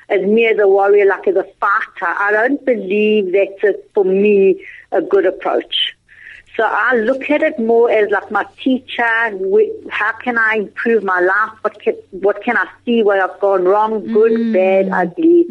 as 0.07 0.21
me 0.21 0.45
as 0.47 0.57
a 0.57 0.67
warrior, 0.67 1.05
like 1.05 1.27
as 1.27 1.35
a 1.35 1.43
fighter. 1.59 2.05
I 2.17 2.31
don't 2.31 2.63
believe 2.65 3.33
that's 3.33 3.63
a, 3.63 3.75
for 3.93 4.05
me 4.05 4.63
a 4.93 5.01
good 5.01 5.25
approach. 5.25 5.94
So 6.57 6.63
I 6.63 6.95
look 6.95 7.29
at 7.29 7.43
it 7.43 7.59
more 7.59 7.91
as 7.91 8.09
like 8.11 8.31
my 8.31 8.45
teacher. 8.63 9.03
How 9.89 10.11
can 10.23 10.37
I 10.37 10.55
improve 10.55 11.03
my 11.03 11.19
life? 11.19 11.57
What 11.61 11.81
can 11.81 11.95
what 12.11 12.41
can 12.43 12.55
I 12.55 12.65
see 12.85 13.03
where 13.03 13.21
I've 13.21 13.37
gone 13.41 13.65
wrong? 13.65 14.05
Good, 14.13 14.53
bad, 14.53 14.89
ugly, 14.89 15.43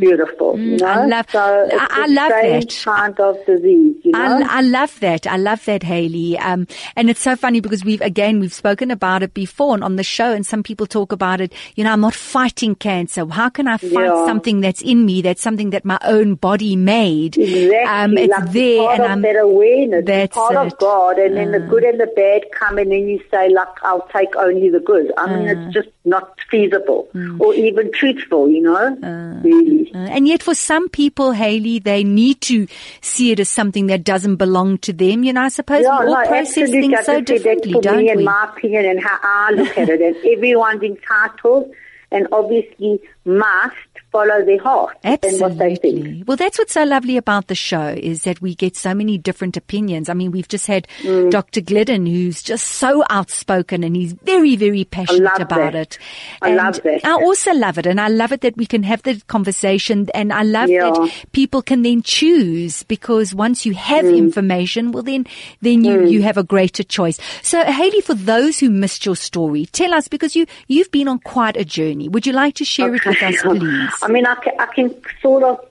beautiful. 0.00 0.58
you 0.58 0.78
know. 0.78 0.86
Mm. 0.86 0.96
I 0.96 1.06
love- 1.06 1.26
so 1.30 1.68
I- 1.72 1.88
I 1.90 2.06
love 2.06 2.28
that. 2.30 2.80
kind 2.84 3.20
of 3.20 3.36
disease. 3.46 3.96
You 4.04 4.10
know. 4.12 4.18
I, 4.48 4.58
I 4.58 4.60
love 4.62 4.98
that. 5.00 5.26
I 5.26 5.36
love 5.36 5.64
that, 5.66 5.82
Haley. 5.84 6.36
Um, 6.38 6.66
and 6.96 7.08
it's 7.08 7.20
so 7.20 7.36
funny 7.36 7.60
because 7.60 7.84
we've, 7.84 8.00
again, 8.00 8.40
we've 8.40 8.52
spoken 8.52 8.90
about 8.90 9.22
it 9.22 9.34
before 9.34 9.74
and 9.74 9.84
on 9.84 9.96
the 9.96 10.02
show 10.02 10.32
and 10.32 10.44
some 10.44 10.62
people 10.64 10.86
talk 10.86 11.12
about 11.12 11.40
it, 11.40 11.52
you 11.76 11.84
know, 11.84 11.92
I'm 11.92 12.00
not 12.00 12.14
fighting 12.14 12.74
cancer. 12.74 13.24
How 13.28 13.48
can 13.48 13.68
I 13.68 13.76
fight 13.76 13.92
Yeah. 13.92 14.26
something 14.26 14.60
that's 14.60 14.82
in 14.82 15.06
me? 15.06 15.22
That's 15.22 15.40
something 15.42 15.70
that 15.70 15.84
my 15.84 15.98
own 16.02 16.34
body 16.34 16.74
made. 16.74 17.36
Exactly. 17.38 17.76
Um, 17.76 18.18
it's 18.18 18.30
like 18.32 18.50
there 18.52 18.90
and 18.90 19.02
I'm, 19.04 19.22
that 19.22 19.36
awareness. 19.36 20.04
That's 20.34 20.36
part 20.36 20.52
it. 20.52 20.56
Uh. 20.58 20.64
of 20.66 20.78
God, 20.78 21.18
and 21.18 21.36
then 21.36 21.52
the 21.52 21.60
good 21.60 21.84
and 21.84 22.00
the 22.00 22.06
bad 22.06 22.42
come, 22.52 22.78
and 22.78 22.90
then 22.90 23.06
you 23.08 23.20
say, 23.30 23.48
like, 23.50 23.68
I'll 23.82 24.06
take 24.12 24.34
only 24.36 24.70
the 24.70 24.80
good. 24.80 25.12
I 25.16 25.26
mean, 25.34 25.48
Uh. 25.48 25.66
it's 25.66 25.74
just 25.74 25.88
not 26.04 26.38
feasible 26.50 27.08
Mm. 27.14 27.40
or 27.40 27.54
even 27.54 27.92
truthful, 27.92 28.48
you 28.48 28.62
know? 28.62 28.96
really. 29.44 29.90
Uh, 29.94 29.98
and 29.98 30.26
yet 30.26 30.42
for 30.42 30.54
some 30.54 30.88
people, 30.88 31.32
Haley, 31.32 31.78
they 31.78 32.02
need 32.04 32.40
to 32.42 32.66
see 33.00 33.30
it 33.32 33.40
as 33.40 33.48
something 33.48 33.86
that 33.88 34.04
doesn't 34.04 34.36
belong 34.36 34.78
to 34.78 34.92
them. 34.92 35.22
You 35.24 35.32
know, 35.32 35.42
I 35.42 35.48
suppose 35.48 35.82
Yeah, 35.84 36.00
we 36.00 36.06
all 36.06 36.22
no, 36.22 36.26
process 36.28 36.70
things 36.70 37.04
so 37.04 37.20
differently, 37.20 37.74
don't 37.80 37.98
me 37.98 38.08
and 38.10 38.18
we? 38.18 38.24
my 38.24 38.48
opinion 38.56 38.84
and 38.86 39.00
how 39.02 39.18
I 39.22 39.50
look 39.52 39.76
at 39.78 39.88
it, 39.88 40.00
and 40.00 40.16
everyone's 40.26 40.82
entitled. 40.82 41.72
and 42.14 42.28
obviously 42.30 43.00
must 43.24 43.91
follow 44.12 44.44
their 44.44 44.60
heart 44.62 44.96
and 45.02 45.18
what 45.40 45.56
they 45.58 45.74
think. 45.76 45.96
Absolutely. 45.98 46.22
Well, 46.26 46.36
that's 46.36 46.58
what's 46.58 46.74
so 46.74 46.84
lovely 46.84 47.16
about 47.16 47.46
the 47.48 47.54
show 47.54 47.88
is 47.88 48.22
that 48.24 48.40
we 48.42 48.54
get 48.54 48.76
so 48.76 48.94
many 48.94 49.16
different 49.18 49.56
opinions. 49.56 50.08
I 50.10 50.14
mean, 50.14 50.30
we've 50.30 50.48
just 50.48 50.66
had 50.66 50.86
Mm. 51.02 51.30
Dr. 51.30 51.60
Glidden, 51.62 52.04
who's 52.06 52.42
just 52.42 52.66
so 52.66 53.02
outspoken 53.08 53.82
and 53.82 53.96
he's 53.96 54.12
very, 54.12 54.54
very 54.56 54.84
passionate 54.84 55.40
about 55.40 55.72
that. 55.72 55.74
it. 55.74 55.98
I 56.42 56.48
and 56.48 56.56
love 56.58 56.82
that. 56.82 57.04
I 57.04 57.12
also 57.12 57.52
love 57.54 57.78
it, 57.78 57.86
and 57.86 58.00
I 58.00 58.08
love 58.08 58.32
it 58.32 58.42
that 58.42 58.56
we 58.56 58.66
can 58.66 58.82
have 58.82 59.02
the 59.02 59.20
conversation, 59.28 60.08
and 60.14 60.32
I 60.32 60.42
love 60.42 60.68
Yeah. 60.68 60.90
that 60.90 61.10
people 61.32 61.62
can 61.62 61.82
then 61.82 62.02
choose 62.02 62.82
because 62.84 63.34
once 63.34 63.64
you 63.64 63.72
have 63.74 64.04
Mm. 64.04 64.18
information, 64.18 64.92
well, 64.92 65.02
then 65.02 65.26
then 65.62 65.84
you 65.84 66.04
you 66.06 66.22
have 66.22 66.36
a 66.36 66.42
greater 66.44 66.82
choice. 66.82 67.18
So, 67.42 67.62
Haley, 67.64 68.00
for 68.02 68.14
those 68.14 68.58
who 68.58 68.68
missed 68.70 69.06
your 69.06 69.16
story, 69.16 69.66
tell 69.66 69.94
us 69.94 70.08
because 70.08 70.36
you 70.36 70.46
you've 70.68 70.90
been 70.90 71.08
on 71.08 71.18
quite 71.20 71.56
a 71.56 71.64
journey. 71.64 72.08
Would 72.08 72.26
you 72.26 72.32
like 72.32 72.54
to 72.56 72.64
share 72.64 72.94
it 72.94 73.04
with 73.06 73.22
us, 73.22 73.42
please? 73.42 74.01
I 74.02 74.08
mean, 74.08 74.26
I 74.26 74.34
can, 74.34 74.52
I 74.58 74.66
can 74.66 74.94
sort 75.20 75.44
of 75.44 75.64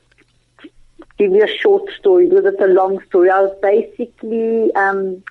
give 1.17 1.31
you 1.31 1.43
a 1.43 1.57
short 1.57 1.91
story 1.99 2.27
because 2.27 2.45
it's 2.45 2.61
a 2.61 2.67
long 2.67 3.01
story. 3.07 3.29
I 3.29 3.41
was 3.41 3.55
basically 3.61 4.73
um, 4.73 5.23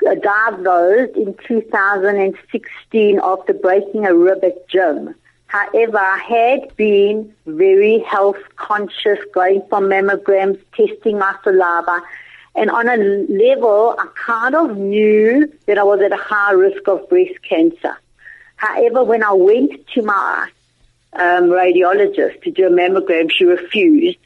diagnosed 0.00 1.16
in 1.16 1.34
2016 1.46 3.20
after 3.22 3.54
breaking 3.54 4.06
a 4.06 4.14
rib 4.14 4.44
at 4.44 4.68
gym. 4.68 5.14
However, 5.46 5.98
I 5.98 6.18
had 6.18 6.76
been 6.76 7.34
very 7.46 8.00
health 8.00 8.38
conscious, 8.56 9.18
going 9.34 9.62
for 9.68 9.80
mammograms, 9.80 10.58
testing 10.76 11.18
my 11.18 11.34
saliva, 11.42 12.02
and 12.54 12.70
on 12.70 12.88
a 12.88 12.96
level, 12.96 13.94
I 13.98 14.06
kind 14.14 14.54
of 14.54 14.76
knew 14.76 15.50
that 15.66 15.78
I 15.78 15.82
was 15.82 16.00
at 16.00 16.12
a 16.12 16.16
high 16.16 16.52
risk 16.52 16.86
of 16.86 17.08
breast 17.08 17.42
cancer. 17.42 17.98
However, 18.56 19.02
when 19.02 19.22
I 19.22 19.32
went 19.32 19.86
to 19.88 20.02
my 20.02 20.50
um, 21.14 21.50
radiologist 21.50 22.42
to 22.42 22.50
do 22.50 22.66
a 22.66 22.70
mammogram, 22.70 23.30
she 23.30 23.44
refused. 23.44 24.18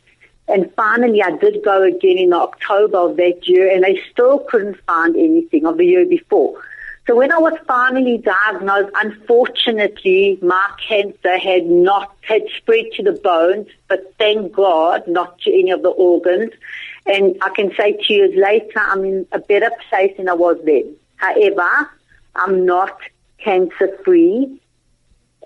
And 0.48 0.72
finally, 0.74 1.22
I 1.22 1.32
did 1.32 1.64
go 1.64 1.82
again 1.82 2.18
in 2.18 2.32
October 2.32 2.98
of 2.98 3.16
that 3.16 3.48
year, 3.48 3.70
and 3.70 3.82
they 3.82 4.00
still 4.12 4.38
couldn't 4.38 4.78
find 4.86 5.16
anything 5.16 5.66
of 5.66 5.76
the 5.76 5.84
year 5.84 6.06
before. 6.06 6.62
So 7.06 7.14
when 7.14 7.30
I 7.30 7.38
was 7.38 7.54
finally 7.68 8.18
diagnosed, 8.18 8.90
unfortunately, 8.94 10.38
my 10.42 10.70
cancer 10.88 11.38
had 11.38 11.66
not 11.66 12.12
had 12.22 12.42
spread 12.56 12.86
to 12.94 13.04
the 13.04 13.12
bones, 13.12 13.68
but 13.88 14.12
thank 14.18 14.52
God, 14.52 15.06
not 15.06 15.38
to 15.42 15.52
any 15.52 15.70
of 15.70 15.82
the 15.82 15.90
organs. 15.90 16.52
And 17.06 17.36
I 17.42 17.50
can 17.50 17.72
say 17.76 17.92
two 17.92 18.14
years 18.14 18.34
later, 18.34 18.80
I'm 18.80 19.04
in 19.04 19.26
a 19.30 19.38
better 19.38 19.70
place 19.88 20.16
than 20.16 20.28
I 20.28 20.34
was 20.34 20.58
then. 20.64 20.96
However, 21.16 21.90
I'm 22.34 22.66
not 22.66 22.98
cancer 23.38 23.96
free, 24.04 24.60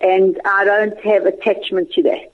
and 0.01 0.41
I 0.45 0.65
don't 0.65 0.99
have 1.05 1.27
attachment 1.27 1.93
to 1.93 2.03
that. 2.05 2.33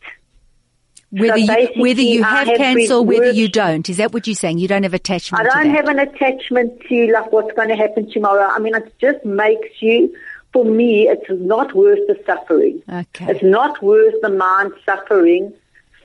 Whether 1.11 1.39
you, 1.39 1.69
whether 1.77 2.03
you 2.03 2.25
have 2.25 2.49
have 2.49 2.57
cancer 2.57 2.95
or 2.95 3.05
whether 3.05 3.31
you 3.31 3.49
don't, 3.49 3.89
is 3.89 3.99
that 3.99 4.12
what 4.12 4.27
you're 4.27 4.35
saying? 4.35 4.59
You 4.59 4.69
don't 4.69 4.83
have 4.83 4.93
attachment 4.93 5.49
I 5.49 5.62
don't 5.62 5.75
have 5.75 5.89
an 5.89 5.99
attachment 5.99 6.81
to 6.89 7.12
like 7.12 7.33
what's 7.33 7.53
going 7.55 7.69
to 7.69 7.77
happen 7.77 8.11
tomorrow. 8.11 8.49
I 8.51 8.59
mean, 8.59 8.75
it 8.75 8.93
just 9.01 9.25
makes 9.25 9.81
you, 9.81 10.14
for 10.53 10.64
me, 10.64 11.09
it's 11.09 11.25
not 11.31 11.75
worth 11.75 12.01
the 12.09 12.21
suffering. 12.27 12.83
Okay. 12.89 13.27
It's 13.29 13.43
not 13.43 13.81
worth 13.83 14.14
the 14.21 14.31
mind 14.31 14.73
suffering, 14.85 15.55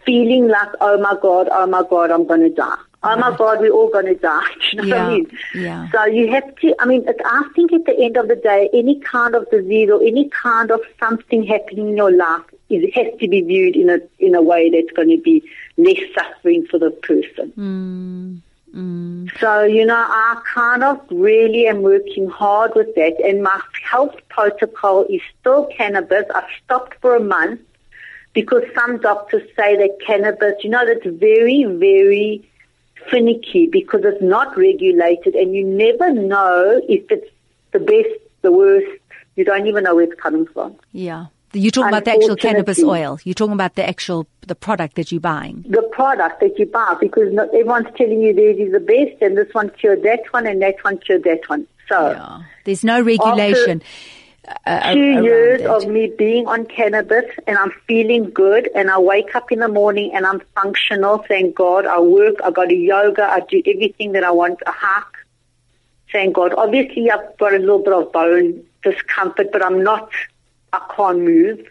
feeling 0.05 0.47
like, 0.47 0.69
oh 0.79 0.99
my 0.99 1.17
God, 1.19 1.49
oh 1.51 1.65
my 1.65 1.83
God, 1.89 2.11
I'm 2.11 2.27
going 2.27 2.41
to 2.41 2.49
die. 2.49 2.77
Oh 3.03 3.17
my 3.17 3.35
God, 3.35 3.59
we're 3.59 3.71
all 3.71 3.89
going 3.89 4.05
to 4.05 4.15
die. 4.15 4.41
Do 4.71 4.77
you 4.77 4.83
know 4.83 4.97
what 4.97 5.05
I 5.05 5.09
mean? 5.09 5.37
yeah. 5.55 5.89
So 5.91 6.05
you 6.05 6.29
have 6.31 6.55
to, 6.57 6.75
I 6.79 6.85
mean, 6.85 7.07
I 7.25 7.49
think 7.55 7.73
at 7.73 7.85
the 7.85 7.97
end 7.97 8.15
of 8.15 8.27
the 8.27 8.35
day, 8.35 8.69
any 8.73 8.99
kind 8.99 9.33
of 9.33 9.49
disease 9.49 9.89
or 9.89 10.03
any 10.03 10.29
kind 10.29 10.69
of 10.69 10.81
something 10.99 11.43
happening 11.43 11.89
in 11.89 11.97
your 11.97 12.11
life 12.11 12.43
is, 12.69 12.93
has 12.93 13.07
to 13.19 13.27
be 13.27 13.41
viewed 13.41 13.75
in 13.75 13.89
a, 13.89 13.99
in 14.19 14.35
a 14.35 14.41
way 14.41 14.69
that's 14.69 14.95
going 14.95 15.09
to 15.09 15.17
be 15.17 15.43
less 15.77 15.99
suffering 16.13 16.67
for 16.67 16.77
the 16.77 16.91
person. 16.91 17.51
Mm, 17.57 18.41
mm. 18.75 19.39
So, 19.39 19.63
you 19.63 19.85
know, 19.87 19.95
I 19.95 20.39
kind 20.53 20.83
of 20.83 21.01
really 21.09 21.65
am 21.65 21.81
working 21.81 22.29
hard 22.29 22.73
with 22.75 22.93
that 22.93 23.19
and 23.25 23.41
my 23.41 23.59
health 23.83 24.15
protocol 24.29 25.05
is 25.09 25.21
still 25.39 25.65
cannabis. 25.75 26.25
I've 26.35 26.43
stopped 26.63 27.01
for 27.01 27.15
a 27.15 27.19
month 27.19 27.61
because 28.33 28.61
some 28.75 28.99
doctors 28.99 29.41
say 29.55 29.75
that 29.75 29.97
cannabis, 30.05 30.63
you 30.63 30.69
know, 30.69 30.85
that's 30.85 31.05
very, 31.17 31.65
very 31.65 32.47
finicky 33.09 33.67
because 33.71 34.01
it's 34.03 34.21
not 34.21 34.55
regulated 34.57 35.35
and 35.35 35.55
you 35.55 35.65
never 35.65 36.13
know 36.13 36.81
if 36.87 37.09
it's 37.09 37.29
the 37.71 37.79
best, 37.79 38.09
the 38.41 38.51
worst. 38.51 38.87
You 39.35 39.45
don't 39.45 39.65
even 39.67 39.83
know 39.85 39.95
where 39.95 40.03
it's 40.03 40.19
coming 40.21 40.45
from. 40.45 40.75
Yeah. 40.91 41.27
You're 41.53 41.71
talking 41.71 41.89
about 41.89 42.05
the 42.05 42.11
actual 42.11 42.35
cannabis 42.35 42.81
oil. 42.81 43.19
You're 43.23 43.33
talking 43.33 43.53
about 43.53 43.75
the 43.75 43.87
actual, 43.87 44.25
the 44.47 44.55
product 44.55 44.95
that 44.95 45.11
you're 45.11 45.19
buying. 45.21 45.65
the 45.67 45.81
product 45.81 46.39
that 46.39 46.57
you 46.57 46.65
buy 46.65 46.95
because 46.99 47.33
not, 47.33 47.47
everyone's 47.49 47.87
telling 47.97 48.21
you 48.21 48.33
this 48.33 48.57
is 48.57 48.71
the 48.71 48.79
best 48.79 49.21
and 49.21 49.37
this 49.37 49.53
one 49.53 49.69
cured 49.71 50.03
that 50.03 50.21
one 50.31 50.47
and 50.47 50.61
that 50.61 50.75
one 50.83 50.97
cured 50.97 51.23
that 51.23 51.41
one. 51.47 51.67
So 51.89 52.11
Yeah. 52.11 52.43
There's 52.65 52.83
no 52.83 53.01
regulation. 53.01 53.81
Uh, 54.65 54.93
two 54.93 55.23
years 55.23 55.61
it. 55.61 55.67
of 55.67 55.87
me 55.87 56.11
being 56.17 56.47
on 56.47 56.65
cannabis 56.65 57.25
and 57.45 57.57
I'm 57.57 57.71
feeling 57.87 58.31
good 58.31 58.69
and 58.73 58.89
I 58.89 58.99
wake 58.99 59.35
up 59.35 59.51
in 59.51 59.59
the 59.59 59.67
morning 59.67 60.11
and 60.13 60.25
I'm 60.25 60.41
functional, 60.55 61.19
thank 61.19 61.55
God. 61.55 61.85
I 61.85 61.99
work, 61.99 62.35
I 62.43 62.51
go 62.51 62.65
to 62.65 62.73
yoga, 62.73 63.23
I 63.23 63.41
do 63.41 63.61
everything 63.65 64.13
that 64.13 64.23
I 64.23 64.31
want, 64.31 64.59
I 64.65 64.71
hike. 64.75 65.05
Thank 66.11 66.35
God. 66.35 66.53
Obviously 66.53 67.09
I've 67.11 67.37
got 67.37 67.53
a 67.53 67.59
little 67.59 67.79
bit 67.79 67.93
of 67.93 68.11
bone 68.11 68.63
discomfort, 68.83 69.51
but 69.51 69.63
I'm 69.63 69.83
not, 69.83 70.09
I 70.73 70.81
can't 70.95 71.19
move. 71.19 71.67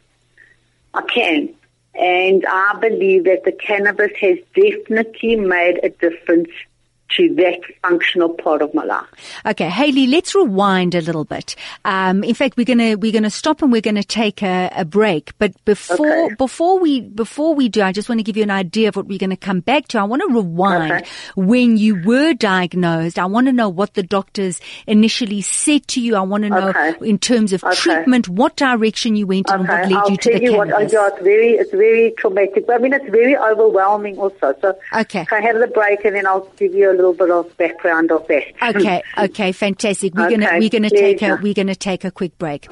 I 0.94 1.02
can. 1.02 1.54
And 1.94 2.46
I 2.46 2.78
believe 2.80 3.24
that 3.24 3.44
the 3.44 3.52
cannabis 3.52 4.12
has 4.20 4.38
definitely 4.54 5.36
made 5.36 5.80
a 5.82 5.88
difference 5.90 6.50
to 7.16 7.34
that 7.36 7.60
functional 7.82 8.28
part 8.30 8.62
of 8.62 8.72
my 8.74 8.84
life. 8.84 9.06
Okay, 9.46 9.68
Haley, 9.68 10.06
let's 10.06 10.34
rewind 10.34 10.94
a 10.94 11.00
little 11.00 11.24
bit. 11.24 11.56
Um, 11.84 12.22
in 12.24 12.34
fact, 12.34 12.56
we're 12.56 12.64
gonna 12.64 12.96
we're 12.96 13.12
gonna 13.12 13.30
stop 13.30 13.62
and 13.62 13.72
we're 13.72 13.80
gonna 13.80 14.02
take 14.02 14.42
a, 14.42 14.70
a 14.76 14.84
break. 14.84 15.32
But 15.38 15.52
before 15.64 16.24
Okay. 16.26 16.34
before 16.36 16.78
we 16.78 17.00
before 17.00 17.54
we 17.54 17.68
do, 17.68 17.82
I 17.82 17.92
just 17.92 18.08
want 18.08 18.18
to 18.18 18.22
give 18.22 18.36
you 18.36 18.42
an 18.42 18.50
idea 18.50 18.88
of 18.88 18.96
what 18.96 19.06
we're 19.06 19.18
going 19.18 19.30
to 19.30 19.36
come 19.36 19.60
back 19.60 19.88
to. 19.88 19.98
I 19.98 20.04
want 20.04 20.22
to 20.22 20.28
rewind 20.34 20.92
Okay. 20.92 21.04
when 21.36 21.76
you 21.76 22.00
were 22.02 22.32
diagnosed. 22.34 23.18
I 23.18 23.26
want 23.26 23.46
to 23.46 23.52
know 23.52 23.68
what 23.68 23.94
the 23.94 24.02
doctors 24.02 24.60
initially 24.86 25.40
said 25.40 25.86
to 25.88 26.00
you. 26.00 26.16
I 26.16 26.20
want 26.22 26.44
to 26.44 26.50
know 26.50 26.68
Okay. 26.70 26.94
in 27.02 27.18
terms 27.18 27.52
of 27.52 27.62
treatment, 27.72 28.28
what 28.28 28.56
direction 28.56 29.16
you 29.16 29.26
went 29.26 29.50
and 29.50 29.66
what 29.68 29.84
led 29.88 29.92
I'll 29.92 30.10
you 30.10 30.16
to 30.16 30.32
the 30.32 30.42
you 30.42 30.56
what. 30.56 30.68
Yeah, 30.68 31.08
it's 31.08 31.22
very, 31.22 31.52
it's 31.54 31.70
very 31.70 32.12
traumatic. 32.16 32.64
I 32.68 32.78
mean, 32.78 32.92
it's 32.92 33.08
very 33.10 33.36
overwhelming 33.36 34.18
also. 34.18 34.54
So, 34.60 34.78
Okay. 34.94 35.26
I 35.30 35.40
have 35.40 35.58
the 35.58 35.66
break 35.68 36.04
and 36.04 36.14
then 36.16 36.26
I'll 36.26 36.48
give 36.56 36.74
you 36.74 36.90
a 36.90 36.96
little 37.00 37.14
bit 37.14 37.30
of 37.30 37.56
background 37.56 38.10
of 38.10 38.26
that. 38.28 38.44
Okay, 38.76 39.02
okay, 39.18 39.52
fantastic. 39.52 40.14
We're 40.14 40.30
gonna 40.30 40.50
we're 40.58 40.68
gonna 40.70 40.90
take 40.90 41.22
a 41.22 41.36
we're 41.36 41.54
gonna 41.54 41.74
take 41.74 42.04
a 42.04 42.10
quick 42.10 42.36
break. 42.38 42.68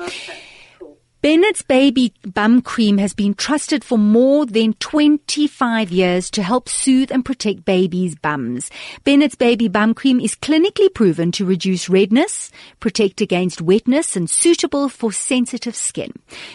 Bennett's 1.21 1.62
Baby 1.62 2.14
Bum 2.23 2.62
Cream 2.62 2.99
has 2.99 3.12
been 3.12 3.35
trusted 3.35 3.83
for 3.83 3.99
more 3.99 4.47
than 4.47 4.75
25 4.75 5.91
years 5.91 6.31
to 6.31 6.45
help 6.45 6.69
soothe 6.69 7.11
and 7.11 7.25
protect 7.25 7.64
babies' 7.64 8.14
bums. 8.14 8.71
Bennett's 9.03 9.35
Baby 9.35 9.66
Bum 9.66 9.95
Cream 9.95 10.21
is 10.21 10.37
clinically 10.37 10.95
proven 10.95 11.33
to 11.33 11.45
reduce 11.45 11.89
redness, 11.89 12.53
protect 12.79 13.21
against 13.21 13.61
wetness, 13.61 14.14
and 14.14 14.31
suitable 14.31 14.89
for 14.89 15.11
sensitive 15.11 15.75
skin. 15.75 16.12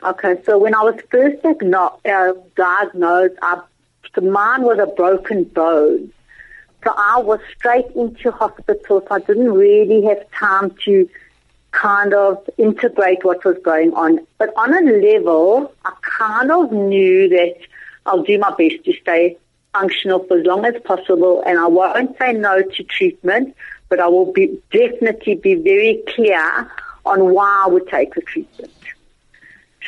Okay, 0.04 0.40
so 0.46 0.56
when 0.58 0.76
I 0.76 0.82
was 0.82 0.94
first 1.10 1.44
uh, 1.44 2.32
diagnosed, 2.54 3.34
I, 3.42 3.62
mine 4.22 4.62
was 4.62 4.78
a 4.78 4.86
broken 4.86 5.42
bone. 5.42 6.12
So 6.84 6.94
I 6.96 7.18
was 7.18 7.40
straight 7.56 7.90
into 7.96 8.30
hospital, 8.30 9.00
so 9.00 9.06
I 9.10 9.18
didn't 9.18 9.54
really 9.54 10.02
have 10.04 10.30
time 10.30 10.72
to 10.84 11.08
kind 11.72 12.14
of 12.14 12.48
integrate 12.58 13.24
what 13.24 13.44
was 13.44 13.58
going 13.64 13.92
on. 13.94 14.20
But 14.38 14.52
on 14.54 14.72
a 14.72 14.92
level, 14.92 15.74
I 15.84 15.94
kind 16.02 16.52
of 16.52 16.70
knew 16.70 17.28
that 17.30 17.56
I'll 18.06 18.22
do 18.22 18.38
my 18.38 18.50
best 18.50 18.84
to 18.84 18.92
stay 19.02 19.36
functional 19.72 20.24
for 20.24 20.38
as 20.38 20.46
long 20.46 20.64
as 20.64 20.74
possible, 20.82 21.42
and 21.46 21.58
I 21.58 21.66
won't 21.66 22.16
say 22.18 22.32
no 22.32 22.62
to 22.62 22.82
treatment, 22.84 23.54
but 23.88 24.00
I 24.00 24.08
will 24.08 24.32
be 24.32 24.60
definitely 24.72 25.36
be 25.36 25.54
very 25.54 26.02
clear 26.14 26.70
on 27.04 27.32
why 27.32 27.64
I 27.66 27.68
would 27.68 27.88
take 27.88 28.14
the 28.14 28.20
treatment. 28.22 28.72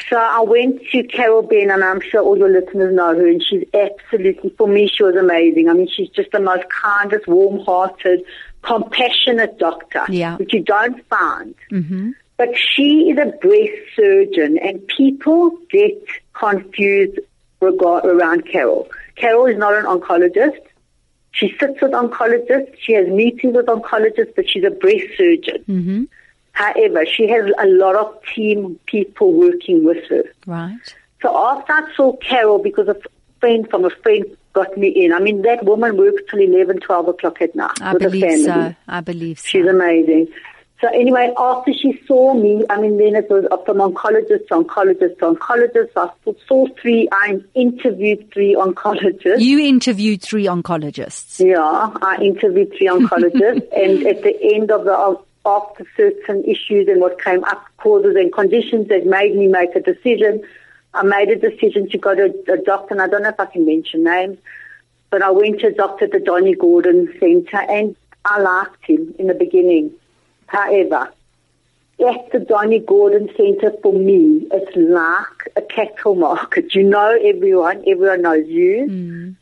So 0.09 0.17
I 0.17 0.41
went 0.41 0.83
to 0.91 1.03
Carol 1.03 1.43
Benn, 1.43 1.71
and 1.71 1.85
I'm 1.85 2.01
sure 2.01 2.23
all 2.23 2.39
your 2.39 2.49
listeners 2.49 2.95
know 2.95 3.15
her, 3.15 3.27
and 3.27 3.43
she's 3.43 3.65
absolutely, 3.75 4.51
for 4.51 4.67
me, 4.67 4.89
she 4.89 5.03
was 5.03 5.17
amazing. 5.17 5.69
I 5.69 5.75
mean, 5.75 5.89
she's 5.95 6.09
just 6.09 6.33
the 6.33 6.41
most 6.41 6.65
kindest, 6.71 7.27
warm-hearted, 7.27 8.25
compassionate 8.63 9.59
doctor, 9.59 10.05
yeah. 10.09 10.37
which 10.37 10.55
you 10.55 10.63
don't 10.63 11.07
find. 11.09 11.55
Mm-hmm. 11.71 12.11
But 12.39 12.49
she 12.57 13.11
is 13.11 13.19
a 13.19 13.37
breast 13.37 13.73
surgeon, 13.95 14.59
and 14.59 14.87
people 14.89 15.59
get 15.71 16.03
confused 16.33 17.19
regard, 17.61 18.07
around 18.07 18.51
Carol. 18.51 18.89
Carol 19.17 19.47
is 19.47 19.57
not 19.57 19.75
an 19.75 19.85
oncologist. 19.85 20.61
She 21.33 21.55
sits 21.59 21.81
with 21.81 21.93
oncologists. 21.93 22.75
She 22.81 22.93
has 22.93 23.09
meetings 23.09 23.55
with 23.57 23.67
oncologists, 23.67 24.35
but 24.37 24.49
she's 24.49 24.65
a 24.65 24.71
breast 24.71 25.07
surgeon. 25.17 25.65
Mm-hmm. 25.69 26.05
However, 26.53 27.07
she 27.07 27.27
has 27.29 27.51
a 27.59 27.67
lot 27.67 27.97
of 27.97 28.15
team 28.35 28.79
people 28.87 29.33
working 29.33 29.85
with 29.85 30.05
her. 30.09 30.25
Right. 30.47 30.95
So 31.23 31.35
after 31.49 31.73
I 31.73 31.95
saw 31.97 32.17
Carol, 32.17 32.59
because 32.59 32.89
a 32.89 32.97
friend 33.41 33.69
from 33.71 33.85
a 33.85 33.91
friend 33.91 34.25
got 34.53 34.77
me 34.77 34.89
in. 34.89 35.13
I 35.13 35.19
mean, 35.19 35.43
that 35.43 35.65
woman 35.65 35.97
works 35.97 36.23
till 36.31 36.41
11, 36.41 36.81
12 36.81 37.09
o'clock 37.09 37.41
at 37.41 37.55
night 37.57 37.81
I 37.81 37.95
with 37.95 38.03
believe 38.03 38.23
family. 38.23 38.45
so. 38.45 38.75
I 38.87 39.01
believe 39.01 39.39
so. 39.39 39.49
She's 39.49 39.67
amazing. 39.67 40.29
So 40.83 40.89
anyway, 40.89 41.33
after 41.39 41.73
she 41.73 42.03
saw 42.09 42.35
me, 42.35 42.65
I 42.69 42.81
mean, 42.81 42.99
then 42.99 43.15
it 43.15 43.31
was 43.31 43.45
from 43.65 43.77
oncologist 43.77 44.49
to 44.49 44.65
oncologist 44.65 45.17
to 45.21 45.33
oncologist. 45.33 45.91
I 45.95 46.11
saw 46.49 46.67
three, 46.81 47.09
I 47.13 47.39
interviewed 47.55 48.33
three 48.33 48.57
oncologists. 48.57 49.41
You 49.41 49.61
interviewed 49.61 50.23
three 50.23 50.47
oncologists. 50.47 51.39
Yeah, 51.39 51.93
I 52.03 52.19
interviewed 52.21 52.75
three 52.77 52.89
oncologists. 52.89 53.63
and 53.77 54.05
at 54.09 54.25
the 54.25 54.37
end 54.43 54.73
of 54.73 54.85
the, 54.85 55.21
after 55.47 55.87
certain 55.97 56.43
issues 56.47 56.89
and 56.89 57.01
what 57.01 57.23
came 57.23 57.45
up, 57.45 57.65
causes 57.77 58.17
and 58.17 58.33
conditions 58.33 58.89
that 58.89 59.07
made 59.07 59.37
me 59.37 59.47
make 59.47 59.77
a 59.77 59.81
decision, 59.81 60.43
I 60.95 61.05
made 61.05 61.29
a 61.29 61.37
decision 61.37 61.89
to 61.91 61.99
go 61.99 62.17
to 62.17 62.25
a 62.53 62.57
doctor, 62.57 62.95
and 62.95 63.03
I 63.03 63.07
don't 63.07 63.23
know 63.23 63.29
if 63.29 63.39
I 63.39 63.47
can 63.47 63.65
mention 63.65 64.03
names, 64.03 64.37
but 65.11 65.23
I 65.23 65.31
went 65.31 65.61
to 65.61 65.69
a 65.69 65.73
doctor 65.73 66.07
at 66.07 66.11
the 66.11 66.19
Donald 66.19 66.59
Gordon 66.59 67.15
Center, 67.21 67.59
and 67.71 67.95
I 68.25 68.41
liked 68.41 68.85
him 68.85 69.15
in 69.21 69.29
the 69.29 69.35
beginning. 69.35 69.93
However, 70.53 71.11
at 71.99 72.31
the 72.31 72.41
Donald 72.41 72.85
Gordon 72.85 73.31
Center 73.37 73.73
for 73.83 73.95
me, 73.95 74.47
it's 74.53 74.77
like 74.77 75.53
a 75.57 75.63
cattle 75.63 76.15
market. 76.15 76.75
You 76.75 76.83
know 76.83 77.19
everyone, 77.25 77.83
everyone 77.87 78.21
knows 78.21 78.47
you. 78.47 78.87
Mm. 78.89 79.37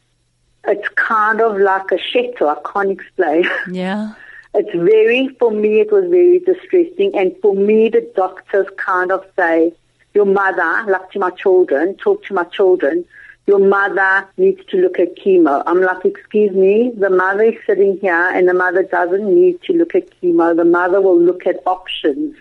It's 0.69 0.89
kind 0.95 1.41
of 1.41 1.59
like 1.59 1.91
a 1.91 1.99
chateau. 1.99 2.49
I 2.49 2.59
can't 2.73 2.93
explain. 2.93 3.45
Yeah. 3.73 4.15
It's 4.53 4.73
very, 4.73 5.29
for 5.39 5.53
me, 5.53 5.81
it 5.81 5.93
was 5.93 6.05
very 6.11 6.41
distressing. 6.41 7.17
And 7.17 7.37
for 7.41 7.55
me, 7.55 7.89
the 7.89 8.09
doctors 8.17 8.67
kind 8.77 9.13
of 9.13 9.25
say, 9.37 9.73
your 10.13 10.25
mother, 10.25 10.91
like 10.91 11.11
to 11.13 11.21
my 11.21 11.31
children, 11.31 11.97
talk 11.97 12.25
to 12.25 12.35
my 12.35 12.43
children, 12.45 13.05
your 13.47 13.59
mother 13.59 14.29
needs 14.37 14.65
to 14.67 14.77
look 14.77 14.99
at 14.99 15.17
chemo. 15.17 15.63
I'm 15.67 15.81
like, 15.81 16.05
excuse 16.05 16.53
me, 16.53 16.93
the 16.97 17.11
mother 17.11 17.45
is 17.45 17.57
sitting 17.67 17.99
here 18.01 18.31
and 18.35 18.49
the 18.49 18.55
mother 18.55 18.83
doesn't 18.83 19.35
need 19.35 19.61
to 19.63 19.73
look 19.73 19.95
at 19.95 20.11
chemo. 20.21 20.55
The 20.55 20.65
mother 20.65 21.01
will 21.01 21.21
look 21.21 21.47
at 21.47 21.57
options. 21.67 22.37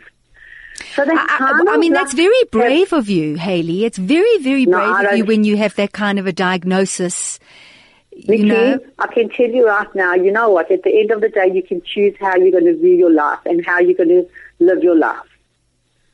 So 0.95 1.03
I, 1.03 1.13
I, 1.13 1.73
I, 1.73 1.77
mean, 1.77 1.93
that's 1.93 2.13
very 2.13 2.43
brave 2.51 2.93
of 2.93 3.09
you, 3.09 3.35
Haley. 3.35 3.85
It's 3.85 3.97
very, 3.97 4.37
very 4.39 4.65
brave 4.65 4.87
no, 4.87 5.09
of 5.09 5.17
you 5.17 5.25
when 5.25 5.43
you 5.43 5.57
have 5.57 5.75
that 5.75 5.91
kind 5.91 6.19
of 6.19 6.27
a 6.27 6.31
diagnosis. 6.31 7.39
Nikki, 8.27 8.43
you 8.43 8.45
know? 8.45 8.79
I 8.97 9.07
can 9.07 9.29
tell 9.29 9.49
you 9.49 9.67
right 9.67 9.93
now, 9.95 10.13
you 10.13 10.31
know 10.31 10.49
what? 10.49 10.71
At 10.71 10.83
the 10.83 10.99
end 10.99 11.11
of 11.11 11.21
the 11.21 11.29
day, 11.29 11.51
you 11.53 11.63
can 11.63 11.81
choose 11.81 12.15
how 12.19 12.35
you're 12.35 12.51
going 12.51 12.65
to 12.65 12.75
view 12.75 12.93
your 12.93 13.11
life 13.11 13.39
and 13.45 13.65
how 13.65 13.79
you're 13.79 13.95
going 13.95 14.09
to 14.09 14.27
live 14.59 14.83
your 14.83 14.95
life. 14.95 15.28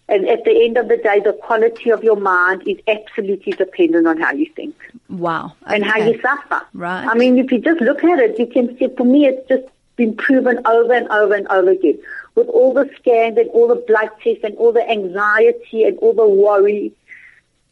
And 0.07 0.27
at 0.27 0.43
the 0.43 0.63
end 0.63 0.77
of 0.77 0.87
the 0.87 0.97
day, 0.97 1.19
the 1.19 1.33
quality 1.33 1.89
of 1.89 2.03
your 2.03 2.15
mind 2.15 2.67
is 2.67 2.77
absolutely 2.87 3.53
dependent 3.53 4.05
on 4.05 4.19
how 4.21 4.33
you 4.33 4.45
think. 4.55 4.75
Wow. 5.09 5.53
Okay. 5.63 5.75
And 5.75 5.83
how 5.83 5.97
you 5.97 6.21
suffer. 6.21 6.61
Right. 6.73 7.07
I 7.07 7.15
mean, 7.15 7.39
if 7.39 7.51
you 7.51 7.59
just 7.59 7.81
look 7.81 8.03
at 8.03 8.19
it, 8.19 8.37
you 8.37 8.45
can 8.45 8.77
see, 8.77 8.87
for 8.95 9.03
me, 9.03 9.25
it's 9.25 9.47
just 9.49 9.63
been 9.95 10.15
proven 10.15 10.59
over 10.65 10.93
and 10.93 11.07
over 11.07 11.33
and 11.33 11.47
over 11.47 11.71
again. 11.71 11.97
With 12.35 12.47
all 12.49 12.73
the 12.73 12.89
scans 12.99 13.37
and 13.37 13.49
all 13.49 13.67
the 13.67 13.75
blood 13.75 14.09
tests 14.21 14.43
and 14.43 14.55
all 14.57 14.71
the 14.71 14.87
anxiety 14.87 15.85
and 15.85 15.97
all 15.99 16.13
the 16.13 16.27
worry. 16.27 16.93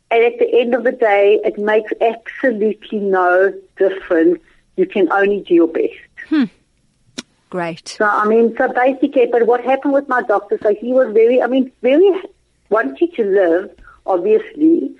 And 0.09 0.23
at 0.23 0.39
the 0.39 0.59
end 0.59 0.73
of 0.73 0.83
the 0.83 0.91
day, 0.91 1.39
it 1.43 1.59
makes 1.59 1.91
absolutely 2.01 2.99
no 2.99 3.53
difference. 3.77 4.39
You 4.75 4.87
can 4.87 5.11
only 5.11 5.41
do 5.41 5.53
your 5.53 5.67
best. 5.67 5.93
Hmm. 6.29 6.45
Great. 7.53 7.87
So, 7.87 8.05
I 8.05 8.25
mean, 8.25 8.55
so 8.57 8.67
basically, 8.73 9.27
but 9.27 9.45
what 9.45 9.63
happened 9.63 9.93
with 9.93 10.09
my 10.09 10.23
doctor, 10.23 10.57
so 10.63 10.73
he 10.73 10.91
was 10.91 11.13
very, 11.13 11.39
I 11.39 11.45
mean, 11.45 11.71
very 11.83 12.11
wanting 12.71 13.11
to 13.11 13.23
live, 13.23 13.69
obviously. 14.07 14.95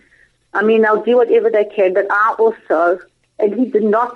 I 0.53 0.61
mean, 0.61 0.83
they'll 0.83 1.01
do 1.01 1.17
whatever 1.17 1.49
they 1.49 1.65
can, 1.65 1.95
but 1.95 2.05
I 2.11 2.35
also, 2.37 2.99
and 3.39 3.55
he 3.55 3.65
did 3.65 3.81
not, 3.81 4.15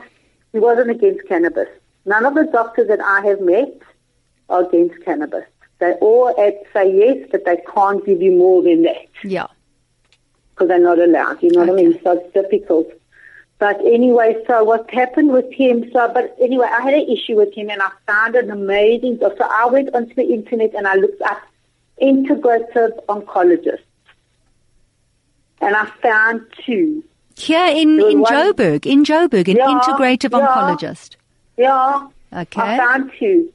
he 0.51 0.59
wasn't 0.59 0.91
against 0.91 1.27
cannabis. 1.27 1.67
None 2.05 2.27
of 2.27 2.35
the 2.35 2.43
doctors 2.43 2.89
that 2.89 3.01
I 3.01 3.25
have 3.25 3.41
met 3.41 3.73
are 4.49 4.67
against 4.67 5.03
cannabis. 5.03 5.45
They 5.79 5.93
all 5.93 6.31
say 6.73 6.95
yes, 6.95 7.27
but 7.31 7.43
they 7.43 7.57
can't 7.73 8.05
give 8.05 8.21
you 8.21 8.33
more 8.33 8.61
than 8.61 8.83
that. 8.83 9.07
Yeah. 9.23 9.47
Because 10.51 10.67
they're 10.67 10.79
not 10.79 10.99
allowed, 10.99 11.41
you 11.41 11.49
know 11.53 11.63
okay. 11.63 11.71
what 11.71 11.79
I 11.79 11.83
mean? 11.83 11.99
So 12.03 12.11
it's 12.19 12.33
difficult. 12.35 12.87
But 13.59 13.79
anyway, 13.81 14.35
so 14.45 14.63
what 14.63 14.89
happened 14.91 15.31
with 15.31 15.51
him, 15.51 15.89
so, 15.91 16.11
but 16.13 16.35
anyway, 16.39 16.67
I 16.71 16.81
had 16.81 16.93
an 16.93 17.09
issue 17.09 17.35
with 17.35 17.53
him 17.53 17.69
and 17.69 17.81
I 17.81 17.89
found 18.05 18.35
an 18.35 18.51
amazing, 18.51 19.17
so 19.19 19.35
I 19.39 19.65
went 19.65 19.93
onto 19.95 20.13
the 20.13 20.31
internet 20.31 20.75
and 20.75 20.87
I 20.87 20.95
looked 20.95 21.21
up 21.23 21.41
integrative 21.99 23.03
oncologists. 23.07 23.79
And 25.59 25.75
I 25.75 25.85
found 26.03 26.41
two. 26.65 27.03
Here 27.35 27.67
in, 27.67 27.99
in 27.99 28.19
one, 28.19 28.31
Joburg, 28.31 28.85
in 28.85 29.03
Joburg, 29.03 29.47
an 29.47 29.57
yeah, 29.57 29.79
integrative 29.79 30.31
yeah, 30.31 30.47
oncologist. 30.47 31.15
Yeah. 31.57 32.07
Okay. 32.31 32.61
I 32.61 32.77
found 32.77 33.11
two. 33.17 33.51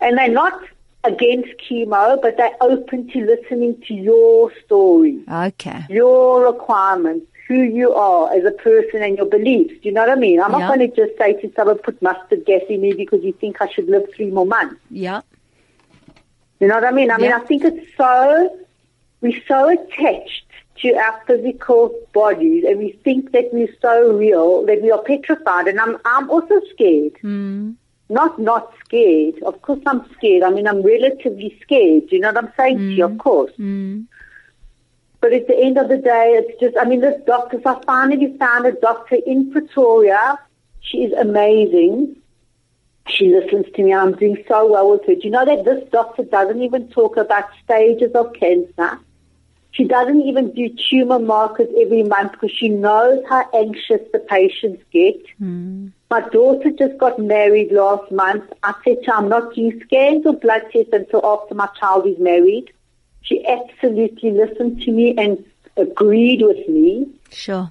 And 0.00 0.18
they're 0.18 0.28
not 0.28 0.60
against 1.04 1.48
chemo, 1.58 2.20
but 2.20 2.36
they're 2.36 2.56
open 2.60 3.08
to 3.08 3.24
listening 3.24 3.80
to 3.88 3.94
your 3.94 4.52
story. 4.64 5.20
Okay. 5.30 5.86
Your 5.88 6.44
requirements 6.52 7.26
who 7.52 7.62
you 7.62 7.92
are 7.92 8.32
as 8.32 8.44
a 8.44 8.50
person 8.50 9.02
and 9.02 9.18
your 9.18 9.26
beliefs. 9.26 9.74
Do 9.82 9.88
you 9.88 9.92
know 9.92 10.00
what 10.00 10.10
I 10.10 10.14
mean? 10.14 10.40
I'm 10.40 10.52
yeah. 10.52 10.58
not 10.58 10.68
going 10.74 10.90
to 10.90 10.96
just 10.96 11.18
say 11.18 11.34
to 11.40 11.52
someone, 11.54 11.78
put 11.78 12.00
mustard 12.00 12.46
gas 12.46 12.62
in 12.70 12.80
me 12.80 12.94
because 12.94 13.22
you 13.22 13.32
think 13.32 13.60
I 13.60 13.68
should 13.68 13.88
live 13.88 14.04
three 14.16 14.30
more 14.30 14.46
months. 14.46 14.80
Yeah. 14.90 15.20
You 16.60 16.68
know 16.68 16.76
what 16.76 16.84
I 16.84 16.92
mean? 16.92 17.10
I 17.10 17.18
yeah. 17.18 17.22
mean, 17.22 17.32
I 17.32 17.40
think 17.40 17.64
it's 17.64 17.86
so, 17.96 18.64
we're 19.20 19.42
so 19.46 19.68
attached 19.68 20.46
to 20.78 20.94
our 20.94 21.20
physical 21.26 21.94
bodies 22.14 22.64
and 22.66 22.78
we 22.78 22.92
think 23.04 23.32
that 23.32 23.52
we're 23.52 23.74
so 23.82 24.14
real 24.16 24.64
that 24.64 24.80
we 24.80 24.90
are 24.90 25.02
petrified. 25.02 25.68
And 25.68 25.78
I'm, 25.78 25.98
I'm 26.06 26.30
also 26.30 26.58
scared. 26.72 27.14
Mm. 27.22 27.76
Not, 28.08 28.38
not 28.38 28.72
scared. 28.84 29.42
Of 29.42 29.60
course 29.60 29.80
I'm 29.86 30.10
scared. 30.14 30.42
I 30.42 30.50
mean, 30.50 30.66
I'm 30.66 30.82
relatively 30.82 31.58
scared. 31.62 32.08
Do 32.08 32.16
You 32.16 32.22
know 32.22 32.32
what 32.32 32.44
I'm 32.44 32.52
saying 32.56 32.78
mm. 32.78 32.88
to 32.88 32.94
you? 32.94 33.04
Of 33.04 33.18
course. 33.18 33.52
Mm. 33.58 34.06
But 35.22 35.32
at 35.32 35.46
the 35.46 35.56
end 35.56 35.78
of 35.78 35.88
the 35.88 35.98
day, 35.98 36.34
it's 36.36 36.60
just, 36.60 36.76
I 36.76 36.84
mean, 36.84 37.00
this 37.00 37.18
doctor, 37.24 37.60
so 37.62 37.76
I 37.76 37.84
finally 37.84 38.36
found 38.38 38.66
a 38.66 38.72
doctor 38.72 39.16
in 39.24 39.52
Pretoria. 39.52 40.36
She 40.80 41.04
is 41.04 41.12
amazing. 41.12 42.16
She 43.06 43.28
listens 43.32 43.66
to 43.76 43.82
me. 43.84 43.94
I'm 43.94 44.16
doing 44.16 44.42
so 44.48 44.70
well 44.72 44.90
with 44.90 45.06
her. 45.06 45.14
Do 45.14 45.20
you 45.22 45.30
know 45.30 45.44
that 45.44 45.64
this 45.64 45.88
doctor 45.90 46.24
doesn't 46.24 46.60
even 46.60 46.88
talk 46.88 47.16
about 47.16 47.44
stages 47.62 48.10
of 48.16 48.32
cancer? 48.34 48.98
She 49.70 49.84
doesn't 49.84 50.22
even 50.22 50.52
do 50.54 50.68
tumor 50.90 51.20
markers 51.20 51.68
every 51.80 52.02
month 52.02 52.32
because 52.32 52.50
she 52.50 52.68
knows 52.68 53.22
how 53.28 53.48
anxious 53.54 54.00
the 54.12 54.18
patients 54.18 54.82
get. 54.92 55.22
Mm. 55.40 55.92
My 56.10 56.20
daughter 56.30 56.72
just 56.72 56.98
got 56.98 57.20
married 57.20 57.70
last 57.70 58.10
month. 58.10 58.52
I 58.64 58.74
said 58.84 59.04
to 59.04 59.12
her, 59.12 59.18
I'm 59.18 59.28
not 59.28 59.54
doing 59.54 59.80
scans 59.84 60.26
or 60.26 60.32
blood 60.32 60.62
tests 60.72 60.92
until 60.92 61.24
after 61.24 61.54
my 61.54 61.68
child 61.78 62.08
is 62.08 62.18
married. 62.18 62.72
She 63.22 63.44
absolutely 63.46 64.30
listened 64.32 64.82
to 64.82 64.92
me 64.92 65.14
and 65.16 65.44
agreed 65.76 66.42
with 66.42 66.68
me. 66.68 67.08
Sure. 67.30 67.70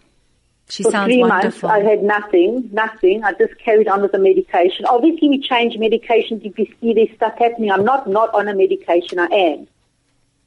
She 0.70 0.84
For 0.84 0.92
sounds 0.92 1.08
three 1.08 1.20
wonderful. 1.20 1.68
months, 1.70 1.86
I 1.86 1.90
had 1.90 2.02
nothing, 2.02 2.70
nothing. 2.72 3.24
I 3.26 3.34
just 3.34 3.58
carried 3.60 3.90
on 3.90 4.02
with 4.02 4.14
the 4.14 4.20
medication. 4.20 4.86
Obviously, 4.86 5.28
we 5.28 5.40
change 5.42 5.76
medications 5.76 6.46
if 6.46 6.58
you 6.58 6.66
see 6.80 6.94
there's 6.94 7.14
stuff 7.16 7.38
happening. 7.38 7.72
I'm 7.72 7.84
not 7.84 8.08
not 8.08 8.34
on 8.34 8.48
a 8.48 8.56
medication. 8.56 9.20
I 9.20 9.26
am. 9.26 9.68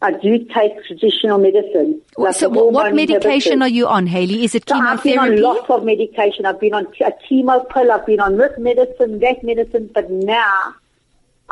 I 0.01 0.13
do 0.13 0.39
take 0.39 0.85
traditional 0.87 1.39
medicine. 1.39 2.01
like 2.19 2.35
so, 2.35 2.49
what, 2.51 2.95
medication 2.95 3.63
are 3.63 3.69
you 3.69 3.87
on, 3.87 4.07
Haley? 4.07 4.45
Is 4.45 4.55
it 4.55 4.69
So 4.69 4.75
I've 4.77 5.03
been 5.03 5.19
on 5.19 5.29
chemotherapy? 5.29 5.41
lots 5.43 5.71
of 5.71 5.85
medication. 5.85 6.45
I've 6.47 6.61
been 6.61 6.75
on 6.75 6.87
a 6.87 7.13
chemo 7.29 7.69
pill. 7.71 7.91
I've 7.93 8.05
been 8.07 8.21
on 8.21 8.37
this 8.37 8.53
medicine, 8.59 9.19
that 9.21 9.43
medicine. 9.45 9.91
But 9.95 10.11
now 10.11 10.75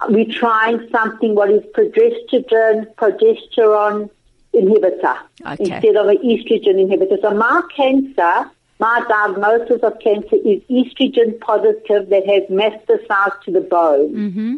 we're 0.09 0.32
trying 0.32 0.88
something 0.90 1.34
what 1.34 1.51
is 1.51 1.62
progesterone, 1.74 2.95
progesterone 2.95 4.11
inhibitor 4.55 5.18
Okay. 5.45 5.57
instead 5.59 5.97
of 5.97 6.09
an 6.09 6.18
estrogen 6.18 6.76
inhibitor. 6.76 7.20
So 7.20 7.32
my 7.34 7.62
cancer, 7.74 8.51
my 8.78 9.05
diagnosis 9.09 9.82
of 9.82 9.99
cancer 10.01 10.36
is 10.36 10.61
estrogen 10.70 11.38
positive 11.40 12.09
that 12.11 12.26
has 12.26 12.43
metastasized 12.51 13.43
to 13.45 13.53
the 13.53 13.61
bone. 13.61 14.14
Mm-hmm. 14.14 14.57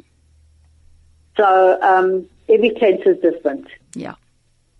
So 1.36 1.82
um, 1.82 2.26
every 2.48 2.70
cancer 2.70 3.12
is 3.12 3.20
different. 3.20 3.66
Yeah. 3.94 4.14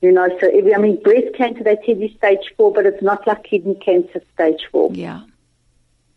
You 0.00 0.12
know, 0.12 0.28
so 0.40 0.48
every, 0.48 0.74
I 0.74 0.78
mean, 0.78 1.02
breast 1.02 1.34
cancer, 1.34 1.64
they 1.64 1.76
tell 1.76 1.96
you 1.96 2.10
stage 2.16 2.52
four, 2.56 2.72
but 2.72 2.86
it's 2.86 3.02
not 3.02 3.26
like 3.26 3.44
kidney 3.44 3.74
cancer 3.74 4.22
stage 4.34 4.60
four. 4.70 4.92
Yeah. 4.92 5.22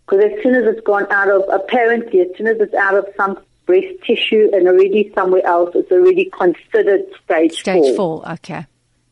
Because 0.05 0.25
as 0.25 0.43
soon 0.43 0.55
as 0.55 0.63
it's 0.65 0.85
gone 0.85 1.07
out 1.11 1.29
of, 1.29 1.43
apparently, 1.49 2.21
as 2.21 2.27
soon 2.38 2.47
as 2.47 2.57
it's 2.59 2.73
out 2.73 2.95
of 2.95 3.07
some 3.17 3.39
breast 3.68 3.93
tissue 4.05 4.49
and 4.53 4.68
already 4.68 5.11
somewhere 5.13 5.45
else, 5.45 5.76
it's 5.76 5.91
already 5.91 6.26
considered 6.32 7.03
stage, 7.24 7.59
Stage 7.59 7.95
four. 7.95 8.28
Okay. 8.32 8.65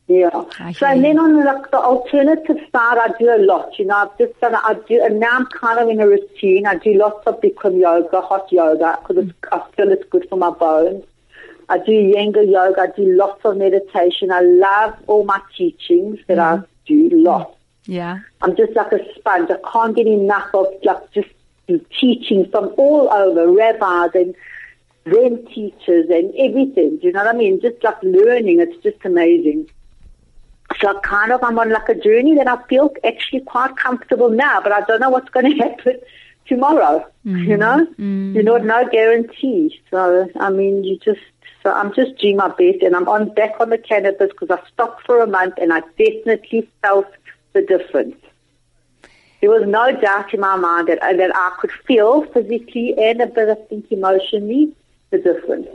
Yeah. 0.07 0.29
I 0.59 0.71
So 0.71 0.85
and 0.85 1.03
then 1.03 1.17
on 1.19 1.35
the, 1.35 1.43
like, 1.43 1.69
the 1.71 1.77
alternative 1.77 2.57
side, 2.71 2.97
I 2.97 3.09
do 3.19 3.29
a 3.35 3.41
lot. 3.43 3.77
You 3.77 3.85
know, 3.85 3.95
I've 3.95 4.17
just 4.17 4.39
done, 4.39 4.55
I 4.55 4.75
do, 4.87 5.03
and 5.03 5.19
now 5.19 5.31
I'm 5.31 5.45
kind 5.47 5.79
of 5.79 5.89
in 5.89 5.99
a 5.99 6.07
routine. 6.07 6.65
I 6.65 6.75
do 6.75 6.93
lots 6.93 7.25
of 7.27 7.41
Bikram 7.41 7.79
yoga, 7.79 8.21
hot 8.21 8.51
yoga, 8.51 8.99
because 9.07 9.31
I 9.51 9.61
feel 9.75 9.91
it's 9.91 10.07
good 10.09 10.27
for 10.29 10.37
my 10.37 10.51
bones. 10.51 11.03
I 11.67 11.79
do 11.79 11.91
Iyengar 11.91 12.49
yoga. 12.49 12.81
I 12.81 12.87
do 12.95 13.15
lots 13.15 13.43
of 13.43 13.57
meditation. 13.57 14.31
I 14.31 14.41
love 14.41 14.95
all 15.07 15.23
my 15.25 15.41
teachings 15.57 16.19
that 16.27 16.37
I 16.37 16.57
mm-hmm. 16.57 16.65
do, 16.85 17.09
lots. 17.13 17.57
Yeah. 17.85 18.19
I'm 18.41 18.55
just 18.55 18.75
like 18.75 18.91
a 18.91 18.99
sponge. 19.15 19.49
I 19.49 19.57
can't 19.71 19.95
get 19.95 20.07
enough 20.07 20.49
of 20.53 20.67
like 20.83 21.11
just 21.13 21.29
teaching 21.67 22.49
from 22.51 22.73
all 22.77 23.11
over, 23.11 23.51
rabbis 23.51 24.11
and 24.13 24.35
Zen 25.11 25.45
teachers 25.47 26.09
and 26.09 26.33
everything. 26.35 26.97
Do 26.97 27.07
you 27.07 27.11
know 27.11 27.23
what 27.23 27.35
I 27.35 27.37
mean? 27.37 27.61
Just 27.61 27.83
like 27.83 28.01
learning. 28.01 28.59
It's 28.59 28.81
just 28.83 28.97
amazing. 29.03 29.69
So 30.79 30.89
I 30.89 30.99
kind 31.01 31.31
of 31.31 31.43
I'm 31.43 31.57
on 31.59 31.69
like 31.69 31.87
a 31.89 31.95
journey 31.95 32.35
that 32.35 32.47
I 32.47 32.61
feel 32.67 32.91
actually 33.03 33.41
quite 33.41 33.77
comfortable 33.77 34.29
now, 34.29 34.61
but 34.61 34.71
I 34.71 34.81
don't 34.81 34.99
know 34.99 35.09
what's 35.09 35.29
going 35.29 35.51
to 35.57 35.63
happen 35.63 35.99
tomorrow. 36.47 37.05
You 37.23 37.33
mm, 37.33 37.59
know, 37.59 37.87
mm. 37.99 38.35
you 38.35 38.43
know, 38.43 38.57
no 38.57 38.87
guarantee. 38.89 39.79
So 39.91 40.29
I 40.39 40.49
mean, 40.49 40.83
you 40.83 40.97
just. 40.97 41.21
So 41.63 41.71
I'm 41.71 41.95
just 41.95 42.19
doing 42.19 42.37
my 42.37 42.49
best, 42.49 42.83
and 42.83 42.95
I'm 42.95 43.09
on 43.09 43.33
back 43.33 43.55
on 43.59 43.71
the 43.71 43.79
cannabis 43.79 44.29
because 44.29 44.51
I 44.51 44.61
stopped 44.71 45.03
for 45.03 45.23
a 45.23 45.25
month, 45.25 45.55
and 45.57 45.73
I 45.73 45.79
definitely 45.97 46.69
felt 46.83 47.07
the 47.53 47.63
difference. 47.63 48.15
There 49.45 49.53
was 49.53 49.67
no 49.67 49.91
doubt 50.01 50.33
in 50.33 50.39
my 50.39 50.55
mind 50.55 50.87
that, 50.87 51.01
that 51.01 51.31
I 51.35 51.55
could 51.59 51.71
feel 51.71 52.23
physically 52.23 52.95
and 52.97 53.21
a 53.21 53.27
bit, 53.27 53.47
I 53.47 53.53
think, 53.53 53.91
emotionally 53.91 54.75
the 55.11 55.19
difference. 55.19 55.67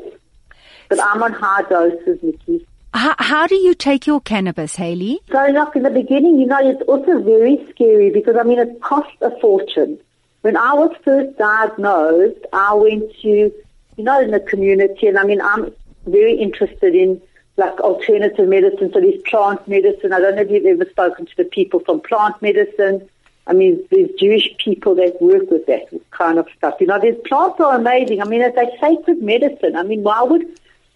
But 0.89 1.01
I'm 1.01 1.23
on 1.23 1.33
high 1.33 1.63
doses, 1.63 2.19
Nikki. 2.21 2.67
How, 2.93 3.15
how 3.17 3.47
do 3.47 3.55
you 3.55 3.75
take 3.75 4.09
your 4.09 4.21
cannabis, 4.21 4.75
Haley? 4.75 5.21
So, 5.31 5.39
like 5.39 5.77
in 5.77 5.85
the 5.85 5.91
beginning, 5.91 6.41
you 6.41 6.47
know, 6.47 6.59
it's 6.69 6.83
also 6.89 7.23
very 7.23 7.65
scary 7.71 8.11
because, 8.11 8.35
I 8.35 8.43
mean, 8.43 8.59
it 8.59 8.81
costs 8.81 9.17
a 9.21 9.31
fortune. 9.39 10.01
When 10.41 10.57
I 10.57 10.75
was 10.75 10.93
first 11.05 11.39
diagnosed, 11.39 12.45
I 12.53 12.75
went 12.75 13.15
to, 13.23 13.29
you 13.29 13.53
know, 13.99 14.21
in 14.21 14.33
the 14.33 14.41
community, 14.41 15.07
and 15.07 15.17
I 15.17 15.23
mean, 15.23 15.41
I'm 15.41 15.73
very 16.07 16.35
interested 16.35 16.97
in 16.97 17.23
like 17.57 17.79
alternative 17.79 18.49
medicine, 18.49 18.91
so 18.93 19.01
there's 19.01 19.23
plant 19.23 19.69
medicine. 19.69 20.13
I 20.13 20.19
don't 20.19 20.35
know 20.35 20.43
if 20.43 20.51
you've 20.51 20.67
ever 20.67 20.91
spoken 20.91 21.27
to 21.27 21.37
the 21.37 21.45
people 21.45 21.79
from 21.79 22.01
plant 22.01 22.43
medicine. 22.43 23.09
I 23.47 23.53
mean, 23.53 23.85
there's 23.91 24.11
Jewish 24.19 24.49
people 24.59 24.95
that 24.97 25.21
work 25.21 25.51
with 25.51 25.67
that 25.67 25.89
kind 26.11 26.39
of 26.39 26.47
stuff. 26.57 26.75
You 26.81 26.87
know, 26.87 27.01
there's 27.01 27.17
plants 27.27 27.61
are 27.61 27.75
amazing. 27.75 28.21
I 28.21 28.25
mean, 28.25 28.43
it's 28.43 28.57
like 28.57 28.71
sacred 28.81 29.23
medicine. 29.23 29.77
I 29.77 29.83
mean, 29.83 30.03
why 30.03 30.23
would 30.23 30.47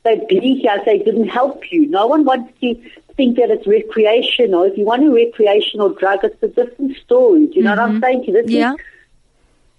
they 0.04 0.24
be 0.28 0.60
here 0.60 0.76
if 0.76 0.84
they 0.84 0.98
didn't 0.98 1.28
help 1.28 1.72
you? 1.72 1.88
No 1.88 2.06
one 2.06 2.24
wants 2.24 2.52
to 2.60 2.74
think 3.16 3.36
that 3.38 3.50
it's 3.50 3.66
recreational. 3.66 4.62
If 4.64 4.76
you 4.76 4.84
want 4.84 5.04
a 5.04 5.10
recreational 5.10 5.90
drug, 5.94 6.20
it's 6.22 6.42
a 6.42 6.48
different 6.48 6.96
story. 6.98 7.46
Do 7.46 7.54
you 7.54 7.62
know 7.62 7.70
what 7.70 7.78
I'm 7.80 8.00
saying 8.00 8.26
to? 8.26 8.32
This 8.32 8.50
Yeah. 8.50 8.74
is 8.74 8.80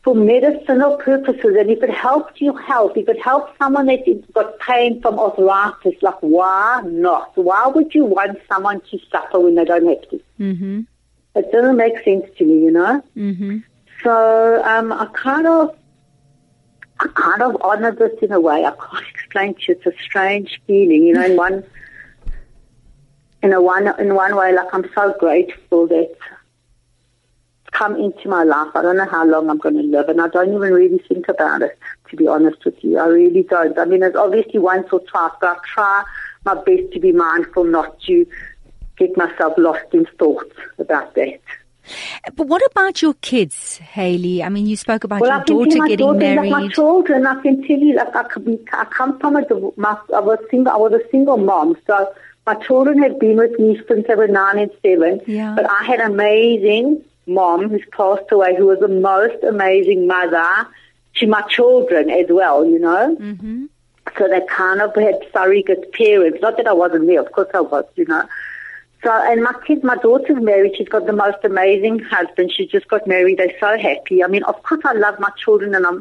for 0.05 0.15
medicinal 0.15 0.97
purposes. 0.97 1.55
And 1.59 1.69
if 1.69 1.81
it 1.81 1.89
helps 1.89 2.39
your 2.39 2.59
health, 2.61 2.95
if 2.95 3.09
it 3.09 3.19
helps 3.21 3.57
someone 3.57 3.87
that's 3.87 4.07
got 4.33 4.59
pain 4.59 5.01
from 5.01 5.17
arthritis, 5.19 6.01
like 6.01 6.21
why 6.21 6.81
not? 6.85 7.31
Why 7.35 7.67
would 7.67 7.93
you 7.95 8.05
want 8.05 8.37
someone 8.47 8.81
to 8.91 8.99
suffer 9.11 9.39
when 9.39 9.55
they 9.55 9.65
don't 9.65 9.87
have 9.87 10.09
to? 10.09 10.21
Mm-hmm. 10.39 10.81
It 11.35 11.51
doesn't 11.51 11.75
make 11.75 12.03
sense 12.03 12.25
to 12.37 12.45
me, 12.45 12.63
you 12.63 12.71
know. 12.71 13.03
Mm-hmm. 13.15 13.57
So 14.03 14.63
um, 14.63 14.91
I 14.91 15.07
kind 15.13 15.47
of, 15.47 15.75
I 16.99 17.07
kind 17.07 17.41
of 17.41 17.57
honor 17.61 17.91
this 17.91 18.13
in 18.21 18.31
a 18.31 18.39
way. 18.39 18.65
I 18.65 18.71
can't 18.71 19.05
explain 19.13 19.53
to 19.55 19.61
you. 19.67 19.75
It's 19.75 19.85
a 19.85 20.01
strange 20.01 20.61
feeling, 20.65 21.03
you 21.03 21.13
know. 21.13 21.25
In 21.25 21.35
one, 21.35 21.63
in 23.43 23.53
a 23.53 23.61
one, 23.61 23.99
in 23.99 24.15
one 24.15 24.35
way, 24.35 24.53
like 24.53 24.73
I'm 24.73 24.89
so 24.95 25.13
grateful 25.19 25.87
that 25.87 26.09
it's 26.11 26.21
come 27.71 27.95
into 27.97 28.29
my 28.29 28.43
life. 28.43 28.69
I 28.73 28.81
don't 28.81 28.97
know 28.97 29.09
how 29.09 29.25
long 29.25 29.49
I'm 29.49 29.57
going 29.57 29.75
to 29.75 29.83
live, 29.83 30.07
and 30.07 30.21
I 30.21 30.29
don't 30.29 30.53
even 30.53 30.73
really 30.73 30.99
think 30.99 31.27
about 31.27 31.61
it. 31.61 31.77
To 32.09 32.15
be 32.15 32.27
honest 32.27 32.63
with 32.63 32.81
you, 32.83 32.97
I 32.97 33.07
really 33.07 33.43
don't. 33.43 33.77
I 33.77 33.85
mean, 33.85 34.03
it's 34.03 34.15
obviously 34.15 34.59
once 34.59 34.87
or 34.91 35.01
twice, 35.01 35.31
but 35.41 35.49
I 35.49 35.57
try 35.73 36.03
my 36.45 36.55
best 36.55 36.93
to 36.93 36.99
be 36.99 37.11
mindful 37.11 37.65
not 37.65 37.99
to 38.01 38.25
get 38.97 39.15
myself 39.17 39.53
lost 39.57 39.93
in 39.93 40.05
thoughts 40.17 40.55
about 40.77 41.13
that. 41.15 41.39
But 42.35 42.47
what 42.47 42.61
about 42.71 43.01
your 43.01 43.13
kids, 43.15 43.77
Haley? 43.77 44.43
I 44.43 44.49
mean, 44.49 44.65
you 44.65 44.75
spoke 44.75 45.03
about 45.03 45.21
Well, 45.21 45.31
your 45.47 45.65
daughter 45.65 45.87
getting 45.87 45.97
daughter, 45.97 46.19
married. 46.19 46.49
Like 46.49 46.63
my 46.63 46.67
children, 46.69 47.27
I 47.27 47.41
can 47.41 47.61
tell 47.61 47.77
you, 47.77 47.95
like 47.95 48.15
I, 48.15 48.81
I 48.81 48.85
come 48.85 49.19
from 49.19 49.35
a, 49.35 49.45
my, 49.77 49.97
I 50.13 50.19
was 50.19 50.39
single, 50.49 50.73
I 50.73 50.77
was 50.77 50.93
a 50.93 51.09
single 51.11 51.37
mom, 51.37 51.77
so 51.85 52.13
my 52.45 52.55
children 52.55 53.01
have 53.03 53.19
been 53.19 53.37
with 53.37 53.59
me 53.59 53.79
since 53.87 54.07
they 54.07 54.15
were 54.15 54.27
nine 54.27 54.59
and 54.59 54.71
seven. 54.81 55.21
Yeah. 55.27 55.53
But 55.55 55.69
I 55.69 55.83
had 55.83 55.99
an 55.99 56.11
amazing 56.11 57.03
mom 57.27 57.69
who's 57.69 57.85
passed 57.91 58.31
away, 58.31 58.55
who 58.55 58.65
was 58.65 58.79
the 58.79 58.87
most 58.87 59.43
amazing 59.43 60.07
mother 60.07 60.67
to 61.15 61.27
my 61.27 61.41
children 61.43 62.09
as 62.09 62.27
well. 62.29 62.65
You 62.65 62.79
know. 62.79 63.17
mm-hmm. 63.19 63.65
So 64.17 64.27
they 64.27 64.41
kind 64.47 64.81
of 64.81 64.95
had 64.95 65.19
surrogate 65.33 65.91
parents. 65.91 66.39
Not 66.41 66.57
that 66.57 66.67
I 66.67 66.73
wasn't 66.73 67.07
there, 67.07 67.21
of 67.21 67.31
course 67.31 67.49
I 67.53 67.61
was, 67.61 67.85
you 67.95 68.05
know. 68.05 68.25
So, 69.05 69.11
and 69.11 69.43
my 69.43 69.53
kids, 69.67 69.83
my 69.83 69.97
daughter's 69.97 70.41
married. 70.41 70.77
She's 70.77 70.89
got 70.89 71.05
the 71.05 71.13
most 71.13 71.37
amazing 71.43 71.99
husband. 71.99 72.51
She 72.51 72.65
just 72.65 72.87
got 72.87 73.05
married. 73.05 73.37
They're 73.37 73.59
so 73.59 73.77
happy. 73.77 74.23
I 74.23 74.27
mean, 74.27 74.41
of 74.43 74.63
course 74.63 74.81
I 74.83 74.93
love 74.93 75.19
my 75.19 75.29
children 75.37 75.75
and 75.75 75.85
I 75.85 75.91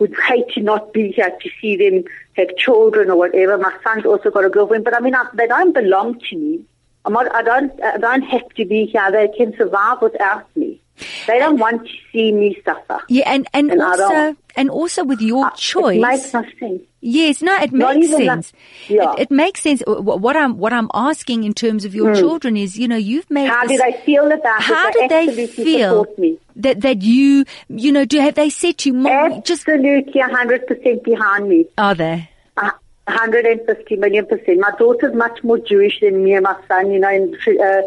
would 0.00 0.12
hate 0.26 0.48
to 0.54 0.60
not 0.60 0.92
be 0.92 1.12
here 1.12 1.30
to 1.30 1.50
see 1.60 1.76
them 1.76 2.02
have 2.32 2.56
children 2.56 3.10
or 3.10 3.16
whatever. 3.16 3.56
My 3.58 3.72
son's 3.84 4.04
also 4.04 4.30
got 4.30 4.44
a 4.44 4.50
girlfriend, 4.50 4.82
but 4.82 4.96
I 4.96 4.98
mean, 4.98 5.14
I, 5.14 5.28
they 5.34 5.46
don't 5.46 5.72
belong 5.72 6.18
to 6.30 6.36
me. 6.36 6.64
I'm 7.04 7.12
not, 7.12 7.32
I 7.32 7.42
don't, 7.42 7.80
I 7.80 7.96
don't 7.96 8.22
have 8.22 8.48
to 8.48 8.64
be 8.64 8.86
here. 8.86 9.08
They 9.12 9.28
can 9.36 9.56
survive 9.56 10.02
without 10.02 10.44
me. 10.56 10.80
They 11.26 11.38
don't 11.38 11.58
want 11.58 11.86
to 11.86 11.92
see 12.12 12.32
me 12.32 12.60
suffer. 12.64 13.00
Yeah, 13.08 13.24
and, 13.32 13.46
and, 13.52 13.70
And 13.70 13.82
also 13.82 14.36
and 14.56 14.70
also 14.70 15.04
with 15.04 15.20
your 15.20 15.50
choice. 15.52 15.96
It 15.98 16.00
makes 16.00 16.32
no 16.34 16.42
sense. 16.58 16.82
Yes, 17.00 17.42
no, 17.42 17.54
it 17.56 17.72
Not 17.72 17.94
makes 17.94 18.08
even 18.08 18.26
that- 18.26 18.44
sense. 18.44 18.52
yeah. 18.88 19.12
It, 19.12 19.18
it 19.20 19.30
makes 19.30 19.60
sense. 19.62 19.82
Wh- 19.86 20.00
wh- 20.02 20.20
What 20.20 20.36
I'm 20.36 20.58
what 20.58 20.72
I'm 20.72 20.88
asking 20.92 21.44
in 21.44 21.54
terms 21.54 21.84
of 21.84 21.94
your 21.94 22.12
children 22.14 22.56
is, 22.56 22.76
you 22.76 22.88
know, 22.88 22.96
you've 22.96 23.30
made. 23.30 23.48
How 23.48 23.66
this, 23.66 23.80
do 23.80 23.90
they 23.90 24.00
feel 24.04 24.30
about 24.32 24.60
How 24.62 24.90
did 24.90 25.08
they 25.10 25.46
feel 25.46 26.06
me. 26.18 26.38
that 26.56 26.80
that 26.80 27.02
you 27.02 27.44
you 27.68 27.92
know 27.92 28.04
do 28.04 28.18
have 28.18 28.34
they 28.34 28.50
said 28.50 28.78
to 28.78 28.88
you, 28.90 28.94
Mom, 28.94 29.42
just 29.44 29.68
Absolutely, 29.68 30.20
100% 30.20 31.04
behind 31.04 31.48
me. 31.48 31.66
are 31.78 31.94
they? 31.94 32.28
Uh, 32.56 32.70
150 33.06 33.96
million 33.96 34.26
percent. 34.26 34.58
My 34.58 34.72
daughter's 34.78 35.14
much 35.14 35.42
more 35.44 35.58
Jewish 35.58 36.00
than 36.00 36.24
me 36.24 36.34
and 36.34 36.42
my 36.42 36.56
son, 36.66 36.90
you 36.90 36.98
know, 36.98 37.08
in, 37.10 37.34
uh, 37.60 37.82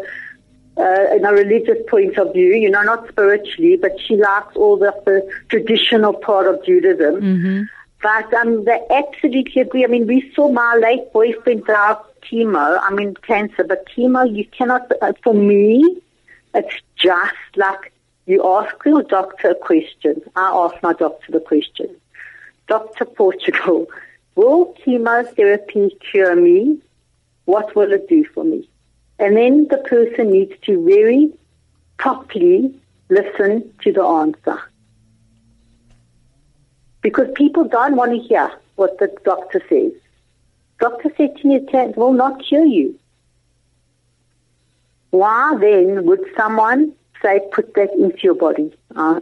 uh, 0.76 1.06
in 1.14 1.24
a 1.24 1.32
religious 1.32 1.78
point 1.88 2.16
of 2.18 2.32
view, 2.32 2.54
you 2.54 2.70
know, 2.70 2.82
not 2.82 3.08
spiritually, 3.08 3.76
but 3.76 3.92
she 4.00 4.16
likes 4.16 4.56
all 4.56 4.76
the, 4.76 4.92
the 5.04 5.28
traditional 5.48 6.14
part 6.14 6.46
of 6.46 6.64
Judaism. 6.64 7.20
Mm-hmm. 7.20 7.62
But 8.02 8.34
um, 8.34 8.64
they 8.64 8.80
absolutely 8.90 9.62
agree. 9.62 9.84
I 9.84 9.86
mean, 9.88 10.06
we 10.06 10.32
saw 10.34 10.50
my 10.50 10.74
late 10.76 11.12
boyfriend 11.12 11.62
have 11.68 12.02
chemo, 12.22 12.80
I 12.82 12.92
mean, 12.92 13.14
cancer, 13.14 13.64
but 13.64 13.86
chemo, 13.88 14.24
you 14.34 14.44
cannot, 14.46 14.90
uh, 15.00 15.12
for 15.22 15.34
me, 15.34 16.00
it's 16.54 16.74
just 16.96 17.56
like 17.56 17.92
you 18.26 18.44
ask 18.44 18.74
your 18.84 19.02
doctor 19.02 19.50
a 19.50 19.54
question. 19.54 20.22
I 20.34 20.50
ask 20.52 20.82
my 20.82 20.94
doctor 20.94 21.32
the 21.32 21.40
question. 21.40 21.94
Dr. 22.66 23.04
Portugal, 23.04 23.86
will 24.34 24.74
chemotherapy 24.84 25.96
cure 26.10 26.36
me? 26.36 26.78
What 27.44 27.74
will 27.74 27.92
it 27.92 28.08
do 28.08 28.24
for 28.24 28.44
me? 28.44 28.68
And 29.18 29.36
then 29.36 29.68
the 29.68 29.78
person 29.78 30.30
needs 30.32 30.52
to 30.66 30.84
very 30.84 31.32
properly 31.96 32.74
listen 33.08 33.72
to 33.82 33.92
the 33.92 34.02
answer. 34.02 34.60
Because 37.02 37.28
people 37.34 37.64
don't 37.64 37.96
want 37.96 38.12
to 38.12 38.18
hear 38.18 38.50
what 38.76 38.98
the 38.98 39.08
doctor 39.24 39.62
says. 39.68 39.92
Doctor 40.80 41.12
said 41.16 41.36
to 41.36 41.48
you, 41.48 41.94
will 41.96 42.12
not 42.12 42.42
cure 42.44 42.64
you. 42.64 42.98
Why 45.10 45.54
then 45.60 46.06
would 46.06 46.24
someone 46.36 46.94
say 47.20 47.40
put 47.52 47.74
that 47.74 47.92
into 47.92 48.18
your 48.22 48.34
body? 48.34 48.72
Uh, 48.96 49.20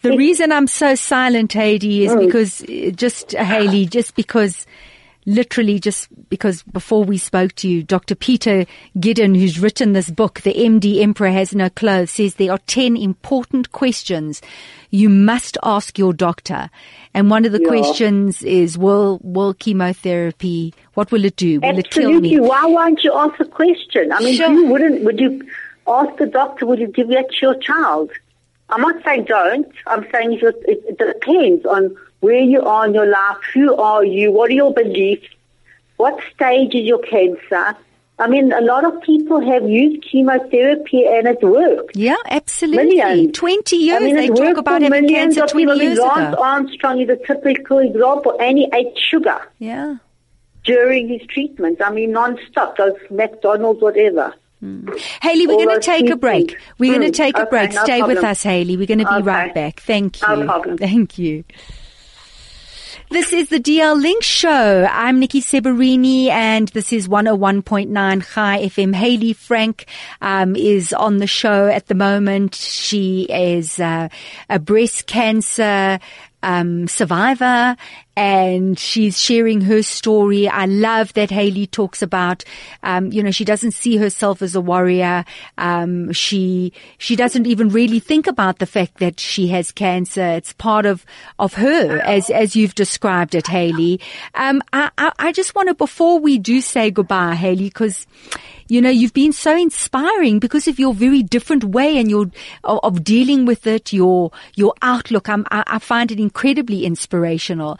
the 0.00 0.16
reason 0.16 0.52
I'm 0.52 0.66
so 0.66 0.94
silent, 0.94 1.52
Heidi, 1.52 2.04
is 2.04 2.12
mm. 2.12 2.26
because 2.26 2.62
uh, 2.62 2.90
just 2.94 3.32
Haley, 3.32 3.86
just 3.86 4.14
because 4.14 4.66
literally 5.26 5.78
just 5.78 6.08
because 6.28 6.62
before 6.64 7.04
we 7.04 7.18
spoke 7.18 7.54
to 7.56 7.68
you, 7.68 7.82
Dr. 7.82 8.14
Peter 8.14 8.66
Giddens, 8.98 9.38
who's 9.38 9.58
written 9.58 9.92
this 9.92 10.10
book, 10.10 10.40
The 10.42 10.54
MD 10.54 11.00
Emperor 11.00 11.30
Has 11.30 11.54
No 11.54 11.70
Clothes, 11.70 12.10
says 12.12 12.34
there 12.34 12.52
are 12.52 12.58
10 12.66 12.96
important 12.96 13.72
questions 13.72 14.42
you 14.90 15.08
must 15.08 15.58
ask 15.62 15.98
your 15.98 16.12
doctor. 16.12 16.70
And 17.14 17.30
one 17.30 17.44
of 17.44 17.52
the 17.52 17.60
yeah. 17.60 17.68
questions 17.68 18.42
is, 18.42 18.78
will, 18.78 19.20
will 19.22 19.54
chemotherapy, 19.54 20.74
what 20.94 21.10
will 21.10 21.24
it 21.24 21.36
do? 21.36 21.60
Will 21.60 21.78
Absolutely. 21.78 22.28
it 22.28 22.32
kill 22.32 22.40
me? 22.40 22.48
Why 22.48 22.64
won't 22.66 23.02
you 23.02 23.12
ask 23.14 23.38
a 23.40 23.44
question? 23.44 24.12
I 24.12 24.20
mean, 24.20 24.36
sure. 24.36 24.52
you 24.52 24.66
wouldn't, 24.66 25.02
would 25.04 25.18
you 25.18 25.42
ask 25.86 26.16
the 26.18 26.26
doctor, 26.26 26.66
would 26.66 26.78
you 26.78 26.88
give 26.88 27.08
that 27.08 27.30
to 27.30 27.36
your 27.42 27.54
child? 27.56 28.10
I'm 28.68 28.80
not 28.80 29.02
saying 29.04 29.24
don't. 29.24 29.70
I'm 29.86 30.06
saying 30.12 30.40
it 30.42 30.98
depends 30.98 31.66
on 31.66 31.96
where 32.24 32.40
you 32.40 32.62
are 32.62 32.86
in 32.86 32.94
your 32.94 33.06
life, 33.06 33.36
who 33.52 33.76
are 33.76 34.02
you, 34.02 34.32
what 34.32 34.50
are 34.50 34.54
your 34.54 34.72
beliefs, 34.72 35.28
what 35.96 36.18
stage 36.34 36.74
is 36.74 36.86
your 36.86 37.00
cancer. 37.00 37.76
I 38.18 38.28
mean, 38.28 38.50
a 38.50 38.62
lot 38.62 38.84
of 38.84 39.02
people 39.02 39.40
have 39.40 39.68
used 39.68 40.02
chemotherapy 40.10 41.04
and 41.04 41.26
it 41.26 41.42
worked. 41.42 41.96
Yeah, 41.96 42.16
absolutely. 42.26 42.96
Millions. 42.96 43.36
20 43.36 43.76
years. 43.76 44.00
I 44.00 44.04
mean, 44.04 44.16
they 44.16 44.28
talk 44.28 44.56
about 44.56 44.80
having 44.80 45.08
cancer 45.08 45.46
20 45.46 45.52
people. 45.54 45.82
years 45.82 45.98
Lance 45.98 46.34
ago. 46.34 46.42
Armstrong 46.42 47.00
is 47.00 47.10
a 47.10 47.16
typical 47.16 47.78
example 47.78 48.36
and 48.40 48.56
he 48.56 48.70
ate 48.72 48.96
sugar. 49.10 49.40
Yeah. 49.58 49.96
During 50.62 51.08
his 51.08 51.26
treatment. 51.28 51.82
I 51.82 51.90
mean, 51.90 52.12
non-stop, 52.12 52.78
those 52.78 52.96
McDonald's, 53.10 53.82
whatever. 53.82 54.32
Mm. 54.62 54.98
Haley, 55.20 55.46
we're 55.46 55.66
going 55.66 55.78
to 55.78 55.84
take 55.84 56.08
a 56.08 56.16
break. 56.16 56.56
We're 56.78 56.92
mm. 56.92 57.00
going 57.00 57.12
to 57.12 57.16
take 57.16 57.36
a 57.36 57.44
break. 57.44 57.74
No 57.74 57.84
Stay 57.84 57.98
problem. 57.98 58.16
with 58.16 58.24
us, 58.24 58.42
Haley. 58.44 58.78
We're 58.78 58.86
going 58.86 59.00
to 59.00 59.04
be 59.04 59.12
okay. 59.12 59.22
right 59.22 59.54
back. 59.54 59.80
Thank 59.80 60.22
you. 60.22 60.28
No 60.28 60.44
problem. 60.46 60.78
Thank 60.78 61.18
you. 61.18 61.44
This 63.14 63.32
is 63.32 63.48
the 63.48 63.60
DL 63.60 64.02
Link 64.02 64.24
Show. 64.24 64.88
I'm 64.90 65.20
Nikki 65.20 65.40
Seberini 65.40 66.30
and 66.30 66.66
this 66.70 66.92
is 66.92 67.06
101.9 67.06 68.34
Chai 68.34 68.66
FM. 68.66 68.92
Haley 68.92 69.34
Frank 69.34 69.86
um, 70.20 70.56
is 70.56 70.92
on 70.92 71.18
the 71.18 71.28
show 71.28 71.68
at 71.68 71.86
the 71.86 71.94
moment. 71.94 72.56
She 72.56 73.28
is 73.30 73.78
uh, 73.78 74.08
a 74.50 74.58
breast 74.58 75.06
cancer 75.06 76.00
um, 76.42 76.88
survivor 76.88 77.76
and 78.16 78.78
she's 78.78 79.20
sharing 79.20 79.62
her 79.62 79.82
story. 79.82 80.48
I 80.48 80.66
love 80.66 81.12
that 81.14 81.30
Haley 81.30 81.66
talks 81.66 82.02
about, 82.02 82.44
um, 82.82 83.12
you 83.12 83.22
know, 83.22 83.30
she 83.30 83.44
doesn't 83.44 83.72
see 83.72 83.96
herself 83.96 84.42
as 84.42 84.54
a 84.54 84.60
warrior. 84.60 85.24
Um, 85.58 86.12
she, 86.12 86.72
she 86.98 87.16
doesn't 87.16 87.46
even 87.46 87.68
really 87.68 88.00
think 88.00 88.26
about 88.26 88.58
the 88.58 88.66
fact 88.66 88.98
that 88.98 89.18
she 89.18 89.48
has 89.48 89.72
cancer. 89.72 90.22
It's 90.22 90.52
part 90.52 90.86
of, 90.86 91.04
of 91.38 91.54
her 91.54 92.00
as, 92.00 92.30
as 92.30 92.54
you've 92.54 92.74
described 92.74 93.34
it, 93.34 93.48
Haley. 93.48 94.00
Um, 94.34 94.62
I, 94.72 94.90
I, 94.96 95.12
I 95.18 95.32
just 95.32 95.54
want 95.54 95.68
to, 95.68 95.74
before 95.74 96.18
we 96.20 96.38
do 96.38 96.60
say 96.60 96.90
goodbye, 96.90 97.34
Haley, 97.34 97.64
because, 97.64 98.06
you 98.68 98.80
know, 98.80 98.90
you've 98.90 99.12
been 99.12 99.32
so 99.32 99.56
inspiring 99.56 100.38
because 100.38 100.68
of 100.68 100.78
your 100.78 100.94
very 100.94 101.22
different 101.22 101.64
way 101.64 101.98
and 101.98 102.08
your 102.08 102.30
of 102.62 103.04
dealing 103.04 103.44
with 103.44 103.66
it, 103.66 103.92
your 103.92 104.30
your 104.54 104.72
outlook. 104.80 105.28
I'm, 105.28 105.46
I, 105.50 105.64
I 105.66 105.78
find 105.78 106.10
it 106.10 106.18
incredibly 106.18 106.86
inspirational 106.86 107.78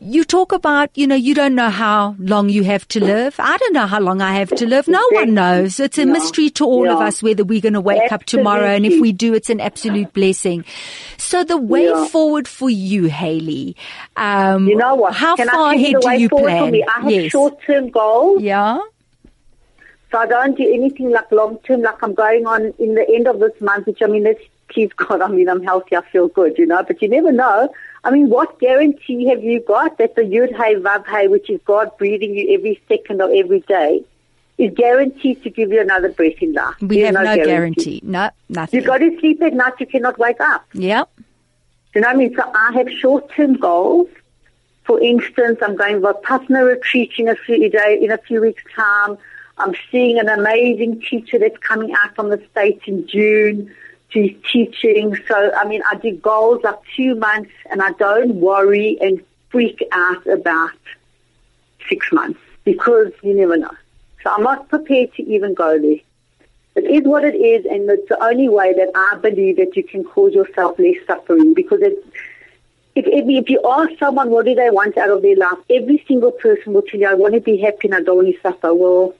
you 0.00 0.24
talk 0.24 0.52
about, 0.52 0.90
you 0.94 1.06
know, 1.06 1.14
you 1.14 1.34
don't 1.34 1.54
know 1.54 1.68
how 1.68 2.16
long 2.18 2.48
you 2.48 2.64
have 2.64 2.88
to 2.88 3.04
live. 3.04 3.36
I 3.38 3.58
don't 3.58 3.74
know 3.74 3.86
how 3.86 4.00
long 4.00 4.22
I 4.22 4.32
have 4.32 4.48
to 4.56 4.66
live. 4.66 4.88
No 4.88 5.06
one 5.10 5.34
knows. 5.34 5.78
It's 5.78 5.98
a 5.98 6.06
mystery 6.06 6.48
to 6.50 6.64
all 6.64 6.86
yeah. 6.86 6.94
of 6.94 7.00
us 7.00 7.22
whether 7.22 7.44
we're 7.44 7.60
going 7.60 7.74
to 7.74 7.82
wake 7.82 8.00
Absolutely. 8.00 8.14
up 8.14 8.24
tomorrow. 8.24 8.66
And 8.66 8.86
if 8.86 8.98
we 8.98 9.12
do, 9.12 9.34
it's 9.34 9.50
an 9.50 9.60
absolute 9.60 10.12
blessing. 10.14 10.64
So 11.18 11.44
the 11.44 11.58
way 11.58 11.84
yeah. 11.84 12.06
forward 12.06 12.48
for 12.48 12.70
you, 12.70 13.04
Haley, 13.04 13.76
um, 14.16 14.66
you 14.66 14.76
know 14.76 14.94
what? 14.94 15.14
How 15.14 15.36
Can 15.36 15.48
far 15.48 15.74
ahead 15.74 15.96
do 16.00 16.18
you 16.18 16.28
plan? 16.30 16.74
I 16.74 17.00
have 17.02 17.10
yes. 17.10 17.30
short-term 17.30 17.90
goals. 17.90 18.40
Yeah. 18.40 18.78
So 20.10 20.18
I 20.18 20.26
don't 20.26 20.56
do 20.56 20.64
anything 20.64 21.10
like 21.10 21.30
long 21.30 21.58
term, 21.58 21.82
like 21.82 22.02
I'm 22.02 22.14
going 22.14 22.46
on 22.46 22.72
in 22.78 22.94
the 22.94 23.06
end 23.14 23.28
of 23.28 23.38
this 23.38 23.60
month, 23.60 23.86
which 23.86 24.00
I 24.02 24.06
mean, 24.06 24.24
let's 24.24 24.40
please 24.70 24.90
God, 24.96 25.20
I 25.20 25.28
mean, 25.28 25.48
I'm 25.48 25.62
healthy, 25.62 25.94
I 25.94 26.02
feel 26.10 26.28
good, 26.28 26.56
you 26.56 26.66
know, 26.66 26.82
but 26.82 27.02
you 27.02 27.08
never 27.08 27.32
know. 27.32 27.72
I 28.02 28.10
mean, 28.10 28.30
what 28.30 28.58
guarantee 28.58 29.26
have 29.26 29.42
you 29.44 29.60
got 29.60 29.98
that 29.98 30.14
the 30.16 30.22
Yud 30.22 30.56
Hey 30.56 30.76
Vav 30.76 31.30
which 31.30 31.50
is 31.50 31.60
God 31.64 31.90
breathing 31.98 32.34
you 32.34 32.54
every 32.54 32.80
second 32.88 33.20
of 33.20 33.30
every 33.30 33.60
day, 33.60 34.04
is 34.56 34.72
guaranteed 34.74 35.42
to 35.42 35.50
give 35.50 35.70
you 35.70 35.80
another 35.80 36.10
breath 36.10 36.40
in 36.40 36.52
life? 36.52 36.74
We 36.80 37.00
There's 37.00 37.06
have 37.06 37.14
no, 37.14 37.22
no 37.22 37.44
guarantee. 37.44 38.00
guarantee. 38.00 38.00
No, 38.04 38.30
nothing. 38.48 38.80
You 38.80 38.86
got 38.86 38.98
to 38.98 39.18
sleep 39.20 39.42
at 39.42 39.52
night, 39.52 39.74
you 39.78 39.86
cannot 39.86 40.18
wake 40.18 40.40
up. 40.40 40.64
Yep. 40.72 41.10
You 41.94 42.00
know 42.00 42.08
what 42.08 42.14
I 42.14 42.18
mean? 42.18 42.34
So 42.36 42.42
I 42.54 42.72
have 42.72 42.90
short-term 42.90 43.54
goals. 43.54 44.08
For 44.84 45.00
instance, 45.00 45.58
I'm 45.62 45.76
going 45.76 46.00
for 46.00 46.10
a 46.10 46.14
partner 46.14 46.64
retreat 46.64 47.12
in 47.18 47.28
a 47.28 47.36
few 47.36 47.68
day, 47.68 47.98
in 48.00 48.10
a 48.10 48.18
few 48.18 48.40
weeks' 48.40 48.62
time. 48.74 49.18
I'm 49.58 49.74
seeing 49.90 50.18
an 50.18 50.28
amazing 50.28 51.02
teacher 51.02 51.38
that's 51.38 51.58
coming 51.58 51.92
out 51.92 52.14
from 52.14 52.30
the 52.30 52.42
States 52.50 52.82
in 52.86 53.06
June. 53.06 53.74
She's 54.10 54.36
teaching. 54.52 55.16
So, 55.28 55.52
I 55.54 55.66
mean, 55.66 55.82
I 55.90 55.96
do 55.96 56.12
goals 56.16 56.62
like 56.64 56.78
two 56.96 57.14
months 57.14 57.52
and 57.70 57.80
I 57.80 57.92
don't 57.92 58.36
worry 58.36 58.98
and 59.00 59.22
freak 59.50 59.82
out 59.92 60.26
about 60.26 60.70
six 61.88 62.10
months 62.12 62.40
because 62.64 63.12
you 63.22 63.34
never 63.34 63.56
know. 63.56 63.70
So 64.22 64.30
I'm 64.30 64.42
not 64.42 64.68
prepared 64.68 65.14
to 65.14 65.22
even 65.22 65.54
go 65.54 65.78
there. 65.78 66.00
It 66.76 66.84
is 66.84 67.04
what 67.04 67.24
it 67.24 67.34
is 67.34 67.66
and 67.66 67.88
it's 67.90 68.08
the 68.08 68.22
only 68.22 68.48
way 68.48 68.72
that 68.72 68.90
I 68.94 69.16
believe 69.16 69.56
that 69.56 69.76
you 69.76 69.82
can 69.82 70.04
cause 70.04 70.32
yourself 70.32 70.78
less 70.78 70.96
suffering 71.06 71.54
because 71.54 71.80
if, 71.80 71.98
if, 72.94 73.06
if 73.06 73.50
you 73.50 73.60
ask 73.68 73.98
someone 73.98 74.30
what 74.30 74.44
do 74.44 74.54
they 74.54 74.70
want 74.70 74.96
out 74.96 75.10
of 75.10 75.22
their 75.22 75.36
life, 75.36 75.58
every 75.68 76.04
single 76.06 76.32
person 76.32 76.72
will 76.72 76.82
tell 76.82 77.00
you, 77.00 77.08
I 77.08 77.14
want 77.14 77.34
to 77.34 77.40
be 77.40 77.58
happy 77.58 77.88
and 77.88 77.94
I 77.94 78.02
don't 78.02 78.16
want 78.16 78.34
to 78.34 78.40
suffer. 78.40 78.74
Well, 78.74 79.14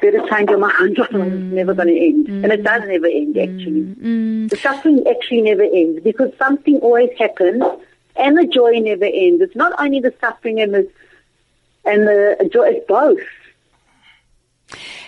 better 0.00 0.26
change 0.28 0.50
your 0.50 0.58
mind, 0.58 0.98
otherwise 0.98 1.32
mm. 1.32 1.44
it's 1.44 1.54
never 1.54 1.74
going 1.74 1.88
to 1.88 1.98
end. 1.98 2.26
Mm. 2.26 2.44
And 2.44 2.52
it 2.52 2.62
does 2.62 2.82
never 2.86 3.06
end, 3.06 3.36
actually. 3.36 3.82
Mm. 3.82 4.50
The 4.50 4.56
suffering 4.56 5.04
actually 5.08 5.42
never 5.42 5.62
ends 5.62 6.02
because 6.02 6.32
something 6.38 6.78
always 6.78 7.10
happens 7.18 7.62
and 8.16 8.38
the 8.38 8.46
joy 8.46 8.72
never 8.78 9.04
ends. 9.04 9.42
It's 9.42 9.56
not 9.56 9.72
only 9.78 10.00
the 10.00 10.14
suffering 10.20 10.60
and 10.60 10.74
the, 10.74 10.90
and 11.84 12.06
the 12.06 12.50
joy, 12.52 12.68
it's 12.68 12.86
both. 12.86 13.20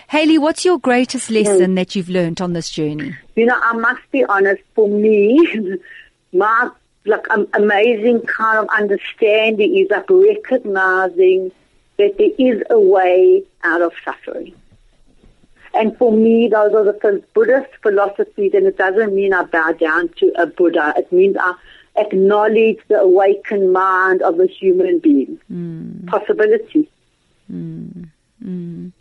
Haley, 0.09 0.37
what's 0.37 0.63
your 0.63 0.77
greatest 0.77 1.31
lesson 1.31 1.71
mm. 1.71 1.75
that 1.75 1.95
you've 1.95 2.09
learned 2.09 2.39
on 2.41 2.53
this 2.53 2.69
journey? 2.69 3.15
You 3.35 3.45
know, 3.45 3.59
I 3.59 3.73
must 3.73 4.01
be 4.11 4.23
honest, 4.23 4.61
for 4.75 4.87
me, 4.87 5.77
my 6.33 6.69
like 7.05 7.29
um, 7.31 7.47
amazing 7.53 8.21
kind 8.21 8.59
of 8.59 8.67
understanding 8.69 9.77
is 9.77 9.89
like 9.89 10.09
recognizing 10.09 11.51
that 11.97 12.17
there 12.17 12.29
is 12.37 12.63
a 12.69 12.79
way 12.79 13.43
out 13.63 13.81
of 13.81 13.93
suffering. 14.03 14.53
And 15.73 15.97
for 15.97 16.11
me, 16.11 16.49
those 16.49 16.73
are 16.73 16.83
the 16.83 17.23
Buddhist 17.33 17.71
philosophies, 17.81 18.53
and 18.53 18.67
it 18.67 18.77
doesn't 18.77 19.15
mean 19.15 19.33
I 19.33 19.43
bow 19.43 19.71
down 19.71 20.09
to 20.17 20.31
a 20.37 20.45
Buddha. 20.45 20.93
It 20.95 21.11
means 21.11 21.35
I 21.39 21.55
acknowledge 21.95 22.79
the 22.87 22.99
awakened 22.99 23.73
mind 23.73 24.21
of 24.21 24.39
a 24.39 24.45
human 24.45 24.99
being. 24.99 25.39
Mm. 25.51 26.05
Possibility. 26.07 26.89
Mm. 27.51 28.09
Mm. 28.43 28.91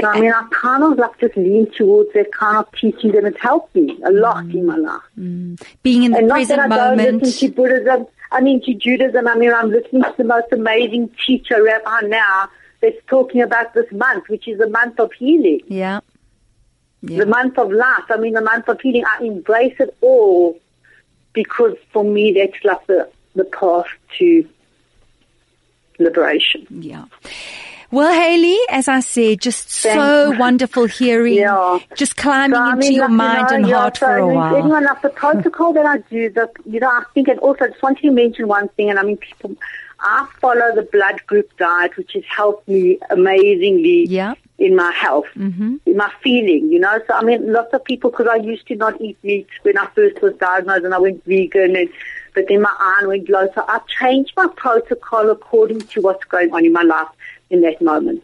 So, 0.00 0.06
I 0.06 0.20
mean, 0.20 0.32
I 0.32 0.46
kind 0.50 0.82
of 0.82 0.98
like 0.98 1.18
just 1.20 1.36
lean 1.36 1.70
towards 1.70 2.12
that 2.14 2.32
kind 2.32 2.58
of 2.58 2.70
teaching, 2.72 3.16
and 3.16 3.26
it's 3.26 3.40
helped 3.40 3.74
me 3.74 3.98
a 4.04 4.10
lot 4.10 4.44
mm. 4.44 4.54
in 4.54 4.66
my 4.66 4.76
life. 4.76 5.00
Mm. 5.18 5.62
Being 5.82 6.04
in 6.04 6.12
the 6.12 6.18
and 6.18 6.30
present 6.30 6.58
not 6.58 6.70
that 6.70 6.80
I 6.80 6.90
moment. 6.90 7.08
don't 7.08 7.22
listen 7.22 7.48
to 7.48 7.54
Buddhism. 7.54 8.06
I 8.32 8.40
mean, 8.40 8.62
to 8.62 8.74
Judaism, 8.74 9.26
I 9.26 9.34
mean, 9.36 9.52
I'm 9.52 9.70
listening 9.70 10.02
to 10.02 10.14
the 10.16 10.24
most 10.24 10.52
amazing 10.52 11.14
teacher, 11.26 11.62
Rabbi 11.62 12.08
now, 12.08 12.48
that's 12.80 12.96
talking 13.06 13.42
about 13.42 13.74
this 13.74 13.90
month, 13.92 14.28
which 14.28 14.48
is 14.48 14.60
a 14.60 14.68
month 14.68 14.98
of 15.00 15.12
healing. 15.12 15.60
Yeah. 15.66 16.00
Yeah. 17.02 17.18
The 17.18 17.26
month 17.26 17.58
of 17.58 17.72
life. 17.72 18.04
I 18.10 18.16
mean, 18.18 18.34
the 18.34 18.40
month 18.42 18.68
of 18.68 18.80
healing. 18.80 19.04
I 19.06 19.24
embrace 19.24 19.76
it 19.78 19.96
all 20.00 20.58
because 21.32 21.76
for 21.92 22.04
me, 22.04 22.32
that's 22.32 22.64
like 22.64 22.86
the, 22.86 23.08
the 23.34 23.44
path 23.44 23.86
to 24.18 24.48
liberation. 25.98 26.66
Yeah. 26.70 27.04
Well, 27.92 28.12
Haley, 28.12 28.56
as 28.68 28.86
I 28.86 29.00
said, 29.00 29.40
just 29.40 29.68
so 29.68 30.30
wonderful 30.38 30.86
hearing, 30.86 31.34
yeah. 31.34 31.80
just 31.96 32.16
climbing 32.16 32.54
So, 32.54 32.62
I 32.62 32.72
into 32.74 32.86
mean, 32.86 32.92
your 32.92 33.02
like, 33.06 33.10
you 33.10 33.16
mind 33.16 33.46
know, 33.50 33.56
and 33.56 33.66
yeah, 33.66 33.76
heart 33.76 33.96
so 33.96 34.06
for 34.06 34.16
a 34.16 34.28
while. 34.28 34.56
Anyone 34.56 34.84
like 34.84 35.02
the 35.02 35.08
protocol 35.08 35.72
that 35.72 35.86
I 35.86 35.98
do, 35.98 36.30
the, 36.30 36.48
you 36.66 36.78
know, 36.78 36.86
I 36.88 37.02
think, 37.14 37.26
and 37.26 37.40
also 37.40 37.64
I 37.64 37.68
just 37.68 37.82
wanted 37.82 38.02
to 38.02 38.12
mention 38.12 38.46
one 38.46 38.68
thing, 38.68 38.90
and 38.90 38.98
I 38.98 39.02
mean, 39.02 39.16
people, 39.16 39.56
I 39.98 40.28
follow 40.40 40.72
the 40.72 40.82
blood 40.82 41.26
group 41.26 41.56
diet, 41.56 41.96
which 41.96 42.12
has 42.12 42.22
helped 42.28 42.68
me 42.68 43.00
amazingly 43.10 44.06
Yeah. 44.06 44.34
In 44.60 44.76
my 44.76 44.92
health, 44.92 45.26
Mm-hmm. 45.36 45.76
in 45.86 45.96
my 45.96 46.12
feeling, 46.22 46.70
you 46.70 46.78
know. 46.78 47.00
So, 47.06 47.14
I 47.14 47.22
mean, 47.24 47.52
lots 47.52 47.72
of 47.72 47.82
people, 47.84 48.10
because 48.10 48.28
I 48.30 48.36
used 48.36 48.68
to 48.68 48.76
not 48.76 49.00
eat 49.00 49.16
meat 49.24 49.48
when 49.62 49.78
I 49.78 49.86
first 49.86 50.20
was 50.22 50.34
diagnosed 50.34 50.84
and 50.84 50.94
I 50.94 50.98
went 50.98 51.24
vegan, 51.24 51.74
and 51.74 51.88
but 52.34 52.44
then 52.48 52.62
my 52.62 52.74
iron 52.78 53.08
went 53.08 53.28
low. 53.28 53.48
So 53.54 53.64
I 53.66 53.80
changed 54.00 54.32
my 54.36 54.46
protocol 54.56 55.30
according 55.30 55.80
to 55.80 56.00
what's 56.02 56.24
going 56.24 56.52
on 56.52 56.64
in 56.64 56.72
my 56.72 56.82
life 56.82 57.08
in 57.48 57.62
that 57.62 57.82
moment. 57.82 58.22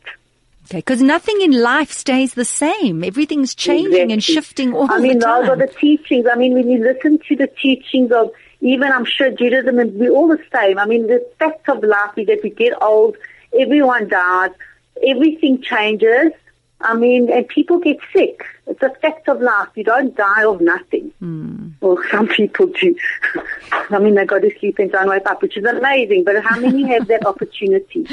Okay, 0.67 0.79
because 0.79 1.01
nothing 1.01 1.41
in 1.41 1.53
life 1.53 1.91
stays 1.91 2.35
the 2.35 2.45
same. 2.45 3.03
Everything's 3.03 3.55
changing 3.55 4.13
and 4.13 4.23
shifting 4.23 4.75
all 4.75 4.91
I 4.91 4.99
mean, 4.99 5.19
the 5.19 5.25
time. 5.25 5.33
I 5.33 5.39
mean, 5.39 5.47
those 5.47 5.49
are 5.51 5.67
the 5.67 5.73
teachings. 5.73 6.27
I 6.31 6.37
mean, 6.37 6.55
when 6.55 6.69
you 6.71 6.79
listen 6.85 7.19
to 7.29 7.37
the 7.37 7.47
teachings 7.47 8.13
of 8.13 8.31
even, 8.61 8.91
I'm 8.93 9.05
sure 9.05 9.31
Judaism, 9.31 9.79
and 9.79 9.95
we're 9.95 10.11
all 10.11 10.29
the 10.29 10.43
same. 10.53 10.79
I 10.79 10.87
mean, 10.87 11.07
the 11.07 11.27
fact 11.39 11.69
of 11.69 11.83
life 11.83 12.17
is 12.17 12.27
that 12.27 12.41
we 12.43 12.51
get 12.51 12.81
old, 12.83 13.17
everyone 13.59 14.09
dies, 14.09 14.51
everything 15.07 15.63
changes. 15.63 16.33
I 16.81 16.93
mean, 16.95 17.33
and 17.33 17.49
people 17.49 17.79
get 17.79 17.97
sick. 18.13 18.45
It's 18.67 18.83
a 18.83 18.91
fact 19.01 19.29
of 19.31 19.41
life. 19.41 19.69
You 19.77 19.85
don't 19.85 20.15
die 20.15 20.45
of 20.45 20.61
nothing. 20.61 21.11
Hmm. 21.21 21.69
Well, 21.81 21.99
some 22.11 22.29
people 22.29 22.67
do. 22.67 22.95
I 23.91 23.99
mean, 23.99 24.15
they 24.15 24.27
go 24.27 24.39
to 24.39 24.51
sleep 24.59 24.79
and 24.79 24.93
don't 24.93 25.09
wake 25.09 25.25
up, 25.27 25.41
which 25.41 25.57
is 25.57 25.65
amazing. 25.65 26.25
But 26.25 26.45
how 26.45 26.61
many 26.61 26.87
have 26.93 27.09
that 27.09 27.25
opportunity? 27.33 28.07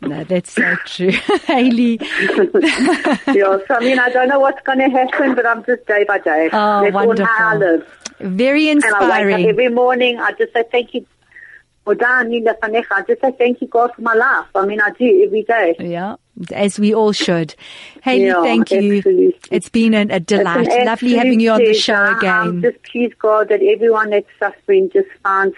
No, 0.00 0.22
that's 0.24 0.52
so 0.52 0.74
true. 0.84 1.10
Haley, 1.46 1.98
yeah, 2.00 3.58
so 3.66 3.74
I 3.74 3.80
mean, 3.80 3.98
I 3.98 4.08
don't 4.10 4.28
know 4.28 4.40
what's 4.40 4.60
going 4.62 4.78
to 4.78 4.88
happen, 4.88 5.34
but 5.34 5.46
I'm 5.46 5.64
just 5.64 5.86
day 5.86 6.04
by 6.04 6.18
day. 6.18 6.50
Oh, 6.52 6.82
That's 6.82 6.86
all 6.86 6.90
how 6.92 6.98
I 6.98 7.06
wonderful. 7.06 7.58
live. 7.58 7.86
very 8.20 8.68
And 8.68 8.82
I 8.84 8.86
wake 8.88 8.94
up 8.94 9.02
inspiring. 9.02 9.48
every 9.48 9.68
morning. 9.68 10.18
I 10.18 10.32
just 10.32 10.52
say 10.52 10.64
thank 10.70 10.94
you. 10.94 11.06
Oda, 11.86 12.24
Nila, 12.24 12.54
Fanecha. 12.62 12.92
I 12.92 13.02
just 13.02 13.20
say 13.20 13.32
thank 13.32 13.60
you, 13.60 13.66
God, 13.66 13.90
for 13.94 14.02
my 14.02 14.14
life. 14.14 14.46
I 14.54 14.64
mean, 14.66 14.80
I 14.80 14.90
do 14.90 15.22
every 15.26 15.42
day. 15.42 15.74
Yeah, 15.80 16.16
as 16.52 16.78
we 16.78 16.94
all 16.94 17.10
should. 17.12 17.54
Haley, 18.02 18.26
Yeah, 18.26 18.42
thank 18.42 18.70
you. 18.70 18.78
absolutely. 18.98 19.36
It's 19.50 19.68
been 19.68 19.92
an, 19.94 20.10
a 20.12 20.20
delight. 20.20 20.68
an 20.68 20.86
Lovely 20.86 21.14
having 21.14 21.40
you 21.40 21.50
on 21.50 21.58
the 21.64 21.74
show 21.74 22.16
again. 22.16 22.62
just 22.62 22.82
please 22.84 23.12
God 23.18 23.48
that 23.48 23.62
everyone 23.62 24.10
that's 24.10 24.26
suffering 24.38 24.90
just 24.92 25.08
finds 25.24 25.56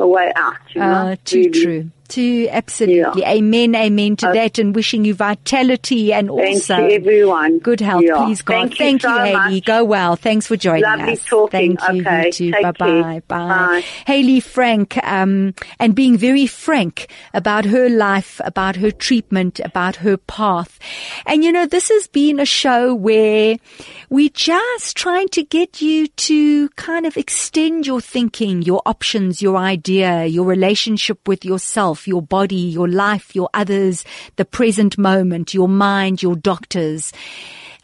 a 0.00 0.06
way 0.06 0.32
out. 0.34 0.56
You 0.74 0.80
know? 0.80 0.86
Uh, 0.86 1.16
too 1.24 1.36
Really. 1.38 1.50
true. 1.64 1.90
Too 2.08 2.48
absolutely. 2.50 3.22
Amen, 3.24 3.74
amen 3.74 4.16
to 4.16 4.26
that 4.32 4.58
and 4.58 4.74
wishing 4.74 5.04
you 5.04 5.14
vitality 5.14 6.12
and 6.12 6.28
Thank 6.28 6.40
also 6.54 6.76
everyone. 6.86 7.58
good 7.58 7.80
health, 7.80 8.02
Yeah. 8.04 8.24
please 8.24 8.42
God. 8.42 8.74
Thank 8.74 9.02
you 9.02 9.08
so 9.10 9.18
Haley. 9.24 9.32
much. 9.34 9.64
Go 9.64 9.84
well. 9.84 10.16
Thanks 10.16 10.46
for 10.46 10.56
joining 10.56 10.84
Lovely 10.84 11.12
us. 11.14 11.24
talking. 11.24 11.76
Thank 11.76 11.94
you, 11.94 12.00
Okay. 12.00 12.30
you 12.44 12.52
bye. 12.52 12.72
Bye. 12.72 13.22
Bye. 13.28 13.84
Haley 14.06 14.40
Frank, 14.40 14.98
um, 15.04 15.54
and 15.78 15.94
being 15.94 16.16
very 16.16 16.46
frank 16.46 17.08
about 17.34 17.64
her 17.66 17.88
life, 17.88 18.40
about 18.44 18.76
her 18.76 18.90
treatment, 18.90 19.60
about 19.64 19.96
her 19.96 20.16
path. 20.16 20.78
And 21.26 21.44
you 21.44 21.52
know, 21.52 21.66
this 21.66 21.88
has 21.88 22.06
been 22.06 22.40
a 22.40 22.46
show 22.46 22.94
where 22.94 23.56
we're 24.10 24.30
just 24.32 24.96
trying 24.96 25.28
to 25.28 25.42
get 25.42 25.80
you 25.82 26.06
to 26.06 26.68
kind 26.70 27.06
of 27.06 27.16
extend 27.16 27.86
your 27.86 28.00
thinking, 28.00 28.62
your 28.62 28.82
options, 28.86 29.42
your 29.42 29.56
idea, 29.56 30.24
your 30.26 30.44
relationship 30.44 31.26
with 31.26 31.44
yourself, 31.44 31.97
your 32.06 32.22
body, 32.22 32.56
your 32.56 32.88
life, 32.88 33.34
your 33.34 33.50
others, 33.54 34.04
the 34.36 34.44
present 34.44 34.98
moment, 34.98 35.54
your 35.54 35.68
mind, 35.68 36.22
your 36.22 36.36
doctors. 36.36 37.12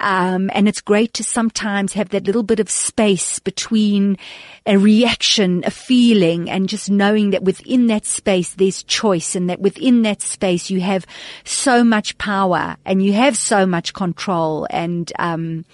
Um, 0.00 0.50
and 0.52 0.68
it's 0.68 0.80
great 0.80 1.14
to 1.14 1.24
sometimes 1.24 1.92
have 1.92 2.10
that 2.10 2.24
little 2.24 2.42
bit 2.42 2.60
of 2.60 2.68
space 2.68 3.38
between 3.38 4.18
a 4.66 4.76
reaction, 4.76 5.62
a 5.64 5.70
feeling, 5.70 6.50
and 6.50 6.68
just 6.68 6.90
knowing 6.90 7.30
that 7.30 7.42
within 7.42 7.86
that 7.88 8.04
space 8.04 8.54
there's 8.54 8.82
choice 8.82 9.36
and 9.36 9.48
that 9.48 9.60
within 9.60 10.02
that 10.02 10.20
space 10.20 10.68
you 10.68 10.80
have 10.80 11.06
so 11.44 11.84
much 11.84 12.18
power 12.18 12.76
and 12.84 13.02
you 13.02 13.12
have 13.12 13.36
so 13.36 13.66
much 13.66 13.94
control 13.94 14.66
and, 14.68 15.12
um, 15.18 15.64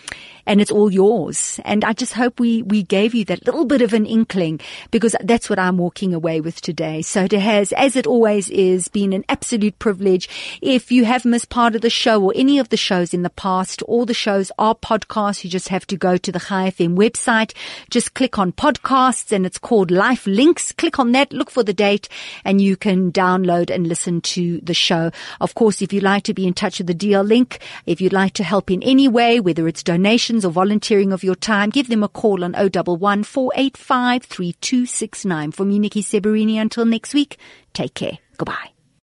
and 0.50 0.60
it's 0.60 0.72
all 0.72 0.92
yours. 0.92 1.60
And 1.64 1.84
I 1.84 1.92
just 1.92 2.12
hope 2.12 2.40
we, 2.40 2.62
we 2.62 2.82
gave 2.82 3.14
you 3.14 3.24
that 3.26 3.46
little 3.46 3.64
bit 3.64 3.82
of 3.82 3.92
an 3.92 4.04
inkling 4.04 4.58
because 4.90 5.14
that's 5.22 5.48
what 5.48 5.60
I'm 5.60 5.78
walking 5.78 6.12
away 6.12 6.40
with 6.40 6.60
today. 6.60 7.02
So 7.02 7.22
it 7.22 7.32
has, 7.34 7.72
as 7.74 7.94
it 7.94 8.04
always 8.04 8.50
is, 8.50 8.88
been 8.88 9.12
an 9.12 9.24
absolute 9.28 9.78
privilege. 9.78 10.28
If 10.60 10.90
you 10.90 11.04
have 11.04 11.24
missed 11.24 11.50
part 11.50 11.76
of 11.76 11.82
the 11.82 11.88
show 11.88 12.20
or 12.20 12.32
any 12.34 12.58
of 12.58 12.70
the 12.70 12.76
shows 12.76 13.14
in 13.14 13.22
the 13.22 13.30
past, 13.30 13.80
all 13.82 14.04
the 14.04 14.12
shows 14.12 14.50
are 14.58 14.74
podcasts. 14.74 15.44
You 15.44 15.50
just 15.50 15.68
have 15.68 15.86
to 15.86 15.96
go 15.96 16.16
to 16.16 16.32
the 16.32 16.40
Chai 16.40 16.72
FM 16.72 16.96
website, 16.96 17.54
just 17.88 18.14
click 18.14 18.36
on 18.36 18.50
podcasts 18.50 19.30
and 19.30 19.46
it's 19.46 19.58
called 19.58 19.92
Life 19.92 20.26
Links. 20.26 20.72
Click 20.72 20.98
on 20.98 21.12
that, 21.12 21.32
look 21.32 21.52
for 21.52 21.62
the 21.62 21.72
date 21.72 22.08
and 22.44 22.60
you 22.60 22.76
can 22.76 23.12
download 23.12 23.70
and 23.72 23.86
listen 23.86 24.20
to 24.22 24.58
the 24.62 24.74
show. 24.74 25.12
Of 25.40 25.54
course, 25.54 25.80
if 25.80 25.92
you'd 25.92 26.02
like 26.02 26.24
to 26.24 26.34
be 26.34 26.48
in 26.48 26.54
touch 26.54 26.78
with 26.78 26.88
the 26.88 26.94
DL 26.94 27.24
Link, 27.24 27.60
if 27.86 28.00
you'd 28.00 28.12
like 28.12 28.32
to 28.32 28.42
help 28.42 28.68
in 28.68 28.82
any 28.82 29.06
way, 29.06 29.38
whether 29.38 29.68
it's 29.68 29.84
donations 29.84 30.39
or 30.44 30.50
volunteering 30.50 31.12
of 31.12 31.24
your 31.24 31.34
time, 31.34 31.70
give 31.70 31.88
them 31.88 32.02
a 32.02 32.08
call 32.08 32.44
on 32.44 32.54
011 32.54 33.24
485 33.24 34.24
3269. 34.24 35.52
For 35.52 35.64
me, 35.64 35.78
Nikki 35.78 36.02
Seberini, 36.02 36.56
until 36.56 36.84
next 36.84 37.14
week, 37.14 37.38
take 37.72 37.94
care. 37.94 38.18
Goodbye. 38.36 38.69